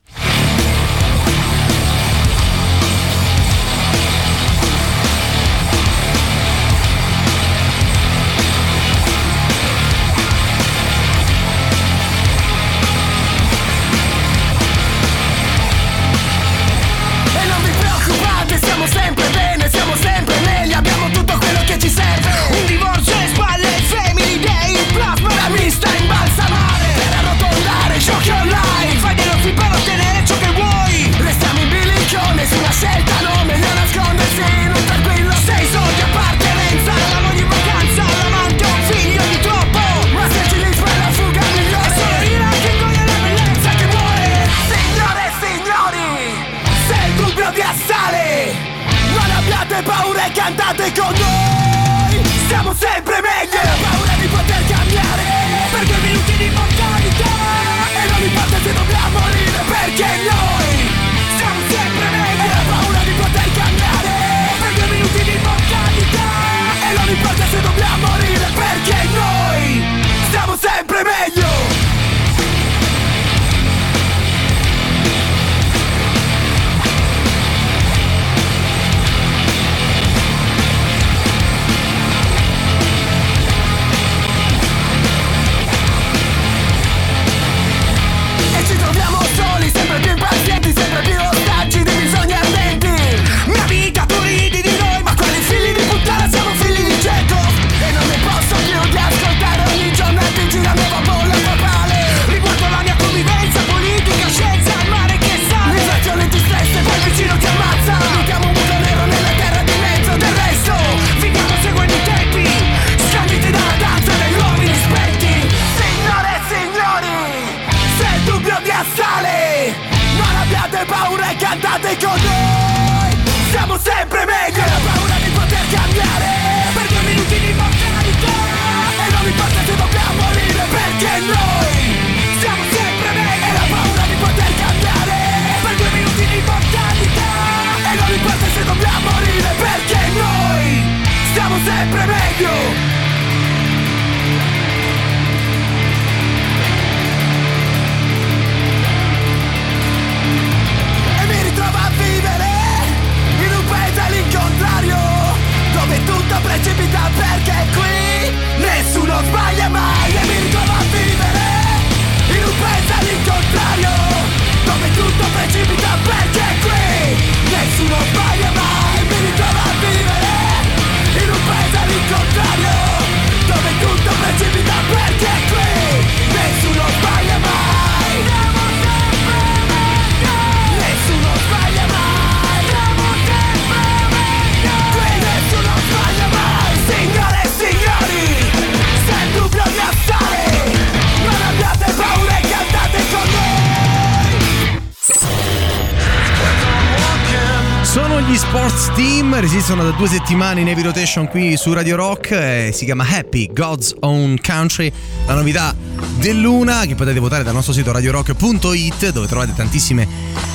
Resistono 199.64 199.90
da 199.90 199.96
due 199.96 200.08
settimane 200.08 200.60
in 200.60 200.68
heavy 200.68 200.82
rotation 200.82 201.26
qui 201.26 201.56
su 201.56 201.72
Radio 201.72 201.96
Rock, 201.96 202.32
eh, 202.32 202.70
si 202.74 202.84
chiama 202.84 203.06
Happy 203.08 203.48
God's 203.50 203.94
Own 204.00 204.36
Country, 204.44 204.92
la 205.24 205.32
novità 205.32 205.74
dell'una 206.18 206.84
che 206.84 206.94
potete 206.94 207.18
votare 207.18 207.44
dal 207.44 207.54
nostro 207.54 207.72
sito 207.72 207.90
radiorock.it 207.90 209.08
dove 209.10 209.26
trovate 209.26 209.54
tantissime 209.54 210.06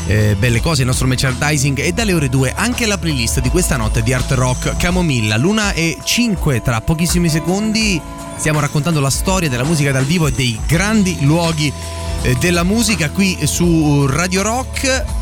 eh, 0.06 0.36
belle 0.38 0.62
cose, 0.62 0.82
il 0.82 0.88
nostro 0.88 1.08
merchandising 1.08 1.80
e 1.80 1.92
dalle 1.92 2.14
ore 2.14 2.30
2 2.30 2.54
anche 2.56 2.86
la 2.86 3.00
playlist 3.00 3.42
di 3.42 3.50
questa 3.50 3.78
notte 3.78 4.04
di 4.04 4.14
Art 4.14 4.30
Rock 4.34 4.78
Camomilla, 4.78 5.38
l'una 5.38 5.74
e 5.74 5.98
5 6.04 6.62
tra 6.62 6.80
pochissimi 6.82 7.30
secondi 7.30 8.00
stiamo 8.38 8.60
raccontando 8.60 9.00
la 9.00 9.10
storia 9.10 9.50
della 9.50 9.64
musica 9.64 9.92
dal 9.92 10.06
vivo 10.06 10.28
e 10.28 10.34
dei 10.34 10.56
grandi 10.68 11.18
luoghi 11.22 11.74
eh, 12.22 12.36
della 12.36 12.62
musica 12.62 13.10
qui 13.10 13.40
su 13.48 14.06
Radio 14.06 14.44
Rock 14.44 15.19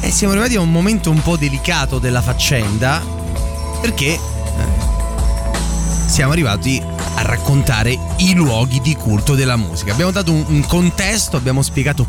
e 0.00 0.10
siamo 0.10 0.32
arrivati 0.32 0.56
a 0.56 0.60
un 0.60 0.70
momento 0.70 1.10
un 1.10 1.20
po' 1.22 1.36
delicato 1.36 1.98
della 1.98 2.22
faccenda 2.22 3.02
perché 3.80 4.14
eh, 4.14 4.20
siamo 6.06 6.32
arrivati 6.32 6.82
a 7.14 7.22
raccontare 7.22 7.98
i 8.18 8.34
luoghi 8.34 8.80
di 8.80 8.94
culto 8.94 9.34
della 9.34 9.56
musica. 9.56 9.92
Abbiamo 9.92 10.10
dato 10.10 10.32
un, 10.32 10.44
un 10.48 10.66
contesto, 10.66 11.36
abbiamo 11.36 11.62
spiegato 11.62 12.06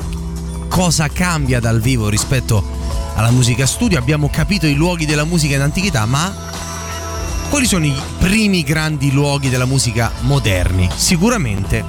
cosa 0.70 1.08
cambia 1.10 1.60
dal 1.60 1.82
vivo 1.82 2.08
rispetto 2.08 2.64
alla 3.16 3.32
musica 3.32 3.66
studio, 3.66 4.00
abbiamo 4.00 4.30
capito 4.30 4.66
i 4.66 4.74
luoghi 4.74 5.06
della 5.06 5.26
musica 5.26 5.56
in 5.56 5.62
antichità, 5.62 6.06
ma 6.06 6.34
quali 7.50 7.66
sono 7.66 7.86
i 7.86 7.94
primi 8.18 8.64
grandi 8.64 9.12
luoghi 9.12 9.50
della 9.50 9.66
musica 9.66 10.12
moderni? 10.22 10.90
Sicuramente 10.96 11.84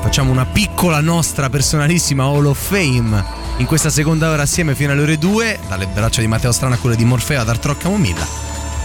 facciamo 0.00 0.32
una 0.32 0.44
piccola 0.44 1.00
nostra 1.00 1.48
personalissima 1.48 2.24
Hall 2.24 2.46
of 2.46 2.58
Fame 2.58 3.47
in 3.58 3.66
questa 3.66 3.90
seconda 3.90 4.30
ora 4.30 4.42
assieme 4.42 4.74
fino 4.76 4.92
alle 4.92 5.02
ore 5.02 5.18
2, 5.18 5.58
dalle 5.68 5.88
braccia 5.88 6.20
di 6.20 6.28
Matteo 6.28 6.52
Strano 6.52 6.74
a 6.74 6.78
quelle 6.78 6.94
di 6.94 7.04
Morfeo 7.04 7.40
ad 7.40 7.48
Artrò 7.48 7.74
Camomilla, 7.76 8.26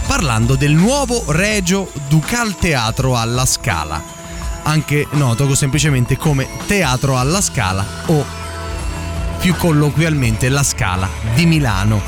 parlando 0.06 0.56
del 0.56 0.72
nuovo 0.72 1.24
Regio 1.28 1.90
Ducal 2.08 2.56
Teatro 2.56 3.16
alla 3.16 3.46
Scala, 3.46 4.02
anche 4.64 5.06
noto 5.12 5.54
semplicemente 5.54 6.16
come 6.16 6.48
Teatro 6.66 7.16
alla 7.16 7.40
Scala 7.40 7.86
o 8.06 8.24
più 9.38 9.54
colloquialmente 9.54 10.48
La 10.48 10.64
Scala 10.64 11.08
di 11.34 11.46
Milano. 11.46 12.02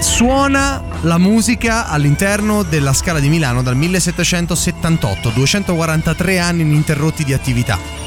Suona 0.00 0.82
la 1.02 1.18
musica 1.18 1.86
all'interno 1.86 2.64
della 2.64 2.92
Scala 2.92 3.20
di 3.20 3.28
Milano 3.28 3.62
dal 3.62 3.76
1778, 3.76 5.30
243 5.30 6.38
anni 6.40 6.62
ininterrotti 6.62 7.22
di 7.22 7.32
attività. 7.32 8.03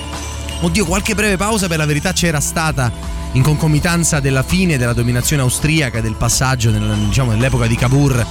Oddio, 0.60 0.86
qualche 0.86 1.14
breve 1.14 1.38
pausa 1.38 1.68
per 1.68 1.78
la 1.78 1.86
verità 1.86 2.14
c'era 2.14 2.40
stata 2.40 2.92
in 3.34 3.44
concomitanza 3.44 4.20
della 4.20 4.42
fine 4.42 4.78
della 4.78 4.94
dominazione 4.94 5.44
austriaca, 5.44 6.02
del 6.02 6.16
passaggio 6.16 6.72
nel- 6.72 7.06
diciamo, 7.08 7.32
nell'epoca 7.32 7.68
di 7.68 7.76
Cavour 7.76 8.26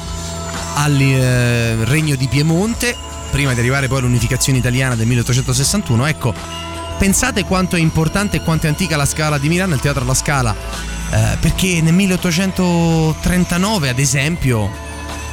al 0.75 1.01
eh, 1.01 1.85
regno 1.85 2.17
di 2.17 2.27
Piemonte, 2.27 2.97
prima 3.31 3.55
di 3.55 3.61
arrivare 3.61 3.87
poi 3.87 3.99
all'unificazione 3.99 4.59
italiana 4.59 4.97
del 4.97 5.07
1861. 5.07 6.07
Ecco, 6.07 6.35
pensate 6.99 7.45
quanto 7.45 7.77
è 7.77 7.79
importante 7.79 8.39
e 8.39 8.43
quanto 8.43 8.67
è 8.67 8.69
antica 8.69 8.97
la 8.97 9.07
Scala 9.07 9.39
di 9.39 9.49
Milano, 9.49 9.75
il 9.75 9.81
Teatro 9.81 10.03
alla 10.03 10.15
Scala, 10.15 10.53
eh, 10.53 11.37
perché 11.41 11.81
nel 11.81 11.95
1839, 11.95 13.89
ad 13.89 14.01
esempio, 14.01 14.69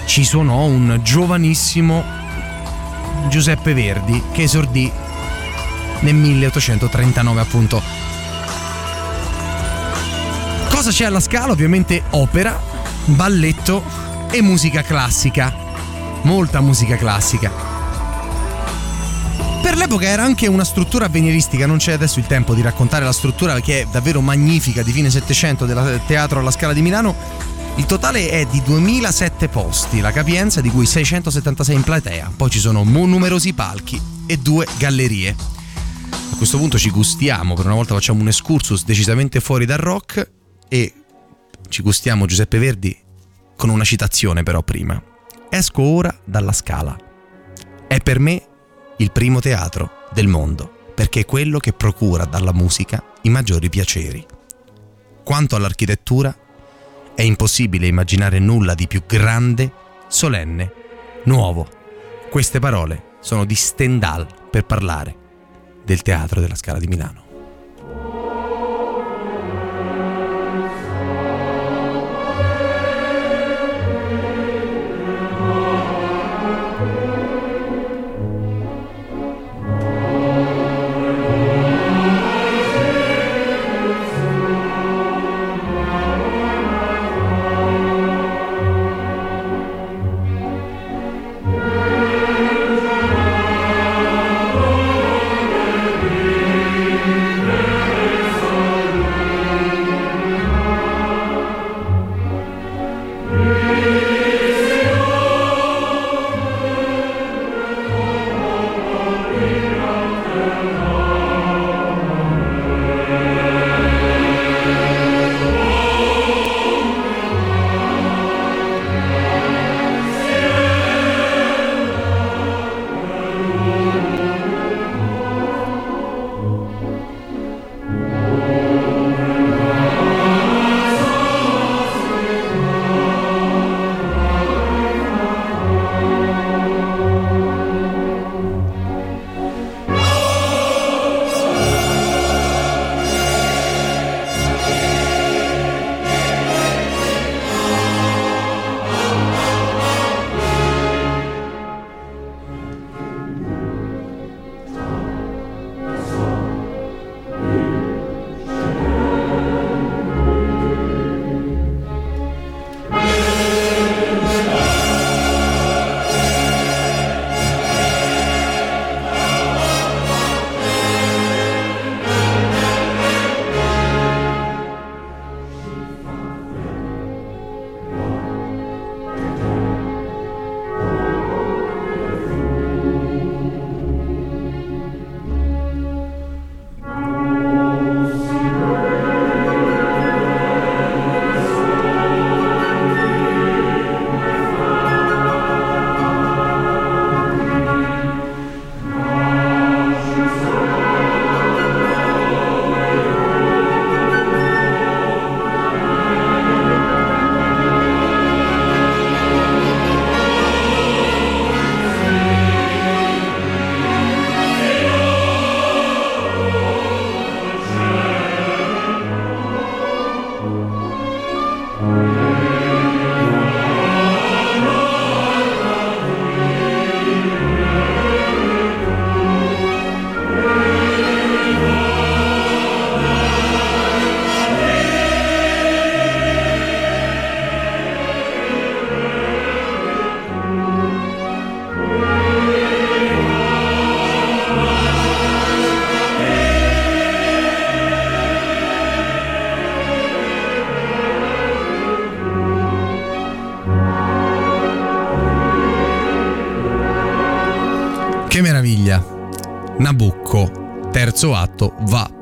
ci 0.05 0.23
suonò 0.23 0.65
un 0.65 0.99
giovanissimo 1.01 2.03
Giuseppe 3.29 3.73
Verdi 3.73 4.21
che 4.31 4.43
esordì 4.43 4.91
nel 6.03 6.15
1839 6.15 7.41
appunto. 7.41 7.81
Cosa 10.69 10.91
c'è 10.91 11.05
alla 11.05 11.19
Scala? 11.19 11.51
Ovviamente 11.51 12.03
opera, 12.11 12.61
balletto 13.05 13.83
e 14.29 14.41
musica 14.41 14.81
classica. 14.81 15.53
Molta 16.23 16.61
musica 16.61 16.95
classica. 16.95 17.51
Per 19.61 19.77
l'epoca 19.77 20.07
era 20.07 20.23
anche 20.23 20.47
una 20.47 20.65
struttura 20.65 21.05
avveniristica, 21.05 21.65
non 21.65 21.77
c'è 21.77 21.93
adesso 21.93 22.19
il 22.19 22.27
tempo 22.27 22.53
di 22.53 22.61
raccontare 22.61 23.05
la 23.05 23.13
struttura 23.13 23.59
che 23.61 23.81
è 23.81 23.87
davvero 23.89 24.19
magnifica 24.19 24.83
di 24.83 24.91
fine 24.91 25.09
700 25.09 25.65
del 25.65 26.01
teatro 26.05 26.39
alla 26.39 26.51
Scala 26.51 26.73
di 26.73 26.81
Milano. 26.81 27.15
Il 27.75 27.85
totale 27.85 28.29
è 28.29 28.45
di 28.45 28.61
2007 28.61 29.47
posti, 29.47 29.99
la 30.01 30.11
capienza 30.11 30.59
di 30.59 30.69
cui 30.69 30.85
676 30.85 31.75
in 31.75 31.81
platea, 31.83 32.31
poi 32.35 32.49
ci 32.49 32.59
sono 32.59 32.83
numerosi 32.83 33.53
palchi 33.53 33.99
e 34.25 34.37
due 34.37 34.67
gallerie. 34.77 35.62
A 36.34 36.36
questo 36.36 36.57
punto 36.57 36.79
ci 36.79 36.89
gustiamo, 36.89 37.53
per 37.53 37.65
una 37.65 37.75
volta 37.75 37.93
facciamo 37.93 38.19
un 38.19 38.27
excursus 38.27 38.86
decisamente 38.86 39.39
fuori 39.39 39.65
dal 39.65 39.77
rock 39.77 40.31
e 40.67 40.93
ci 41.69 41.84
gustiamo 41.84 42.25
Giuseppe 42.25 42.57
Verdi 42.57 42.97
con 43.55 43.69
una 43.69 43.84
citazione 43.84 44.41
però 44.41 44.63
prima. 44.63 45.01
Esco 45.47 45.84
ora 45.84 46.13
dalla 46.25 46.51
scala. 46.51 46.97
È 47.88 47.99
per 47.99 48.19
me 48.19 48.45
il 48.97 49.11
primo 49.11 49.41
teatro 49.41 50.07
del 50.11 50.27
mondo, 50.27 50.91
perché 50.95 51.21
è 51.21 51.25
quello 51.25 51.59
che 51.59 51.71
procura 51.71 52.25
dalla 52.25 52.51
musica 52.51 53.01
i 53.21 53.29
maggiori 53.29 53.69
piaceri. 53.69 54.25
Quanto 55.23 55.55
all'architettura, 55.55 56.36
è 57.13 57.21
impossibile 57.21 57.86
immaginare 57.86 58.39
nulla 58.39 58.73
di 58.73 58.88
più 58.88 59.03
grande, 59.05 59.71
solenne, 60.07 60.73
nuovo. 61.25 61.67
Queste 62.31 62.57
parole 62.57 63.17
sono 63.21 63.45
di 63.45 63.55
Stendhal 63.55 64.27
per 64.49 64.65
parlare 64.65 65.21
del 65.86 66.01
teatro 66.01 66.39
della 66.39 66.55
Scala 66.55 66.79
di 66.79 66.88
Milano. 66.88 67.22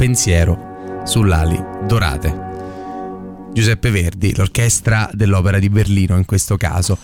Pensiero 0.01 1.03
sull'ali 1.05 1.63
dorate. 1.85 2.35
Giuseppe 3.53 3.91
Verdi, 3.91 4.35
l'orchestra 4.35 5.07
dell'Opera 5.13 5.59
di 5.59 5.69
Berlino 5.69 6.17
in 6.17 6.25
questo 6.25 6.57
caso. 6.57 6.97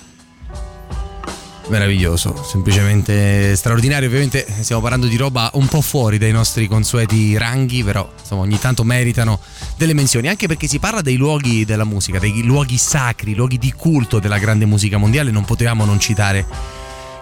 Meraviglioso, 1.68 2.44
semplicemente 2.44 3.56
straordinario. 3.56 4.08
Ovviamente 4.08 4.44
stiamo 4.62 4.82
parlando 4.82 5.06
di 5.06 5.16
roba 5.16 5.52
un 5.54 5.68
po' 5.68 5.82
fuori 5.82 6.18
dai 6.18 6.32
nostri 6.32 6.68
consueti 6.68 7.38
ranghi, 7.38 7.84
però 7.84 8.12
insomma 8.20 8.42
ogni 8.42 8.58
tanto 8.58 8.84
meritano 8.84 9.42
delle 9.78 9.94
menzioni, 9.94 10.28
anche 10.28 10.48
perché 10.48 10.66
si 10.66 10.80
parla 10.80 11.02
dei 11.02 11.18
luoghi 11.18 11.66
della 11.66 11.86
musica, 11.86 12.18
dei 12.18 12.42
luoghi 12.42 12.78
sacri, 12.78 13.36
luoghi 13.36 13.60
di 13.60 13.72
culto 13.74 14.18
della 14.18 14.40
grande 14.40 14.66
musica 14.66 14.98
mondiale, 14.98 15.30
non 15.30 15.46
potevamo 15.46 15.86
non 15.86 16.00
citare 16.00 16.44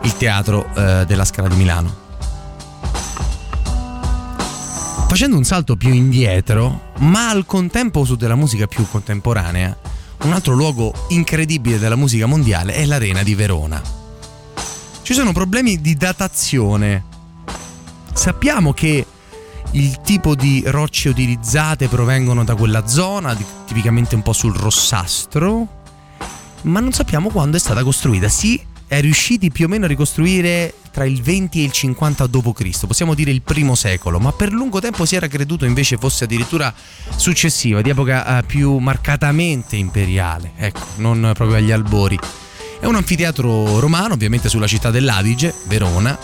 il 0.03 0.15
teatro 0.15 0.73
eh, 0.73 1.03
della 1.05 1.25
Scala 1.25 1.49
di 1.49 1.55
Milano. 1.57 2.04
Facendo 5.15 5.37
un 5.37 5.45
salto 5.45 5.77
più 5.77 5.93
indietro, 5.93 6.91
ma 6.97 7.29
al 7.29 7.45
contempo 7.45 8.03
su 8.03 8.17
della 8.17 8.35
musica 8.35 8.67
più 8.67 8.85
contemporanea, 8.85 9.73
un 10.23 10.33
altro 10.33 10.53
luogo 10.53 10.93
incredibile 11.07 11.79
della 11.79 11.95
musica 11.95 12.25
mondiale 12.25 12.73
è 12.73 12.83
l'Arena 12.83 13.23
di 13.23 13.33
Verona. 13.33 13.81
Ci 15.01 15.13
sono 15.13 15.31
problemi 15.31 15.79
di 15.79 15.95
datazione. 15.95 17.05
Sappiamo 18.11 18.73
che 18.73 19.05
il 19.71 20.01
tipo 20.01 20.35
di 20.35 20.61
rocce 20.65 21.07
utilizzate 21.07 21.87
provengono 21.87 22.43
da 22.43 22.55
quella 22.55 22.85
zona, 22.85 23.37
tipicamente 23.65 24.15
un 24.15 24.21
po' 24.21 24.33
sul 24.33 24.53
rossastro, 24.53 25.83
ma 26.63 26.81
non 26.81 26.91
sappiamo 26.91 27.29
quando 27.29 27.55
è 27.55 27.59
stata 27.61 27.83
costruita. 27.83 28.27
Si 28.27 28.61
è 28.85 28.99
riusciti 28.99 29.49
più 29.49 29.67
o 29.67 29.69
meno 29.69 29.85
a 29.85 29.87
ricostruire 29.87 30.73
tra 30.95 31.03
il 31.03 31.21
20 31.21 31.59
e 31.59 31.63
il 31.65 31.73
50 31.73 32.25
d.C., 32.27 32.87
possiamo 32.87 33.15
dire 33.15 33.29
il 33.29 33.41
primo 33.41 33.75
secolo, 33.75 34.17
ma 34.17 34.31
per 34.31 34.53
lungo 34.53 34.79
tempo 34.79 35.03
si 35.03 35.17
era 35.17 35.27
creduto 35.27 35.65
invece 35.65 35.97
fosse 35.97 36.23
addirittura 36.23 36.73
successiva, 37.17 37.81
di 37.81 37.89
epoca 37.89 38.37
eh, 38.37 38.43
più 38.43 38.77
marcatamente 38.77 39.75
imperiale, 39.75 40.53
ecco, 40.55 40.79
non 40.95 41.33
proprio 41.33 41.57
agli 41.57 41.71
albori. 41.71 42.17
È 42.79 42.85
un 42.85 42.95
anfiteatro 42.95 43.81
romano, 43.81 44.13
ovviamente 44.13 44.47
sulla 44.47 44.67
città 44.67 44.89
dell'Adige, 44.89 45.53
Verona, 45.65 46.17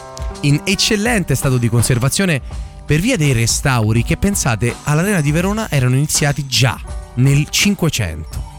in 0.43 0.61
eccellente 0.63 1.35
stato 1.35 1.57
di 1.57 1.67
conservazione 1.67 2.41
per 2.85 3.01
via 3.01 3.17
dei 3.17 3.33
restauri 3.33 4.05
che 4.05 4.15
pensate 4.15 4.73
all'Arena 4.83 5.19
di 5.19 5.31
Verona 5.31 5.69
erano 5.69 5.95
iniziati 5.95 6.47
già 6.47 6.79
nel 7.15 7.49
500 7.49 8.50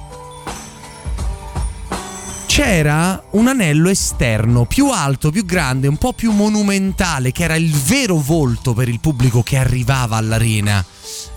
c'era 2.55 3.29
un 3.31 3.49
anello 3.49 3.89
esterno 3.89 4.67
più 4.67 4.91
alto, 4.91 5.31
più 5.31 5.47
grande, 5.47 5.89
un 5.89 5.97
po' 5.97 6.13
più 6.13 6.33
monumentale, 6.33 7.33
che 7.33 7.45
era 7.45 7.57
il 7.57 7.73
vero 7.73 8.17
volto 8.17 8.75
per 8.75 8.91
il 8.91 9.01
pubblico 9.01 9.43
che 9.43 9.57
arrivava 9.57 10.19
all'arena. 10.19 10.85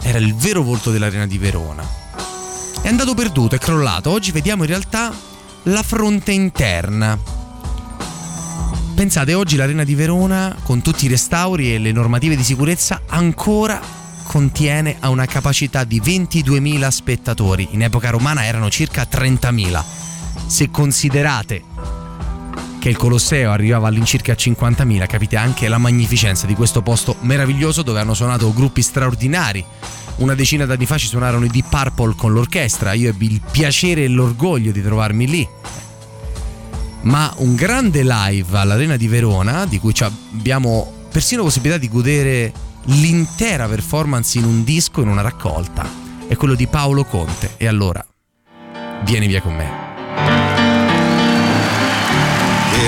Era 0.02 0.18
il 0.18 0.36
vero 0.36 0.62
volto 0.62 0.92
dell'arena 0.92 1.26
di 1.26 1.38
Verona. 1.38 1.88
È 2.82 2.90
andato 2.90 3.14
perduto, 3.14 3.56
è 3.56 3.60
crollato. 3.60 4.10
Oggi 4.10 4.34
vediamo 4.34 4.64
in 4.64 4.70
realtà 4.70 5.14
la 5.64 5.84
fronte 5.84 6.34
interna. 6.34 7.18
Pensate, 8.94 9.34
oggi 9.36 9.56
l'arena 9.56 9.86
di 9.86 9.96
Verona, 9.96 10.54
con 10.64 10.82
tutti 10.82 11.06
i 11.06 11.08
restauri 11.08 11.74
e 11.74 11.80
le 11.80 11.94
normative 11.94 12.36
di 12.36 12.44
sicurezza, 12.44 13.04
ancora 13.08 13.80
contiene 14.24 14.98
a 15.00 15.08
una 15.08 15.26
capacità 15.28 15.86
di 15.86 16.02
22.000 16.02 16.90
spettatori. 16.90 17.70
In 17.72 17.84
epoca 17.84 18.10
romana 18.10 18.44
erano 18.44 18.70
circa 18.70 19.08
30.000 19.10 20.04
se 20.46 20.70
considerate 20.70 21.64
che 22.86 22.92
il 22.92 22.98
Colosseo 22.98 23.50
arrivava 23.50 23.88
all'incirca 23.88 24.34
a 24.34 24.36
50.000, 24.36 25.08
capite 25.08 25.38
anche 25.38 25.68
la 25.68 25.80
magnificenza 25.80 26.46
di 26.46 26.54
questo 26.54 26.84
posto 26.84 27.16
meraviglioso 27.22 27.82
dove 27.82 28.00
hanno 28.00 28.14
suonato 28.14 28.54
gruppi 28.54 28.84
straordinari. 28.84 29.66
Una 30.18 30.36
decina 30.36 30.66
d'anni 30.66 30.86
fa 30.86 31.00
ci 31.00 31.08
suonarono 31.08 31.46
i 31.46 31.50
Deep 31.50 31.68
Purple 31.68 32.14
con 32.16 32.32
l'orchestra, 32.32 32.94
io 32.94 33.10
ebbi 33.10 33.32
il 33.32 33.42
piacere 33.50 34.04
e 34.04 34.08
l'orgoglio 34.08 34.72
di 34.72 34.84
trovarmi 34.84 35.28
lì. 35.28 35.50
Ma 37.02 37.34
un 37.38 37.56
grande 37.56 38.04
live 38.04 38.56
all'Arena 38.56 38.98
di 38.98 39.08
Verona, 39.08 39.66
di 39.66 39.80
cui 39.80 39.94
abbiamo 40.00 41.08
persino 41.12 41.42
possibilità 41.42 41.80
di 41.80 41.90
godere 41.90 42.54
l'intera 42.84 43.68
performance 43.68 44.38
in 44.38 44.44
un 44.44 44.64
disco, 44.64 45.02
in 45.02 45.08
una 45.08 45.22
raccolta, 45.22 45.90
è 46.28 46.36
quello 46.36 46.54
di 46.54 46.68
Paolo 46.68 47.04
Conte. 47.04 47.54
E 47.58 47.68
allora, 47.68 48.06
vieni 49.04 49.26
via 49.26 49.42
con 49.42 49.56
me. 49.56 49.85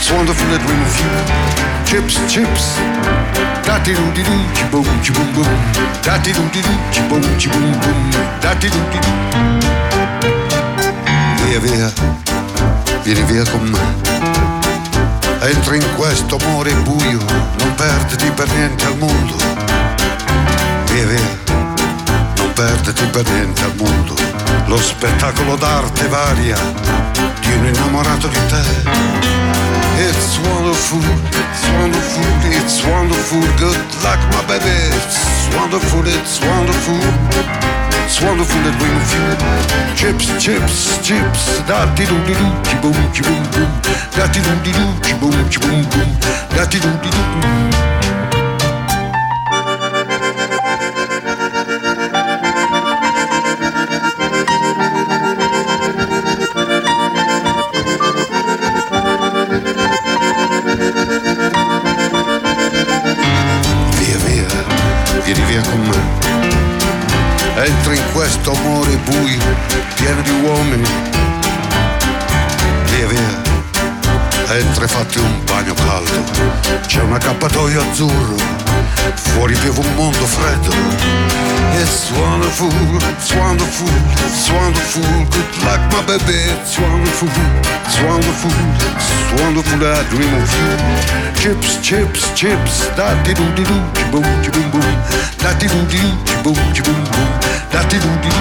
it's 0.00 0.10
wonderful 0.10 0.48
that 0.48 0.64
of 0.64 0.96
you. 0.96 1.12
Chips, 1.84 2.16
chips, 2.26 2.80
dati 3.62 3.92
doo 3.92 4.10
di 4.12 4.22
doo, 4.22 4.44
chi 4.52 4.64
boom, 4.70 5.00
chi 5.00 5.10
boom 5.12 5.32
boom, 5.32 5.46
dati 6.00 6.32
doo 6.32 6.48
di 6.50 6.60
doo, 6.60 7.06
boom, 7.08 7.36
chi 7.36 7.48
boom 7.48 7.78
boom, 7.78 8.10
dati 8.40 8.68
doo 8.68 8.88
di 8.88 8.98
doo. 8.98 9.12
Via 11.44 11.60
via, 11.60 11.92
vieni 13.02 13.22
via 13.24 13.44
con 13.50 13.60
me. 13.68 13.78
Entra 15.40 15.74
in 15.74 15.86
questo 15.96 16.38
amore 16.40 16.72
buio, 16.76 17.20
non 17.58 17.74
perderti 17.74 18.30
per 18.30 18.48
niente 18.52 18.86
al 18.86 18.96
mondo. 18.96 19.36
Via 20.86 21.04
via, 21.04 21.38
non 22.36 22.52
perderti 22.54 23.04
per 23.04 23.28
niente 23.28 23.62
al 23.62 23.74
mondo. 23.76 24.14
Lo 24.64 24.78
spettacolo 24.78 25.56
d'arte 25.56 26.08
varia 26.08 26.56
di 27.40 27.52
un 27.52 27.66
innamorato 27.66 28.28
di 28.28 28.46
te. 28.46 29.39
It's 30.02 30.38
wonderful, 30.38 31.04
it's 31.28 31.64
wonderful, 31.76 32.24
it's 32.56 32.82
wonderful. 32.86 33.42
Good 33.60 33.76
luck, 34.02 34.18
my 34.32 34.40
baby. 34.48 34.72
It's 34.96 35.20
wonderful, 35.54 36.00
it's 36.06 36.40
wonderful. 36.40 36.96
It's 38.06 38.18
wonderful 38.18 38.60
that 38.64 38.76
we 38.80 38.88
of 38.96 39.12
you. 39.12 39.28
Chips, 40.00 40.32
chips, 40.42 40.96
chips. 41.06 41.60
Da 41.68 41.84
di 41.92 42.06
doo 42.06 42.16
di 42.24 42.32
doo, 42.32 42.60
chi 42.64 42.76
boom, 42.80 43.10
chi 43.12 43.20
boom 43.20 43.44
boom. 43.52 43.70
Da 44.16 44.26
di 44.28 44.40
doo 44.40 44.56
di 44.62 44.72
doo, 44.72 44.98
chi 45.02 45.12
boom, 45.20 45.48
chi 45.48 45.58
boom 45.58 45.84
boom. 45.92 46.18
Da 46.56 46.64
di 46.64 46.78
doo 46.78 46.96
di 47.02 47.10
doo. 47.10 47.89
C'è 77.30 77.36
un 77.36 77.42
accappatoio 77.42 77.80
azzurro, 77.80 78.36
fuori 79.14 79.54
piove 79.54 79.78
un 79.78 79.94
mondo 79.94 80.26
freddo. 80.26 80.72
It's 81.78 82.10
wonderful, 82.10 82.72
it's 83.08 83.32
wonderful, 83.32 83.88
it's 84.26 84.48
wonderful. 84.50 85.02
Good 85.28 85.62
luck, 85.62 85.80
my 85.92 86.02
baby. 86.06 86.34
It's 86.50 86.76
wonderful, 86.76 87.28
it's 87.86 88.00
wonderful, 88.00 88.50
it's 88.50 89.40
wonderful. 89.40 89.80
I 89.80 90.02
dream 90.08 90.34
of 90.34 90.52
you. 90.52 90.76
Chips, 91.40 91.78
chips, 91.80 92.32
chips. 92.34 92.90
Da 92.96 93.14
di 93.22 93.32
di 93.32 93.62
doo, 93.62 93.90
chi 93.92 94.02
boom, 94.10 94.40
chi 94.40 94.50
boom 94.50 94.70
boom. 94.70 94.96
Di 95.56 95.66
doo 95.66 95.84
di 95.86 95.98
doo, 95.98 96.14
chi 96.24 96.40
boom, 96.42 96.72
chi 96.72 96.80
di 97.86 97.98
doo. 97.98 98.38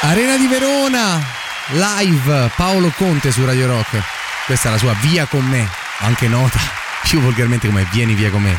Arena 0.00 0.36
di 0.36 0.46
Verona, 0.46 1.36
live 1.70 2.50
Paolo 2.56 2.90
Conte 2.96 3.30
su 3.30 3.44
Radio 3.44 3.66
Rock. 3.66 4.00
Questa 4.46 4.68
è 4.68 4.72
la 4.72 4.78
sua 4.78 4.94
Via 5.02 5.26
con 5.26 5.44
me, 5.44 5.68
anche 5.98 6.26
nota 6.28 6.58
più 7.04 7.20
volgarmente 7.20 7.66
come 7.66 7.86
Vieni 7.92 8.14
via 8.14 8.30
con 8.30 8.42
me. 8.42 8.58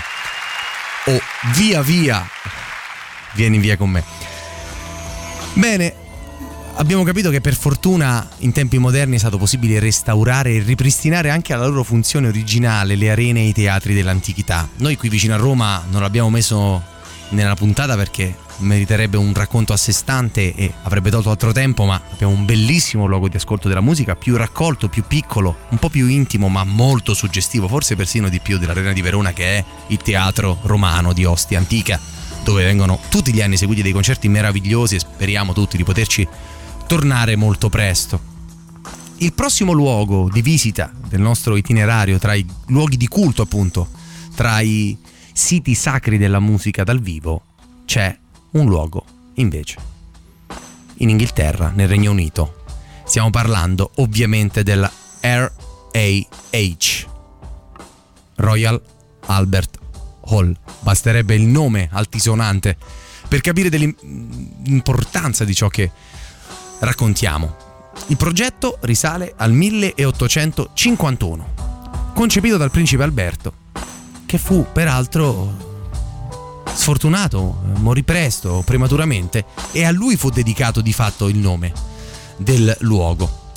O 1.06 1.20
Via 1.56 1.82
via, 1.82 2.28
vieni 3.34 3.58
via 3.58 3.78
con 3.78 3.90
me. 3.90 4.04
Bene, 5.54 5.94
abbiamo 6.76 7.04
capito 7.04 7.32
che 7.32 7.42
per 7.42 7.56
fortuna 7.56 8.28
in 8.40 8.52
tempi 8.52 8.78
moderni 8.78 9.16
è 9.16 9.20
stato 9.20 9.38
possibile 9.38 9.80
restaurare 9.80 10.52
e 10.52 10.60
ripristinare 10.60 11.32
anche 11.32 11.54
alla 11.54 11.66
loro 11.66 11.84
funzione 11.84 12.28
originale 12.28 12.96
le 12.96 13.10
arene 13.10 13.40
e 13.40 13.48
i 13.48 13.54
teatri 13.54 13.96
dell'antichità. 13.96 14.70
Noi 14.78 14.96
qui 14.98 15.10
vicino 15.10 15.34
a 15.34 15.38
Roma 15.38 15.84
non 15.90 16.02
l'abbiamo 16.02 16.30
messo 16.30 16.84
nella 17.30 17.56
puntata 17.56 17.96
perché 17.96 18.36
meriterebbe 18.60 19.18
un 19.18 19.34
racconto 19.34 19.74
a 19.74 19.78
sé 19.78 19.92
stante 19.92 20.54
e 20.54 20.74
avrebbe 20.84 21.10
tolto 21.10 21.30
altro 21.30 21.52
tempo, 21.52 21.86
ma 21.86 22.02
abbiamo 22.12 22.34
un 22.34 22.46
bellissimo 22.46 23.06
luogo 23.06 23.28
di 23.28 23.38
ascolto 23.38 23.68
della 23.68 23.82
musica, 23.82 24.16
più 24.16 24.36
raccolto, 24.36 24.90
più 24.90 25.04
piccolo, 25.08 25.58
un 25.70 25.78
po' 25.78 25.90
più 25.90 26.08
intimo, 26.08 26.48
ma 26.50 26.64
molto 26.64 27.14
suggestivo, 27.14 27.68
forse 27.68 27.96
persino 27.96 28.30
di 28.30 28.40
più 28.40 28.58
dell'Arena 28.58 28.94
di 28.94 29.02
Verona 29.02 29.34
che 29.34 29.58
è 29.58 29.66
il 29.88 29.98
teatro 29.98 30.60
romano 30.64 31.14
di 31.14 31.26
Ostia 31.26 31.58
Antica, 31.58 32.00
dove 32.44 32.64
vengono 32.64 33.00
tutti 33.10 33.34
gli 33.34 33.42
anni 33.42 33.58
seguiti 33.58 33.82
dei 33.82 33.92
concerti 33.92 34.28
meravigliosi 34.28 34.96
e 34.96 35.00
speriamo 35.00 35.54
tutti 35.54 35.78
di 35.78 35.84
poterci 35.84 36.28
tornare 36.88 37.36
molto 37.36 37.70
presto. 37.70 38.20
Il 39.18 39.34
prossimo 39.34 39.74
luogo 39.74 40.30
di 40.32 40.42
visita 40.42 40.92
del 41.08 41.20
nostro 41.20 41.58
itinerario 41.58 42.18
tra 42.18 42.34
i 42.36 42.46
luoghi 42.68 42.96
di 42.96 43.08
culto, 43.08 43.42
appunto, 43.42 43.90
tra 44.34 44.62
i 44.62 44.98
siti 45.34 45.76
sacri 45.76 46.18
della 46.18 46.40
musica 46.40 46.84
dal 46.84 47.02
vivo, 47.02 47.42
c'è 47.86 48.18
un 48.52 48.68
luogo 48.68 49.06
invece 49.36 49.98
in 51.00 51.10
Inghilterra, 51.10 51.72
nel 51.74 51.88
Regno 51.88 52.12
Unito. 52.12 52.64
Stiamo 53.06 53.30
parlando 53.30 53.92
ovviamente 53.96 54.64
della 54.64 54.92
RAH, 55.20 55.52
Royal 58.36 58.82
Albert 59.26 59.78
Hall. 60.26 60.56
Basterebbe 60.82 61.36
il 61.36 61.44
nome 61.44 61.90
altisonante 61.92 62.78
per 63.28 63.42
capire 63.42 63.70
dell'importanza 63.70 65.44
di 65.44 65.54
ciò 65.54 65.68
che 65.68 65.92
raccontiamo. 66.80 67.68
Il 68.08 68.18
progetto 68.18 68.78
risale 68.82 69.34
al 69.36 69.52
1851, 69.52 71.54
concepito 72.14 72.58
dal 72.58 72.72
principe 72.72 73.04
Alberto, 73.04 73.54
che 74.26 74.38
fu 74.38 74.66
peraltro 74.72 75.69
sfortunato, 76.74 77.62
eh, 77.64 77.80
morì 77.80 78.04
presto, 78.04 78.62
prematuramente, 78.66 79.46
e 79.72 79.84
a 79.84 79.92
lui 79.92 80.16
fu 80.16 80.30
dedicato 80.30 80.82
di 80.82 80.94
fatto 80.94 81.28
il 81.28 81.38
nome 81.38 81.72
del 82.38 82.76
luogo. 82.82 83.48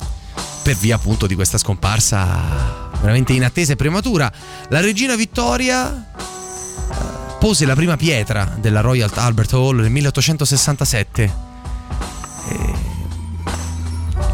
Per 0.61 0.75
via 0.75 0.95
appunto 0.95 1.27
di 1.27 1.35
questa 1.35 1.57
scomparsa 1.57 2.89
veramente 2.99 3.33
inattesa 3.33 3.73
e 3.73 3.75
prematura, 3.75 4.31
la 4.69 4.79
regina 4.79 5.15
Vittoria 5.15 5.93
eh, 5.93 7.37
pose 7.39 7.65
la 7.65 7.75
prima 7.75 7.97
pietra 7.97 8.55
della 8.59 8.81
Royal 8.81 9.11
Albert 9.13 9.53
Hall 9.53 9.81
nel 9.81 9.89
1867. 9.89 11.51
E 12.49 12.73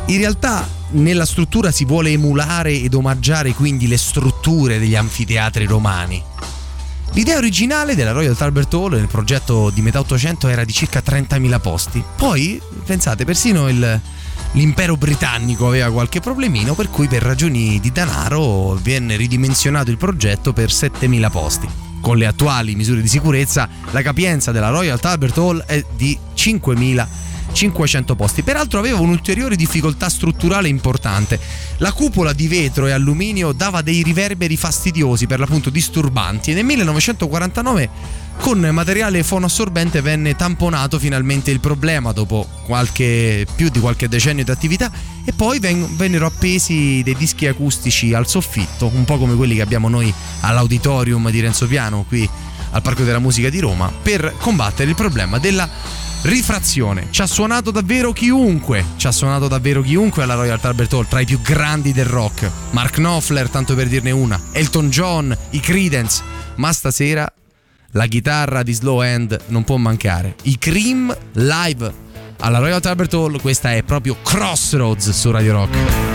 in 0.07 0.17
realtà 0.17 0.67
nella 0.91 1.25
struttura 1.25 1.71
si 1.71 1.85
vuole 1.85 2.09
emulare 2.09 2.73
ed 2.73 2.93
omaggiare 2.93 3.53
quindi 3.53 3.87
le 3.87 3.97
strutture 3.97 4.79
degli 4.79 4.95
anfiteatri 4.95 5.65
romani. 5.65 6.23
L'idea 7.13 7.37
originale 7.37 7.95
della 7.95 8.11
Royal 8.11 8.35
Albert 8.37 8.73
Hall 8.73 8.93
nel 8.93 9.07
progetto 9.07 9.69
di 9.71 9.81
metà 9.81 9.99
800 9.99 10.47
era 10.47 10.63
di 10.63 10.71
circa 10.71 11.01
30.000 11.03 11.59
posti. 11.59 12.03
Poi, 12.15 12.61
pensate, 12.85 13.25
persino 13.25 13.67
il- 13.67 13.99
l'impero 14.53 14.95
britannico 14.95 15.67
aveva 15.67 15.91
qualche 15.91 16.21
problemino, 16.21 16.75
per 16.75 16.89
cui 16.89 17.07
per 17.07 17.21
ragioni 17.23 17.79
di 17.79 17.91
denaro 17.91 18.75
venne 18.81 19.15
ridimensionato 19.17 19.91
il 19.91 19.97
progetto 19.97 20.53
per 20.53 20.71
7.000 20.71 21.29
posti. 21.29 21.67
Con 21.99 22.17
le 22.17 22.27
attuali 22.27 22.75
misure 22.75 23.01
di 23.01 23.09
sicurezza, 23.09 23.67
la 23.91 24.01
capienza 24.01 24.51
della 24.51 24.69
Royal 24.69 24.99
Albert 25.01 25.37
Hall 25.37 25.63
è 25.65 25.83
di 25.97 26.17
5.500 26.33 27.05
posti. 27.05 27.27
Peraltro 28.43 28.79
aveva 28.79 28.99
un'ulteriore 28.99 29.55
difficoltà 29.55 30.09
strutturale 30.09 30.67
importante. 30.67 31.39
La 31.77 31.91
cupola 31.91 32.33
di 32.33 32.47
vetro 32.47 32.87
e 32.87 32.91
alluminio 32.91 33.51
dava 33.51 33.81
dei 33.81 34.03
riverberi 34.03 34.57
fastidiosi, 34.57 35.27
per 35.27 35.39
l'appunto 35.39 35.69
disturbanti, 35.69 36.51
e 36.51 36.53
nel 36.53 36.65
1949 36.65 37.89
con 38.39 38.59
materiale 38.71 39.21
fonoassorbente 39.21 40.01
venne 40.01 40.35
tamponato 40.35 40.97
finalmente 40.97 41.51
il 41.51 41.59
problema 41.59 42.13
dopo 42.13 42.47
qualche, 42.65 43.45
più 43.53 43.69
di 43.69 43.79
qualche 43.79 44.07
decennio 44.07 44.45
di 44.45 44.51
attività 44.51 44.89
e 45.25 45.33
poi 45.33 45.59
ven- 45.59 45.95
vennero 45.95 46.25
appesi 46.25 47.01
dei 47.03 47.15
dischi 47.15 47.47
acustici 47.47 48.13
al 48.13 48.27
soffitto, 48.27 48.89
un 48.93 49.03
po' 49.03 49.17
come 49.17 49.35
quelli 49.35 49.55
che 49.55 49.61
abbiamo 49.61 49.89
noi 49.89 50.11
all'auditorium 50.41 51.29
di 51.29 51.39
Renzo 51.41 51.67
Piano 51.67 52.05
qui 52.07 52.27
al 52.71 52.81
Parco 52.81 53.03
della 53.03 53.19
Musica 53.19 53.49
di 53.49 53.59
Roma, 53.59 53.91
per 54.01 54.35
combattere 54.37 54.89
il 54.89 54.95
problema 54.95 55.37
della 55.37 55.69
rifrazione. 56.23 57.07
Ci 57.09 57.21
ha 57.21 57.27
suonato 57.27 57.71
davvero 57.71 58.11
chiunque, 58.11 58.83
ci 58.97 59.07
ha 59.07 59.11
suonato 59.11 59.47
davvero 59.47 59.81
chiunque 59.81 60.23
alla 60.23 60.35
Royal 60.35 60.59
Albert 60.61 60.93
Hall, 60.93 61.07
tra 61.07 61.19
i 61.19 61.25
più 61.25 61.41
grandi 61.41 61.93
del 61.93 62.05
rock. 62.05 62.49
Mark 62.71 62.95
Knopfler, 62.95 63.49
tanto 63.49 63.75
per 63.75 63.87
dirne 63.87 64.11
una, 64.11 64.39
Elton 64.51 64.89
John, 64.89 65.35
i 65.51 65.59
Creedence, 65.59 66.21
ma 66.55 66.71
stasera 66.73 67.31
la 67.91 68.05
chitarra 68.05 68.63
di 68.63 68.73
Slow 68.73 68.99
Hand 68.99 69.39
non 69.47 69.63
può 69.63 69.77
mancare. 69.77 70.35
I 70.43 70.57
Cream 70.57 71.15
live 71.33 72.07
alla 72.39 72.59
Royal 72.59 72.81
Albert 72.83 73.13
Hall, 73.13 73.41
questa 73.41 73.73
è 73.73 73.83
proprio 73.83 74.17
Crossroads 74.21 75.09
su 75.11 75.31
Radio 75.31 75.53
Rock. 75.53 76.08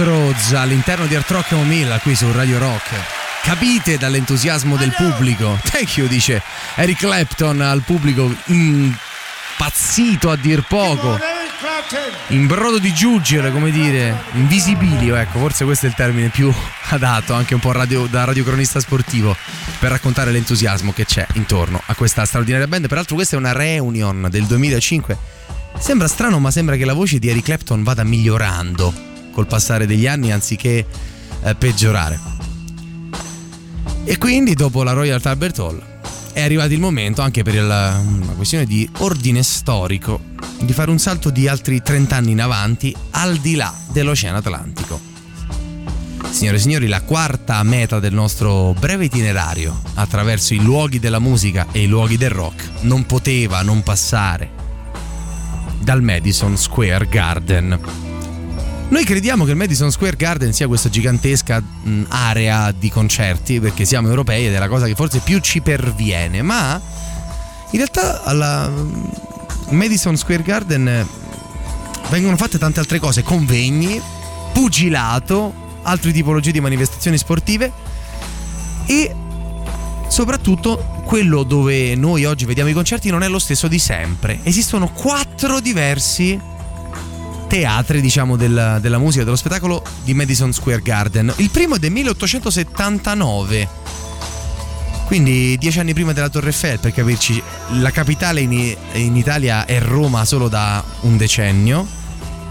Crossroads 0.00 0.52
all'interno 0.54 1.04
di 1.04 1.14
Art 1.14 1.30
Rock 1.30 1.48
Camomilla 1.48 1.98
qui 1.98 2.14
su 2.14 2.30
Radio 2.32 2.58
Rock. 2.58 2.94
Capite 3.42 3.98
dall'entusiasmo 3.98 4.76
del 4.76 4.94
pubblico. 4.96 5.58
Thank 5.70 5.98
you, 5.98 6.06
dice 6.06 6.42
Eric 6.76 7.00
Clapton 7.00 7.60
al 7.60 7.82
pubblico 7.82 8.34
impazzito 8.46 10.30
a 10.30 10.36
dir 10.36 10.64
poco. 10.66 11.18
In 12.28 12.46
brodo 12.46 12.78
di 12.78 12.94
giuggiole, 12.94 13.52
come 13.52 13.70
dire, 13.70 14.22
invisibilio, 14.32 15.16
ecco, 15.16 15.38
forse 15.38 15.64
questo 15.64 15.84
è 15.84 15.90
il 15.90 15.94
termine 15.94 16.28
più 16.28 16.50
adatto, 16.88 17.34
anche 17.34 17.52
un 17.52 17.60
po' 17.60 17.72
radio- 17.72 18.06
da 18.06 18.24
radiocronista 18.24 18.80
sportivo, 18.80 19.36
per 19.78 19.90
raccontare 19.90 20.30
l'entusiasmo 20.30 20.94
che 20.94 21.04
c'è 21.04 21.26
intorno 21.34 21.78
a 21.84 21.94
questa 21.94 22.24
straordinaria 22.24 22.66
band. 22.66 22.88
Peraltro 22.88 23.16
questa 23.16 23.36
è 23.36 23.38
una 23.38 23.52
reunion 23.52 24.28
del 24.30 24.46
2005. 24.46 25.18
Sembra 25.78 26.08
strano, 26.08 26.38
ma 26.38 26.50
sembra 26.50 26.76
che 26.76 26.86
la 26.86 26.94
voce 26.94 27.18
di 27.18 27.28
Eric 27.28 27.44
Clapton 27.44 27.82
vada 27.82 28.02
migliorando 28.02 29.08
col 29.32 29.46
passare 29.46 29.86
degli 29.86 30.06
anni 30.06 30.32
anziché 30.32 30.86
eh, 31.42 31.54
peggiorare. 31.54 32.18
E 34.04 34.18
quindi 34.18 34.54
dopo 34.54 34.82
la 34.82 34.92
Royal 34.92 35.20
Albert 35.22 35.58
Hall 35.58 35.82
è 36.32 36.42
arrivato 36.42 36.72
il 36.72 36.80
momento, 36.80 37.22
anche 37.22 37.42
per 37.42 37.54
il- 37.54 37.62
una 37.64 38.32
questione 38.36 38.64
di 38.64 38.88
ordine 38.98 39.42
storico, 39.42 40.20
di 40.60 40.72
fare 40.72 40.90
un 40.90 40.98
salto 40.98 41.30
di 41.30 41.48
altri 41.48 41.82
30 41.82 42.16
anni 42.16 42.32
in 42.32 42.40
avanti 42.40 42.94
al 43.10 43.36
di 43.36 43.54
là 43.54 43.72
dell'Oceano 43.92 44.38
Atlantico. 44.38 45.00
Signore 46.30 46.58
e 46.58 46.60
signori, 46.60 46.86
la 46.86 47.02
quarta 47.02 47.62
meta 47.62 47.98
del 47.98 48.14
nostro 48.14 48.72
breve 48.78 49.06
itinerario 49.06 49.80
attraverso 49.94 50.54
i 50.54 50.60
luoghi 50.60 50.98
della 51.00 51.18
musica 51.18 51.66
e 51.72 51.82
i 51.82 51.86
luoghi 51.86 52.16
del 52.16 52.30
rock 52.30 52.68
non 52.82 53.04
poteva 53.04 53.62
non 53.62 53.82
passare 53.82 54.50
dal 55.80 56.02
Madison 56.02 56.56
Square 56.56 57.08
Garden. 57.08 58.09
Noi 58.90 59.04
crediamo 59.04 59.44
che 59.44 59.52
il 59.52 59.56
Madison 59.56 59.92
Square 59.92 60.16
Garden 60.16 60.52
sia 60.52 60.66
questa 60.66 60.88
gigantesca 60.88 61.60
mh, 61.60 62.06
area 62.08 62.72
di 62.72 62.90
concerti 62.90 63.60
perché 63.60 63.84
siamo 63.84 64.08
europei 64.08 64.46
ed 64.46 64.52
è 64.52 64.58
la 64.58 64.66
cosa 64.66 64.86
che 64.86 64.96
forse 64.96 65.20
più 65.20 65.38
ci 65.38 65.60
perviene, 65.60 66.42
ma 66.42 66.80
in 67.70 67.76
realtà 67.76 68.24
alla 68.24 68.68
Madison 69.68 70.16
Square 70.16 70.42
Garden 70.42 70.88
eh, 70.88 71.06
vengono 72.10 72.36
fatte 72.36 72.58
tante 72.58 72.80
altre 72.80 72.98
cose, 72.98 73.22
convegni, 73.22 74.02
pugilato, 74.52 75.54
altre 75.82 76.10
tipologie 76.10 76.50
di 76.50 76.60
manifestazioni 76.60 77.16
sportive 77.16 77.72
e 78.86 79.14
soprattutto 80.08 81.02
quello 81.04 81.44
dove 81.44 81.94
noi 81.94 82.24
oggi 82.24 82.44
vediamo 82.44 82.70
i 82.70 82.74
concerti 82.74 83.08
non 83.08 83.22
è 83.22 83.28
lo 83.28 83.38
stesso 83.38 83.68
di 83.68 83.78
sempre. 83.78 84.40
Esistono 84.42 84.88
quattro 84.88 85.60
diversi 85.60 86.58
teatri, 87.50 88.00
diciamo, 88.00 88.36
della, 88.36 88.78
della 88.78 88.98
musica, 88.98 89.24
dello 89.24 89.34
spettacolo 89.34 89.82
di 90.04 90.14
Madison 90.14 90.52
Square 90.52 90.82
Garden. 90.82 91.34
Il 91.38 91.50
primo 91.50 91.74
è 91.74 91.78
del 91.80 91.90
1879. 91.90 93.68
Quindi 95.06 95.58
dieci 95.58 95.80
anni 95.80 95.92
prima 95.92 96.12
della 96.12 96.28
Torre 96.28 96.50
Eiffel, 96.50 96.78
per 96.78 96.92
capirci, 96.92 97.42
la 97.80 97.90
capitale 97.90 98.40
in, 98.42 98.52
in 98.92 99.16
Italia 99.16 99.64
è 99.64 99.80
Roma 99.80 100.24
solo 100.24 100.46
da 100.46 100.82
un 101.00 101.16
decennio, 101.16 101.84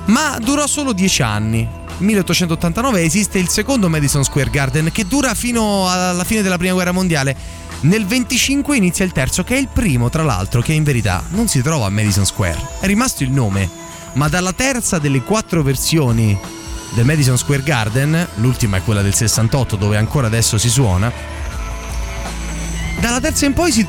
ma 0.07 0.37
durò 0.43 0.67
solo 0.67 0.91
dieci 0.91 1.21
anni. 1.21 1.65
1889 1.99 3.01
esiste 3.01 3.37
il 3.37 3.47
secondo 3.47 3.87
Madison 3.87 4.25
Square 4.25 4.49
Garden 4.49 4.89
che 4.91 5.05
dura 5.05 5.33
fino 5.33 5.89
alla 5.89 6.25
fine 6.25 6.41
della 6.41 6.57
prima 6.57 6.73
guerra 6.73 6.91
mondiale. 6.91 7.37
Nel 7.81 8.05
25 8.05 8.75
inizia 8.75 9.05
il 9.05 9.13
terzo, 9.13 9.45
che 9.45 9.55
è 9.55 9.59
il 9.59 9.69
primo, 9.71 10.09
tra 10.09 10.23
l'altro, 10.23 10.61
che 10.61 10.73
in 10.73 10.83
verità 10.83 11.23
non 11.29 11.47
si 11.47 11.61
trova 11.61 11.85
a 11.85 11.89
Madison 11.89 12.25
Square. 12.25 12.59
È 12.81 12.85
rimasto 12.85 13.23
il 13.23 13.31
nome, 13.31 13.78
ma 14.13 14.27
dalla 14.27 14.53
terza 14.53 14.99
delle 14.99 15.21
quattro 15.21 15.63
versioni 15.63 16.37
del 16.93 17.05
Madison 17.05 17.37
Square 17.37 17.63
Garden, 17.63 18.27
l'ultima 18.35 18.77
è 18.77 18.83
quella 18.83 19.01
del 19.01 19.13
68 19.13 19.75
dove 19.75 19.97
ancora 19.97 20.27
adesso 20.27 20.57
si 20.57 20.69
suona, 20.69 21.11
dalla 22.99 23.19
terza 23.19 23.45
in 23.45 23.53
poi 23.53 23.71
si- 23.71 23.87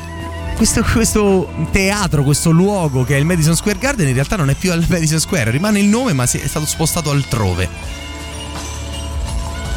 questo, 0.55 0.83
questo 0.83 1.51
teatro, 1.71 2.23
questo 2.23 2.51
luogo 2.51 3.03
che 3.03 3.15
è 3.15 3.17
il 3.17 3.25
Madison 3.25 3.55
Square 3.55 3.79
Garden 3.79 4.07
in 4.07 4.13
realtà 4.13 4.35
non 4.35 4.49
è 4.49 4.53
più 4.53 4.71
al 4.71 4.85
Madison 4.87 5.19
Square, 5.19 5.51
rimane 5.51 5.79
il 5.79 5.87
nome 5.87 6.13
ma 6.13 6.23
è 6.23 6.47
stato 6.47 6.65
spostato 6.65 7.09
altrove. 7.09 7.67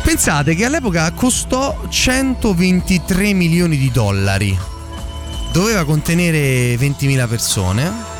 Pensate 0.02 0.54
che 0.54 0.66
all'epoca 0.66 1.10
costò 1.12 1.86
123 1.88 3.32
milioni 3.32 3.78
di 3.78 3.90
dollari, 3.90 4.56
doveva 5.50 5.84
contenere 5.84 6.74
20.000 6.74 7.26
persone 7.26 8.13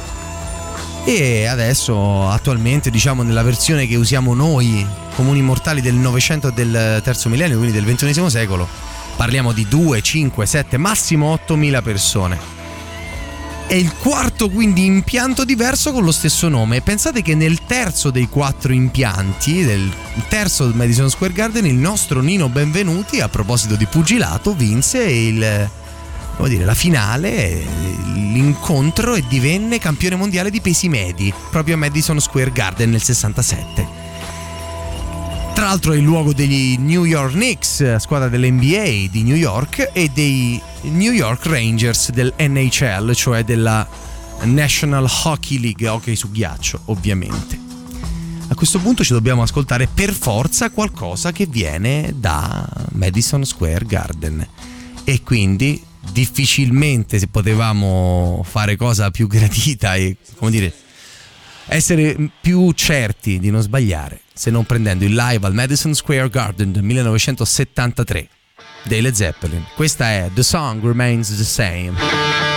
e 1.06 1.47
adesso 1.47 2.28
attualmente 2.28 2.90
diciamo 2.90 3.22
nella 3.22 3.43
versione 3.43 3.86
che 3.86 3.94
usiamo 3.94 4.35
noi 4.35 4.86
comuni 5.14 5.43
mortali 5.43 5.81
del 5.81 5.94
Novecento 5.94 6.48
e 6.48 6.52
del 6.52 7.01
terzo 7.05 7.28
millennio, 7.28 7.56
quindi 7.56 7.74
del 7.74 7.85
ventunesimo 7.85 8.28
secolo, 8.28 8.66
parliamo 9.16 9.52
di 9.52 9.66
2, 9.68 10.01
5, 10.01 10.47
7, 10.47 10.76
massimo 10.78 11.35
8.000 11.47 11.82
persone. 11.82 12.52
È 13.66 13.74
il 13.74 13.94
quarto 13.94 14.51
quindi 14.51 14.85
impianto 14.85 15.44
diverso 15.44 15.93
con 15.93 16.05
lo 16.05 16.12
stesso 16.12 16.48
nome. 16.48 16.82
Pensate 16.82 17.22
che 17.22 17.35
nel 17.35 17.64
terzo 17.64 18.10
dei 18.10 18.28
quattro 18.28 18.72
impianti, 18.72 19.64
del 19.64 19.90
terzo 20.28 20.70
Madison 20.74 21.09
Square 21.09 21.32
Garden, 21.32 21.66
il 21.66 21.74
nostro 21.74 22.20
Nino 22.20 22.48
Benvenuti, 22.48 23.20
a 23.20 23.28
proposito 23.28 23.74
di 23.76 23.86
pugilato, 23.86 24.55
vinse 24.55 25.02
il, 25.02 25.70
come 26.36 26.48
dire, 26.48 26.65
la 26.65 26.74
finale, 26.74 27.62
l'incontro 28.12 29.15
e 29.15 29.24
divenne 29.28 29.78
campione 29.78 30.16
mondiale 30.16 30.51
di 30.51 30.61
pesi 30.61 30.89
medi, 30.89 31.32
proprio 31.51 31.74
a 31.74 31.78
Madison 31.78 32.20
Square 32.20 32.52
Garden 32.52 32.90
nel 32.90 33.02
67. 33.02 34.02
Tra 35.55 35.66
l'altro 35.66 35.93
è 35.93 35.97
il 35.97 36.02
luogo 36.02 36.32
degli 36.32 36.77
New 36.78 37.05
York 37.05 37.32
Knicks, 37.32 37.97
squadra 37.97 38.28
dell'NBA 38.28 39.09
di 39.11 39.23
New 39.23 39.36
York, 39.36 39.90
e 39.93 40.11
dei 40.12 40.61
New 40.82 41.12
York 41.12 41.47
Rangers 41.47 42.11
del 42.11 42.35
NHL, 42.36 43.12
cioè 43.12 43.44
della 43.44 43.86
National 44.43 45.09
Hockey 45.24 45.61
League, 45.61 45.86
hockey 45.86 46.16
su 46.16 46.31
ghiaccio, 46.32 46.81
ovviamente. 46.86 47.59
A 48.48 48.55
questo 48.56 48.78
punto 48.78 49.05
ci 49.05 49.12
dobbiamo 49.12 49.43
ascoltare 49.43 49.86
per 49.86 50.12
forza 50.12 50.70
qualcosa 50.70 51.32
che 51.32 51.47
viene 51.47 52.12
da 52.16 52.69
Madison 52.93 53.44
Square 53.44 53.85
Garden. 53.86 54.47
E 55.05 55.23
quindi 55.23 55.82
difficilmente 56.12 57.18
se 57.18 57.28
potevamo 57.28 58.44
fare 58.48 58.76
cosa 58.76 59.10
più 59.10 59.26
gradita 59.26 59.94
e, 59.94 60.16
come 60.36 60.51
dire, 60.51 60.72
essere 61.66 62.16
più 62.40 62.72
certi 62.72 63.39
di 63.39 63.51
non 63.51 63.62
sbagliare 63.62 64.20
se 64.32 64.51
non 64.51 64.64
prendendo 64.64 65.05
il 65.05 65.14
live 65.14 65.47
al 65.47 65.55
Madison 65.55 65.94
Square 65.94 66.28
Garden 66.28 66.72
del 66.72 66.82
1973 66.82 68.28
dei 68.85 69.01
Led 69.01 69.14
Zeppelin. 69.14 69.64
Questa 69.74 70.10
è 70.10 70.31
The 70.32 70.43
Song 70.43 70.82
Remains 70.85 71.36
the 71.36 71.44
Same. 71.44 72.53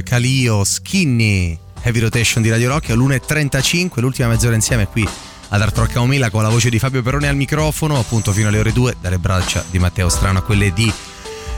Calio, 0.00 0.64
Skinny, 0.64 1.58
Heavy 1.82 1.98
Rotation 1.98 2.42
di 2.42 2.48
Radio 2.48 2.68
Rock, 2.68 2.90
all'1.35, 2.90 4.00
l'ultima 4.00 4.28
mezz'ora 4.28 4.54
insieme 4.54 4.86
qui 4.86 5.06
ad 5.48 5.60
Art 5.60 5.76
Rock 5.76 5.92
Camomilla 5.92 6.30
con 6.30 6.42
la 6.42 6.48
voce 6.48 6.70
di 6.70 6.78
Fabio 6.78 7.02
Peroni 7.02 7.26
al 7.26 7.36
microfono, 7.36 7.98
appunto 7.98 8.32
fino 8.32 8.48
alle 8.48 8.58
ore 8.58 8.72
2, 8.72 8.96
dalle 9.00 9.18
braccia 9.18 9.62
di 9.70 9.78
Matteo 9.78 10.08
Strano 10.08 10.38
a 10.38 10.42
quelle 10.42 10.72
di 10.72 10.90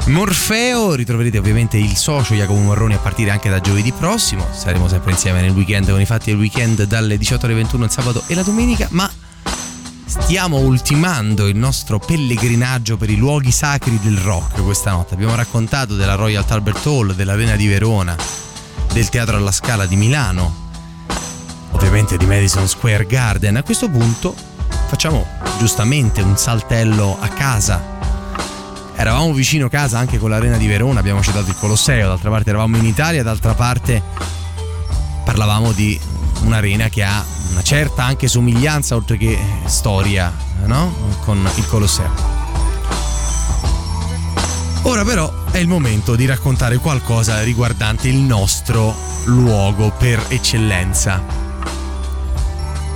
Morfeo. 0.07 0.95
Ritroverete 0.95 1.39
ovviamente 1.39 1.77
il 1.77 1.97
socio 1.97 2.35
Jacopo 2.35 2.59
Marroni 2.61 2.95
a 2.95 2.99
partire 2.99 3.31
anche 3.31 3.49
da 3.49 3.61
giovedì 3.61 3.93
prossimo. 3.93 4.49
Saremo 4.53 4.89
sempre 4.89 5.13
insieme 5.13 5.41
nel 5.41 5.51
weekend 5.51 5.89
con 5.91 6.01
i 6.01 6.07
fatti 6.07 6.31
del 6.31 6.41
weekend 6.41 6.83
dalle 6.85 7.17
18 7.17 7.47
alle 7.47 7.55
21 7.55 7.85
il 7.85 7.91
sabato 7.91 8.25
e 8.27 8.35
la 8.35 8.43
domenica, 8.43 8.89
ma 8.91 9.09
stiamo 10.05 10.59
ultimando 10.59 11.47
il 11.47 11.57
nostro 11.57 11.99
pellegrinaggio 11.99 12.97
per 12.97 13.11
i 13.11 13.17
luoghi 13.17 13.51
sacri 13.51 13.99
del 14.01 14.17
rock 14.19 14.63
questa 14.63 14.91
notte. 14.91 15.15
Abbiamo 15.15 15.35
raccontato 15.35 15.97
della 15.97 16.15
Royal 16.15 16.45
Albert 16.47 16.87
Hall, 16.87 17.13
dell'Arena 17.15 17.57
di 17.57 17.67
Verona, 17.67 18.17
del 18.93 19.09
Teatro 19.09 19.37
alla 19.37 19.53
Scala 19.53 19.87
di 19.87 19.97
Milano, 19.97 20.55
ovviamente 21.71 22.17
di 22.17 22.27
Madison 22.27 22.69
Square 22.69 23.07
Garden. 23.07 23.57
A 23.57 23.63
questo 23.63 23.89
punto 23.89 24.35
facciamo 24.89 25.27
giustamente 25.59 26.23
un 26.23 26.37
saltello 26.37 27.17
a 27.21 27.29
casa. 27.29 27.93
Eravamo 28.97 29.33
vicino 29.33 29.69
casa 29.69 29.99
anche 29.99 30.19
con 30.19 30.31
l'Arena 30.31 30.57
di 30.57 30.67
Verona, 30.67 31.01
abbiamo 31.01 31.21
citato 31.21 31.51
il 31.51 31.57
Colosseo, 31.57 32.09
d'altra 32.09 32.31
parte 32.31 32.51
eravamo 32.51 32.77
in 32.77 32.85
Italia, 32.85 33.23
d'altra 33.25 33.55
parte 33.55 34.01
parlavamo 35.25 35.73
di 35.73 35.99
un'arena 36.45 36.89
che 36.89 37.03
ha 37.03 37.25
una 37.51 37.63
certa 37.63 38.05
anche 38.05 38.29
somiglianza 38.29 38.95
oltre 38.95 39.17
che 39.17 39.39
storia 39.67 40.33
no? 40.67 40.95
con 41.25 41.49
il 41.57 41.67
Colosseo. 41.67 42.43
Ora 44.83 45.03
però 45.05 45.33
è 45.51 45.59
il 45.59 45.67
momento 45.67 46.15
di 46.15 46.27
raccontare 46.27 46.77
qualcosa 46.77 47.43
riguardante 47.43 48.09
il 48.09 48.17
nostro 48.17 48.95
luogo 49.27 49.91
per 49.93 50.23
eccellenza. 50.29 51.23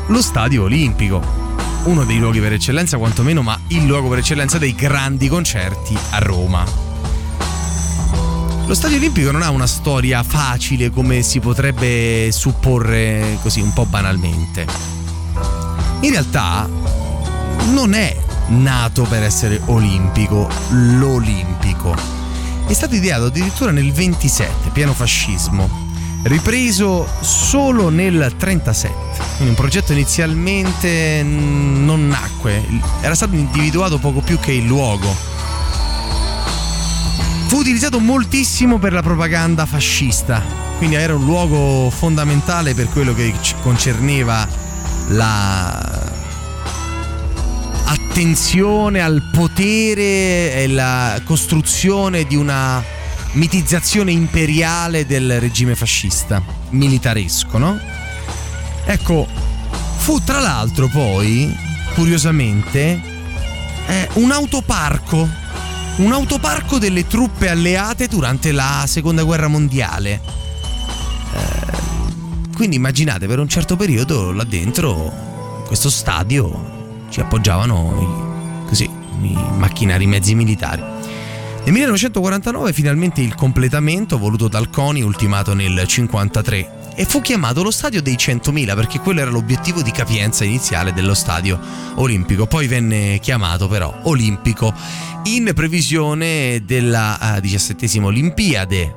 Lo 0.08 0.22
Stadio 0.22 0.64
Olimpico. 0.64 1.46
Uno 1.84 2.04
dei 2.04 2.18
luoghi 2.18 2.40
per 2.40 2.52
eccellenza 2.52 2.98
quantomeno, 2.98 3.40
ma 3.40 3.58
il 3.68 3.86
luogo 3.86 4.08
per 4.08 4.18
eccellenza 4.18 4.58
dei 4.58 4.74
grandi 4.74 5.28
concerti 5.28 5.96
a 6.10 6.18
Roma. 6.18 6.87
Lo 8.68 8.74
Stadio 8.74 8.98
Olimpico 8.98 9.30
non 9.30 9.40
ha 9.40 9.48
una 9.48 9.66
storia 9.66 10.22
facile 10.22 10.90
come 10.90 11.22
si 11.22 11.40
potrebbe 11.40 12.28
supporre 12.30 13.38
così 13.40 13.62
un 13.62 13.72
po' 13.72 13.86
banalmente. 13.86 14.66
In 16.00 16.10
realtà 16.10 16.68
non 17.70 17.94
è 17.94 18.14
nato 18.48 19.04
per 19.04 19.22
essere 19.22 19.58
olimpico, 19.64 20.46
l'Olimpico. 20.68 21.96
È 22.66 22.72
stato 22.74 22.94
ideato 22.94 23.24
addirittura 23.24 23.70
nel 23.70 23.90
27, 23.90 24.68
pieno 24.74 24.92
fascismo, 24.92 25.88
ripreso 26.24 27.08
solo 27.20 27.88
nel 27.88 28.34
37. 28.36 28.94
Quindi 29.36 29.48
un 29.48 29.54
progetto 29.54 29.92
inizialmente 29.92 31.22
non 31.22 32.06
nacque, 32.06 32.62
era 33.00 33.14
stato 33.14 33.34
individuato 33.34 33.96
poco 33.96 34.20
più 34.20 34.38
che 34.38 34.52
il 34.52 34.66
luogo 34.66 35.37
fu 37.48 37.56
utilizzato 37.56 37.98
moltissimo 37.98 38.78
per 38.78 38.92
la 38.92 39.02
propaganda 39.02 39.64
fascista, 39.64 40.42
quindi 40.76 40.96
era 40.96 41.14
un 41.14 41.24
luogo 41.24 41.88
fondamentale 41.88 42.74
per 42.74 42.88
quello 42.90 43.14
che 43.14 43.32
concerneva 43.62 44.46
la 45.08 46.16
attenzione 47.86 49.00
al 49.00 49.30
potere 49.32 50.56
e 50.56 50.66
la 50.68 51.18
costruzione 51.24 52.24
di 52.24 52.36
una 52.36 52.84
mitizzazione 53.32 54.12
imperiale 54.12 55.06
del 55.06 55.40
regime 55.40 55.74
fascista, 55.74 56.42
militaresco, 56.70 57.56
no? 57.56 57.80
Ecco, 58.84 59.26
fu 59.96 60.20
tra 60.22 60.40
l'altro 60.40 60.88
poi, 60.88 61.56
curiosamente, 61.94 63.00
eh, 63.86 64.08
un 64.14 64.32
autoparco, 64.32 65.28
un 65.98 66.12
autoparco 66.12 66.78
delle 66.78 67.06
truppe 67.06 67.48
alleate 67.48 68.06
durante 68.06 68.52
la 68.52 68.84
seconda 68.86 69.22
guerra 69.22 69.48
mondiale. 69.48 70.20
Eh, 71.32 71.76
quindi 72.54 72.76
immaginate, 72.76 73.26
per 73.26 73.38
un 73.38 73.48
certo 73.48 73.76
periodo 73.76 74.32
là 74.32 74.44
dentro, 74.44 75.12
in 75.58 75.64
questo 75.66 75.90
stadio, 75.90 77.06
ci 77.10 77.20
appoggiavano 77.20 78.62
i, 78.64 78.66
così, 78.68 78.84
i 78.84 79.36
macchinari, 79.56 80.04
i 80.04 80.08
mezzi 80.08 80.34
militari. 80.34 80.82
Nel 80.82 81.72
1949 81.72 82.72
finalmente 82.72 83.20
il 83.20 83.34
completamento 83.34 84.18
voluto 84.18 84.48
dal 84.48 84.70
CONI 84.70 85.02
ultimato 85.02 85.52
nel 85.52 85.70
1953 85.70 86.77
e 86.98 87.04
fu 87.04 87.20
chiamato 87.20 87.62
lo 87.62 87.70
stadio 87.70 88.02
dei 88.02 88.16
100.000 88.16 88.74
perché 88.74 88.98
quello 88.98 89.20
era 89.20 89.30
l'obiettivo 89.30 89.82
di 89.82 89.92
capienza 89.92 90.42
iniziale 90.42 90.92
dello 90.92 91.14
stadio 91.14 91.56
olimpico. 91.94 92.46
Poi 92.46 92.66
venne 92.66 93.20
chiamato 93.20 93.68
però 93.68 94.00
olimpico 94.02 94.74
in 95.22 95.52
previsione 95.54 96.64
della 96.64 97.36
eh, 97.36 97.40
diciassettesima 97.40 98.06
Olimpiade, 98.06 98.80
eh, 98.80 98.94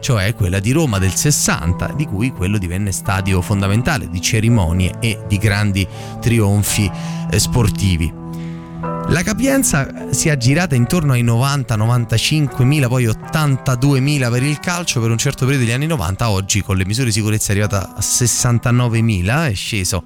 cioè 0.00 0.34
quella 0.34 0.60
di 0.60 0.70
Roma 0.72 0.98
del 0.98 1.14
60, 1.14 1.94
di 1.96 2.04
cui 2.04 2.30
quello 2.30 2.58
divenne 2.58 2.92
stadio 2.92 3.40
fondamentale 3.40 4.10
di 4.10 4.20
cerimonie 4.20 4.96
e 5.00 5.20
di 5.26 5.38
grandi 5.38 5.88
trionfi 6.20 6.90
eh, 7.30 7.38
sportivi. 7.38 8.19
La 9.10 9.24
capienza 9.24 10.12
si 10.12 10.28
è 10.28 10.30
aggirata 10.30 10.76
intorno 10.76 11.14
ai 11.14 11.24
90-95 11.24 12.62
mila, 12.62 12.86
poi 12.86 13.06
82 13.06 13.98
mila 13.98 14.30
per 14.30 14.44
il 14.44 14.60
calcio 14.60 15.00
per 15.00 15.10
un 15.10 15.18
certo 15.18 15.46
periodo 15.46 15.64
degli 15.64 15.74
anni 15.74 15.86
90. 15.86 16.30
Oggi 16.30 16.62
con 16.62 16.76
le 16.76 16.86
misure 16.86 17.06
di 17.06 17.12
sicurezza 17.12 17.48
è 17.48 17.50
arrivata 17.56 17.92
a 17.96 18.00
69 18.00 19.00
mila, 19.02 19.48
è 19.48 19.54
sceso 19.54 20.04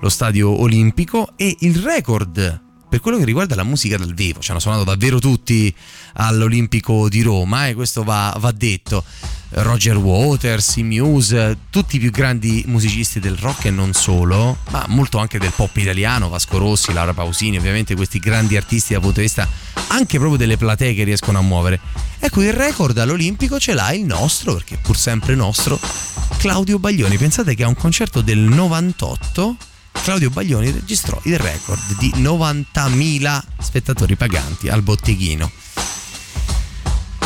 lo 0.00 0.08
stadio 0.10 0.60
olimpico 0.60 1.30
e 1.36 1.56
il 1.60 1.76
record 1.76 2.60
per 2.92 3.00
quello 3.00 3.16
che 3.16 3.24
riguarda 3.24 3.54
la 3.54 3.62
musica 3.62 3.96
dal 3.96 4.12
vivo. 4.12 4.40
Ci 4.40 4.50
hanno 4.50 4.60
suonato 4.60 4.84
davvero 4.84 5.18
tutti 5.18 5.74
all'Olimpico 6.16 7.08
di 7.08 7.22
Roma 7.22 7.66
e 7.66 7.72
questo 7.72 8.04
va, 8.04 8.36
va 8.38 8.52
detto. 8.52 9.02
Roger 9.48 9.96
Waters, 9.96 10.76
i 10.76 10.82
Muse, 10.82 11.56
tutti 11.70 11.96
i 11.96 11.98
più 11.98 12.10
grandi 12.10 12.64
musicisti 12.66 13.18
del 13.18 13.38
rock 13.38 13.64
e 13.64 13.70
non 13.70 13.94
solo, 13.94 14.58
ma 14.72 14.84
molto 14.88 15.16
anche 15.16 15.38
del 15.38 15.54
pop 15.56 15.74
italiano, 15.78 16.28
Vasco 16.28 16.58
Rossi, 16.58 16.92
Laura 16.92 17.14
Pausini, 17.14 17.56
ovviamente 17.56 17.96
questi 17.96 18.18
grandi 18.18 18.58
artisti 18.58 18.92
dal 18.92 19.00
punto 19.00 19.20
di 19.20 19.24
vista 19.24 19.48
anche 19.88 20.18
proprio 20.18 20.36
delle 20.36 20.58
platee 20.58 20.92
che 20.92 21.04
riescono 21.04 21.38
a 21.38 21.42
muovere. 21.42 21.80
Ecco, 22.18 22.42
il 22.42 22.52
record 22.52 22.98
all'Olimpico 22.98 23.58
ce 23.58 23.72
l'ha 23.72 23.90
il 23.92 24.04
nostro, 24.04 24.52
perché 24.52 24.76
pur 24.76 24.98
sempre 24.98 25.34
nostro, 25.34 25.80
Claudio 26.36 26.78
Baglioni. 26.78 27.16
Pensate 27.16 27.54
che 27.54 27.64
a 27.64 27.68
un 27.68 27.74
concerto 27.74 28.20
del 28.20 28.38
98 28.38 29.56
Claudio 29.92 30.30
Baglioni 30.30 30.70
registrò 30.70 31.20
il 31.24 31.38
record 31.38 31.96
di 31.98 32.12
90.000 32.16 33.42
spettatori 33.60 34.16
paganti 34.16 34.68
al 34.68 34.82
botteghino. 34.82 35.50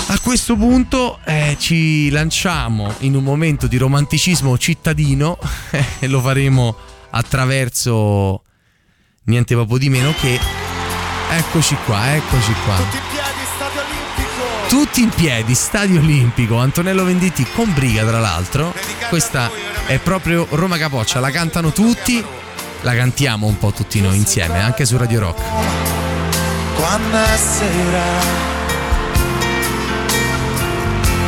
A 0.08 0.20
questo 0.20 0.56
punto 0.56 1.18
eh, 1.24 1.56
ci 1.58 2.10
lanciamo 2.10 2.94
in 3.00 3.16
un 3.16 3.24
momento 3.24 3.66
di 3.66 3.76
romanticismo 3.76 4.56
cittadino 4.56 5.38
e 5.98 6.06
lo 6.06 6.20
faremo 6.20 6.76
attraverso 7.10 8.44
niente 9.24 9.54
proprio 9.54 9.78
di 9.78 9.88
meno 9.88 10.12
che 10.12 10.38
eccoci 11.30 11.76
qua, 11.84 12.14
eccoci 12.14 12.52
qua. 12.64 12.76
Tutti 12.76 12.90
in 12.90 13.08
piedi, 13.08 13.44
stadio 13.54 13.80
olimpico. 13.80 14.68
Tutti 14.68 15.00
in 15.00 15.08
piedi, 15.08 15.54
Stadio 15.54 16.00
Olimpico, 16.00 16.56
Antonello 16.58 17.04
Venditti 17.04 17.46
con 17.54 17.72
briga 17.72 18.04
tra 18.04 18.20
l'altro. 18.20 18.74
Questa 19.08 19.50
è 19.86 19.98
proprio 19.98 20.46
Roma 20.50 20.76
Capoccia, 20.76 21.20
la 21.20 21.30
cantano 21.30 21.72
tutti, 21.72 22.24
la 22.82 22.94
cantiamo 22.94 23.46
un 23.46 23.58
po' 23.58 23.72
tutti 23.72 24.00
noi 24.00 24.16
insieme, 24.16 24.62
anche 24.62 24.84
su 24.84 24.96
Radio 24.96 25.20
Rock. 25.20 25.42
Quando 26.74 27.16
è 27.16 27.36
sera 27.36 28.04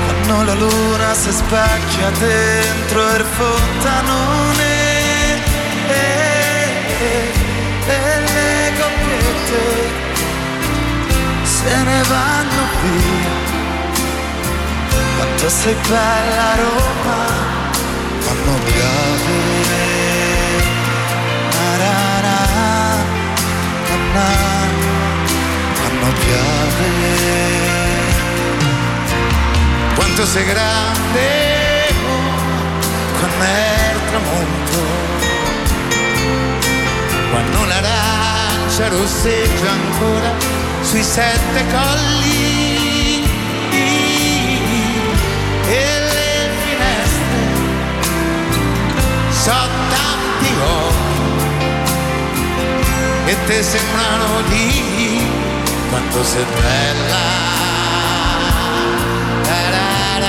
Quando 0.05 0.45
la 0.45 0.55
luna 0.55 1.15
si 1.15 1.33
specchia 1.33 2.11
dentro 2.11 3.15
il 3.15 3.25
fontanone 3.25 4.75
e, 5.89 6.69
e 7.87 8.21
le 8.21 8.73
coppiette 8.79 9.63
se 11.43 11.77
ne 11.83 12.03
vanno 12.03 12.63
via 12.83 13.47
Quanto 15.17 15.49
sei 15.49 15.77
bella 15.89 16.55
Roma 16.57 17.49
quando 18.29 18.61
piove 18.65 19.58
na, 24.15 24.21
na 24.21 25.99
quando 25.99 26.13
piove. 26.21 26.91
Quanto 29.95 30.27
sei 30.27 30.45
grande 30.45 31.95
oh, 32.07 33.19
quando 33.19 33.45
è 33.45 33.93
il 33.95 34.01
tramonto, 34.09 34.81
quando 37.31 37.65
l'arancia 37.67 38.89
rosseggia 38.89 39.71
ancora 39.71 40.33
sui 40.83 41.03
sette 41.03 41.65
colli. 41.71 43.27
E 45.71 46.01
le 46.01 46.51
finestre 46.65 47.43
so 49.31 49.69
tanti 49.91 50.53
occhi 50.63 50.88
e 53.29 53.37
te 53.45 53.63
sembrano 53.63 54.41
di 54.49 55.23
quanto 55.91 56.25
sei 56.25 56.45
bella. 56.45 57.17
Da, 59.43 59.71
da, 59.71 60.29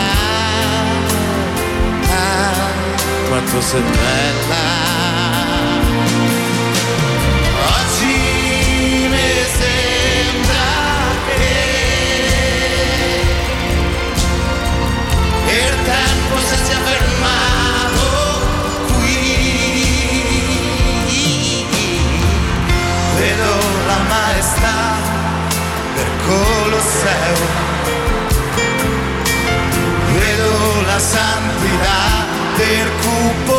ah, 2.11 3.27
Quanto 3.30 3.61
sei 3.61 3.81
bella. 3.81 4.89
Maestà 24.60 24.98
del 25.95 26.07
Colosseo. 26.27 27.68
Vedo 30.14 30.81
la 30.86 30.99
santità 30.99 32.26
del 32.57 32.90
cupolone 33.02 33.59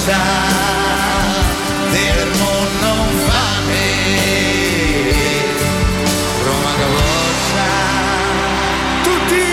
capoccia, 0.00 0.18
fermo 1.90 2.50
non 2.80 3.08
fame. 3.26 3.84
Roma 6.42 6.72
capoccia, 6.78 7.66
tutti! 9.02 9.44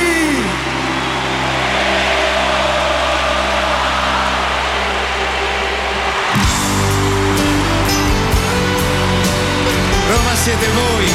Roma 10.09 10.35
siete 10.35 10.67
voi, 10.67 11.11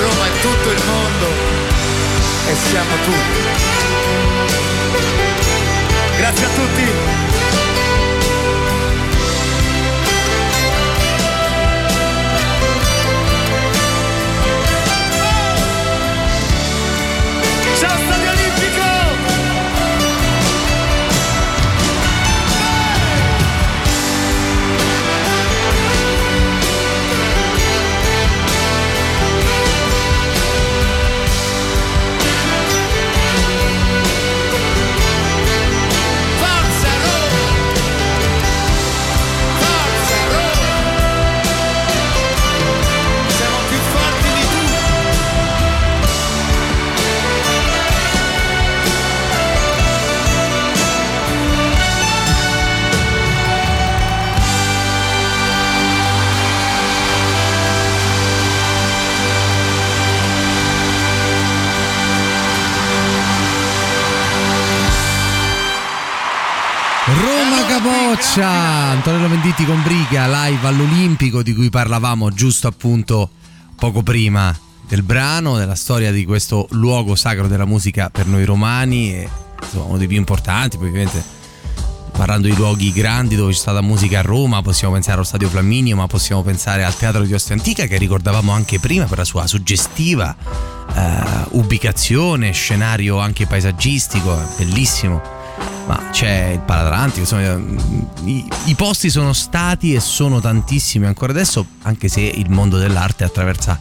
Roma 0.00 0.26
è 0.26 0.40
tutto 0.40 0.70
il 0.70 0.82
mondo 0.86 1.26
e 2.48 2.54
siamo 2.54 2.94
tutti. 3.04 3.42
Grazie 6.16 6.46
a 6.46 6.48
tutti. 6.50 7.33
Capoccia, 68.34 68.90
Antonello 68.90 69.28
Venditti 69.28 69.64
con 69.64 69.80
Briga 69.84 70.26
live 70.26 70.66
all'Olimpico 70.66 71.40
di 71.40 71.54
cui 71.54 71.70
parlavamo 71.70 72.32
giusto 72.32 72.66
appunto 72.66 73.30
poco 73.76 74.02
prima 74.02 74.52
del 74.88 75.04
brano, 75.04 75.56
della 75.56 75.76
storia 75.76 76.10
di 76.10 76.24
questo 76.24 76.66
luogo 76.70 77.14
sacro 77.14 77.46
della 77.46 77.64
musica 77.64 78.10
per 78.10 78.26
noi 78.26 78.44
romani 78.44 79.14
e 79.14 79.28
insomma, 79.62 79.84
uno 79.84 79.98
dei 79.98 80.08
più 80.08 80.16
importanti, 80.16 80.78
poi 80.78 80.88
ovviamente 80.88 81.22
parlando 82.10 82.48
di 82.48 82.56
luoghi 82.56 82.90
grandi 82.90 83.36
dove 83.36 83.52
c'è 83.52 83.58
stata 83.58 83.80
musica 83.82 84.18
a 84.18 84.22
Roma, 84.22 84.62
possiamo 84.62 84.94
pensare 84.94 85.14
allo 85.14 85.24
Stadio 85.24 85.48
Flaminio, 85.48 85.94
ma 85.94 86.08
possiamo 86.08 86.42
pensare 86.42 86.82
al 86.82 86.96
Teatro 86.96 87.22
di 87.22 87.32
Ostia 87.32 87.54
Antica 87.54 87.86
che 87.86 87.98
ricordavamo 87.98 88.50
anche 88.50 88.80
prima 88.80 89.04
per 89.04 89.18
la 89.18 89.24
sua 89.24 89.46
suggestiva 89.46 90.34
eh, 90.92 91.22
ubicazione, 91.50 92.50
scenario 92.50 93.20
anche 93.20 93.46
paesaggistico, 93.46 94.36
bellissimo 94.58 95.43
ma 95.86 96.08
c'è 96.10 96.50
il 96.54 96.60
Palatlantico, 96.60 97.20
insomma, 97.20 97.60
i, 98.24 98.48
i 98.66 98.74
posti 98.74 99.10
sono 99.10 99.32
stati 99.32 99.94
e 99.94 100.00
sono 100.00 100.40
tantissimi 100.40 101.06
ancora 101.06 101.32
adesso, 101.32 101.66
anche 101.82 102.08
se 102.08 102.20
il 102.20 102.50
mondo 102.50 102.78
dell'arte 102.78 103.24
attraversa 103.24 103.78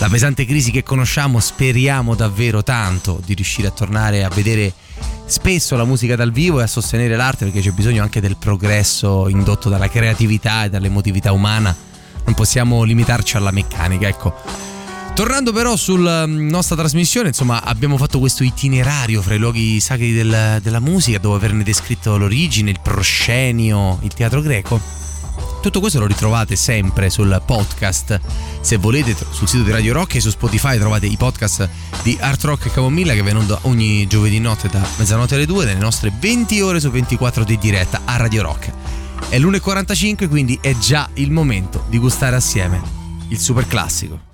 la 0.00 0.08
pesante 0.08 0.44
crisi 0.44 0.70
che 0.70 0.82
conosciamo, 0.82 1.38
speriamo 1.38 2.14
davvero 2.14 2.62
tanto 2.62 3.20
di 3.24 3.34
riuscire 3.34 3.68
a 3.68 3.70
tornare 3.70 4.24
a 4.24 4.28
vedere 4.28 4.72
spesso 5.26 5.76
la 5.76 5.84
musica 5.84 6.16
dal 6.16 6.32
vivo 6.32 6.60
e 6.60 6.64
a 6.64 6.66
sostenere 6.66 7.16
l'arte 7.16 7.44
perché 7.44 7.60
c'è 7.60 7.70
bisogno 7.70 8.02
anche 8.02 8.20
del 8.20 8.36
progresso 8.36 9.28
indotto 9.28 9.68
dalla 9.68 9.88
creatività 9.88 10.64
e 10.64 10.70
dall'emotività 10.70 11.32
umana, 11.32 11.74
non 12.24 12.34
possiamo 12.34 12.82
limitarci 12.82 13.36
alla 13.36 13.50
meccanica, 13.50 14.08
ecco. 14.08 14.72
Tornando 15.14 15.52
però 15.52 15.76
sulla 15.76 16.26
nostra 16.26 16.74
trasmissione, 16.74 17.28
insomma, 17.28 17.62
abbiamo 17.62 17.96
fatto 17.96 18.18
questo 18.18 18.42
itinerario 18.42 19.22
fra 19.22 19.34
i 19.34 19.38
luoghi 19.38 19.78
sacri 19.78 20.12
del- 20.12 20.58
della 20.60 20.80
musica, 20.80 21.18
dopo 21.18 21.36
averne 21.36 21.62
descritto 21.62 22.16
l'origine, 22.16 22.70
il 22.70 22.80
proscenio, 22.82 24.00
il 24.02 24.12
teatro 24.12 24.40
greco. 24.40 24.80
Tutto 25.62 25.78
questo 25.78 26.00
lo 26.00 26.06
ritrovate 26.06 26.56
sempre 26.56 27.10
sul 27.10 27.40
podcast. 27.46 28.20
Se 28.60 28.76
volete, 28.76 29.14
sul 29.30 29.46
sito 29.48 29.62
di 29.62 29.70
Radio 29.70 29.92
Rock 29.92 30.16
e 30.16 30.20
su 30.20 30.30
Spotify 30.30 30.78
trovate 30.78 31.06
i 31.06 31.16
podcast 31.16 31.68
di 32.02 32.18
Art 32.20 32.42
Rock 32.42 32.66
e 32.66 32.72
Camomilla 32.72 33.14
che 33.14 33.22
vengono 33.22 33.58
ogni 33.62 34.06
giovedì 34.08 34.40
notte 34.40 34.68
da 34.68 34.84
mezzanotte 34.98 35.36
alle 35.36 35.46
2 35.46 35.64
nelle 35.64 35.78
nostre 35.78 36.12
20 36.18 36.60
ore 36.60 36.80
su 36.80 36.90
24 36.90 37.44
di 37.44 37.56
diretta 37.56 38.00
a 38.04 38.16
Radio 38.16 38.42
Rock. 38.42 38.72
È 39.28 39.38
l'1.45, 39.38 40.28
quindi 40.28 40.58
è 40.60 40.76
già 40.76 41.08
il 41.14 41.30
momento 41.30 41.84
di 41.88 41.98
gustare 41.98 42.34
assieme 42.34 42.82
il 43.28 43.38
super 43.38 43.66
classico. 43.66 44.33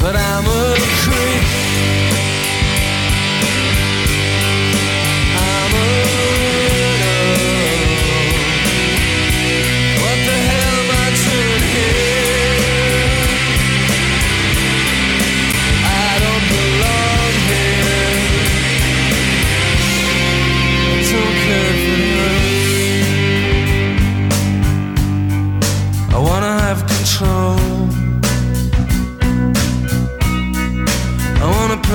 But 0.00 0.14
I'm 0.14 0.44
a 0.44 0.74
creep. 1.02 2.15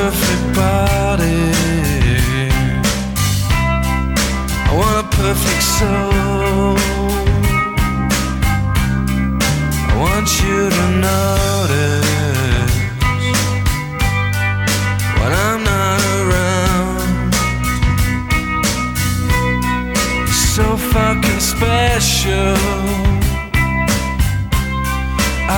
Perfect 0.02 0.46
body. 0.56 1.52
I 4.68 4.72
want 4.80 4.96
a 5.06 5.08
perfect 5.22 5.64
soul. 5.78 6.76
I 9.90 9.94
want 10.04 10.28
you 10.42 10.58
to 10.78 10.86
notice 11.10 12.74
when 15.20 15.32
I'm 15.46 15.62
not 15.72 16.02
around. 16.20 17.34
You're 20.26 20.46
so 20.58 20.68
fucking 20.94 21.42
special. 21.54 22.58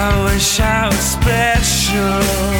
I 0.03 0.07
wish 0.25 0.59
I 0.59 0.87
was 0.89 1.05
special. 1.17 2.52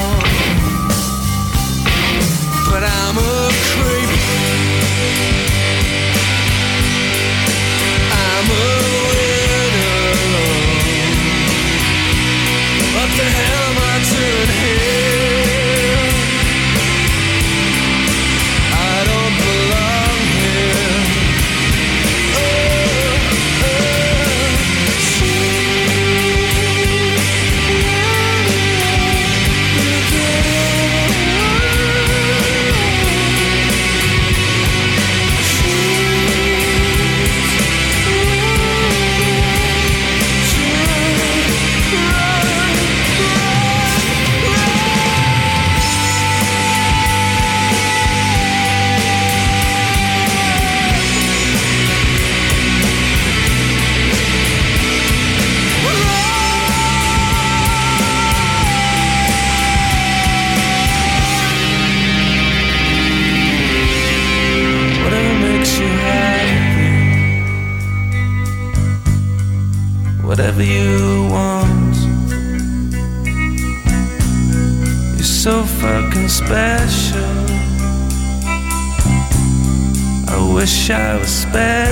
I 80.90 81.16
was 81.16 81.32
special, 81.32 81.83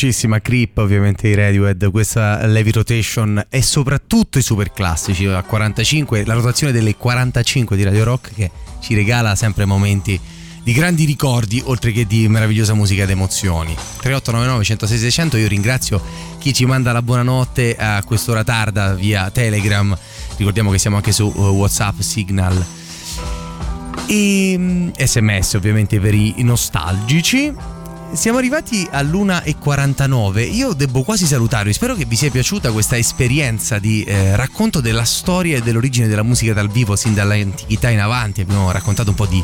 Dolcissima 0.00 0.40
Creep, 0.40 0.78
ovviamente 0.78 1.28
i 1.28 1.34
Radiohead, 1.34 1.90
questa 1.90 2.46
Levi 2.46 2.72
Rotation 2.72 3.44
e 3.50 3.60
soprattutto 3.60 4.38
i 4.38 4.42
super 4.42 4.72
classici 4.72 5.26
a 5.26 5.42
45, 5.42 6.24
la 6.24 6.32
rotazione 6.32 6.72
delle 6.72 6.96
45 6.96 7.76
di 7.76 7.82
Radio 7.82 8.04
Rock 8.04 8.32
che 8.32 8.50
ci 8.80 8.94
regala 8.94 9.34
sempre 9.34 9.66
momenti 9.66 10.18
di 10.62 10.72
grandi 10.72 11.04
ricordi 11.04 11.60
oltre 11.66 11.92
che 11.92 12.06
di 12.06 12.28
meravigliosa 12.28 12.72
musica 12.72 13.02
ed 13.02 13.10
emozioni. 13.10 13.74
3899 13.74 14.64
106 14.64 14.98
600, 14.98 15.36
io 15.36 15.48
ringrazio 15.48 16.02
chi 16.38 16.54
ci 16.54 16.64
manda 16.64 16.92
la 16.92 17.02
buonanotte 17.02 17.76
a 17.76 18.02
quest'ora 18.02 18.42
tarda 18.42 18.94
via 18.94 19.30
Telegram, 19.30 19.94
ricordiamo 20.38 20.70
che 20.70 20.78
siamo 20.78 20.96
anche 20.96 21.12
su 21.12 21.26
uh, 21.26 21.40
Whatsapp, 21.50 22.00
Signal 22.00 22.64
e 24.06 24.54
mm, 24.56 24.88
sms 24.96 25.52
ovviamente 25.52 26.00
per 26.00 26.14
i 26.14 26.36
nostalgici. 26.38 27.79
Siamo 28.12 28.38
arrivati 28.38 28.86
all'1.49. 28.90 30.52
Io 30.52 30.72
devo 30.72 31.02
quasi 31.02 31.26
salutarvi. 31.26 31.72
Spero 31.72 31.94
che 31.94 32.04
vi 32.04 32.16
sia 32.16 32.28
piaciuta 32.28 32.72
questa 32.72 32.98
esperienza 32.98 33.78
di 33.78 34.02
eh, 34.02 34.34
racconto 34.34 34.80
della 34.80 35.04
storia 35.04 35.56
e 35.56 35.62
dell'origine 35.62 36.08
della 36.08 36.24
musica 36.24 36.52
dal 36.52 36.68
vivo 36.68 36.96
sin 36.96 37.14
dall'antichità 37.14 37.88
in 37.88 38.00
avanti. 38.00 38.40
Abbiamo 38.40 38.72
raccontato 38.72 39.10
un 39.10 39.16
po' 39.16 39.26
di 39.26 39.42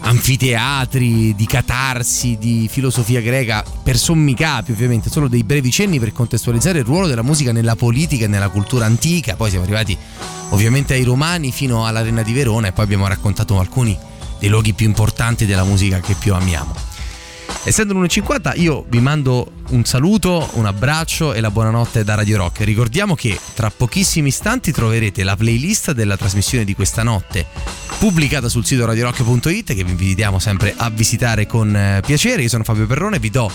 anfiteatri, 0.00 1.34
di 1.36 1.46
catarsi, 1.46 2.36
di 2.38 2.68
filosofia 2.68 3.20
greca, 3.20 3.64
per 3.82 3.96
sommi 3.96 4.34
capi 4.34 4.72
ovviamente, 4.72 5.10
solo 5.10 5.28
dei 5.28 5.44
brevi 5.44 5.70
cenni 5.70 6.00
per 6.00 6.12
contestualizzare 6.12 6.80
il 6.80 6.84
ruolo 6.84 7.06
della 7.06 7.22
musica 7.22 7.52
nella 7.52 7.76
politica 7.76 8.24
e 8.24 8.28
nella 8.28 8.48
cultura 8.48 8.84
antica. 8.84 9.36
Poi 9.36 9.48
siamo 9.48 9.64
arrivati 9.64 9.96
ovviamente 10.50 10.94
ai 10.94 11.04
romani 11.04 11.52
fino 11.52 11.86
all'Arena 11.86 12.22
di 12.22 12.32
Verona 12.32 12.66
e 12.66 12.72
poi 12.72 12.84
abbiamo 12.84 13.06
raccontato 13.06 13.58
alcuni 13.60 13.96
dei 14.40 14.48
luoghi 14.48 14.72
più 14.74 14.86
importanti 14.86 15.46
della 15.46 15.64
musica 15.64 16.00
che 16.00 16.14
più 16.14 16.34
amiamo. 16.34 16.87
Essendo 17.68 17.92
l'1.50 17.92 18.58
io 18.62 18.86
vi 18.88 18.98
mando 18.98 19.52
un 19.68 19.84
saluto, 19.84 20.48
un 20.54 20.64
abbraccio 20.64 21.34
e 21.34 21.42
la 21.42 21.50
buonanotte 21.50 22.02
da 22.02 22.14
Radio 22.14 22.38
Rock. 22.38 22.60
Ricordiamo 22.60 23.14
che 23.14 23.38
tra 23.52 23.68
pochissimi 23.70 24.28
istanti 24.28 24.72
troverete 24.72 25.22
la 25.22 25.36
playlist 25.36 25.92
della 25.92 26.16
trasmissione 26.16 26.64
di 26.64 26.74
questa 26.74 27.02
notte 27.02 27.44
pubblicata 27.98 28.48
sul 28.48 28.64
sito 28.64 28.86
radiorock.it 28.86 29.74
che 29.74 29.84
vi 29.84 29.90
invitiamo 29.90 30.38
sempre 30.38 30.72
a 30.74 30.88
visitare 30.88 31.46
con 31.46 31.76
eh, 31.76 32.00
piacere. 32.02 32.40
Io 32.40 32.48
sono 32.48 32.64
Fabio 32.64 32.86
Perrone 32.86 33.18
vi 33.18 33.28
do 33.28 33.52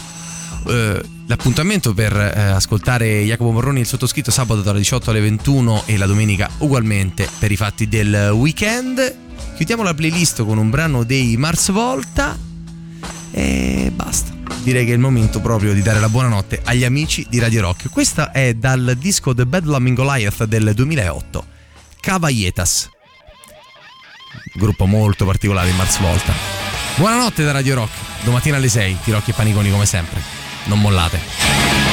eh, 0.68 1.02
l'appuntamento 1.26 1.96
per 1.96 2.16
eh, 2.16 2.40
ascoltare 2.40 3.24
Jacopo 3.24 3.50
Morroni 3.50 3.80
il 3.80 3.88
sottoscritto 3.88 4.30
sabato 4.30 4.62
dalle 4.62 4.78
18 4.78 5.10
alle 5.10 5.22
21 5.22 5.84
e 5.88 5.98
la 5.98 6.06
domenica 6.06 6.52
ugualmente 6.60 7.28
per 7.40 7.52
i 7.52 7.56
fatti 7.56 7.88
del 7.88 8.30
weekend. 8.32 9.16
Chiudiamo 9.56 9.82
la 9.82 9.96
playlist 9.96 10.46
con 10.46 10.60
un 10.60 10.70
brano 10.70 11.04
dei 11.04 11.36
Mars 11.36 11.72
Volta 11.72 12.52
e 13.34 13.92
basta. 13.94 14.32
Direi 14.62 14.86
che 14.86 14.92
è 14.92 14.94
il 14.94 15.00
momento 15.00 15.42
proprio 15.42 15.74
di 15.74 15.82
dare 15.82 16.00
la 16.00 16.08
buonanotte 16.08 16.62
agli 16.64 16.84
amici 16.84 17.26
di 17.30 17.40
Radio 17.40 17.62
Rock. 17.62 17.90
Questa 17.90 18.32
è 18.32 18.54
dal 18.54 18.96
disco 18.98 19.34
The 19.34 19.46
Bedlam 19.46 19.94
Goliath 19.94 20.46
del 20.46 20.72
2008, 20.74 21.46
Cavalletas. 22.00 22.90
Gruppo 24.54 24.86
molto 24.86 25.26
particolare 25.26 25.70
in 25.70 25.76
Mars 25.76 26.00
Volta. 26.00 26.34
Buonanotte 26.96 27.44
da 27.44 27.52
Radio 27.52 27.76
Rock. 27.76 27.92
Domattina 28.24 28.58
alle 28.58 28.70
6, 28.70 28.98
tirocchi 29.04 29.32
e 29.32 29.34
paniconi 29.34 29.72
come 29.72 29.86
sempre. 29.86 30.22
Non 30.66 30.80
mollate. 30.80 31.93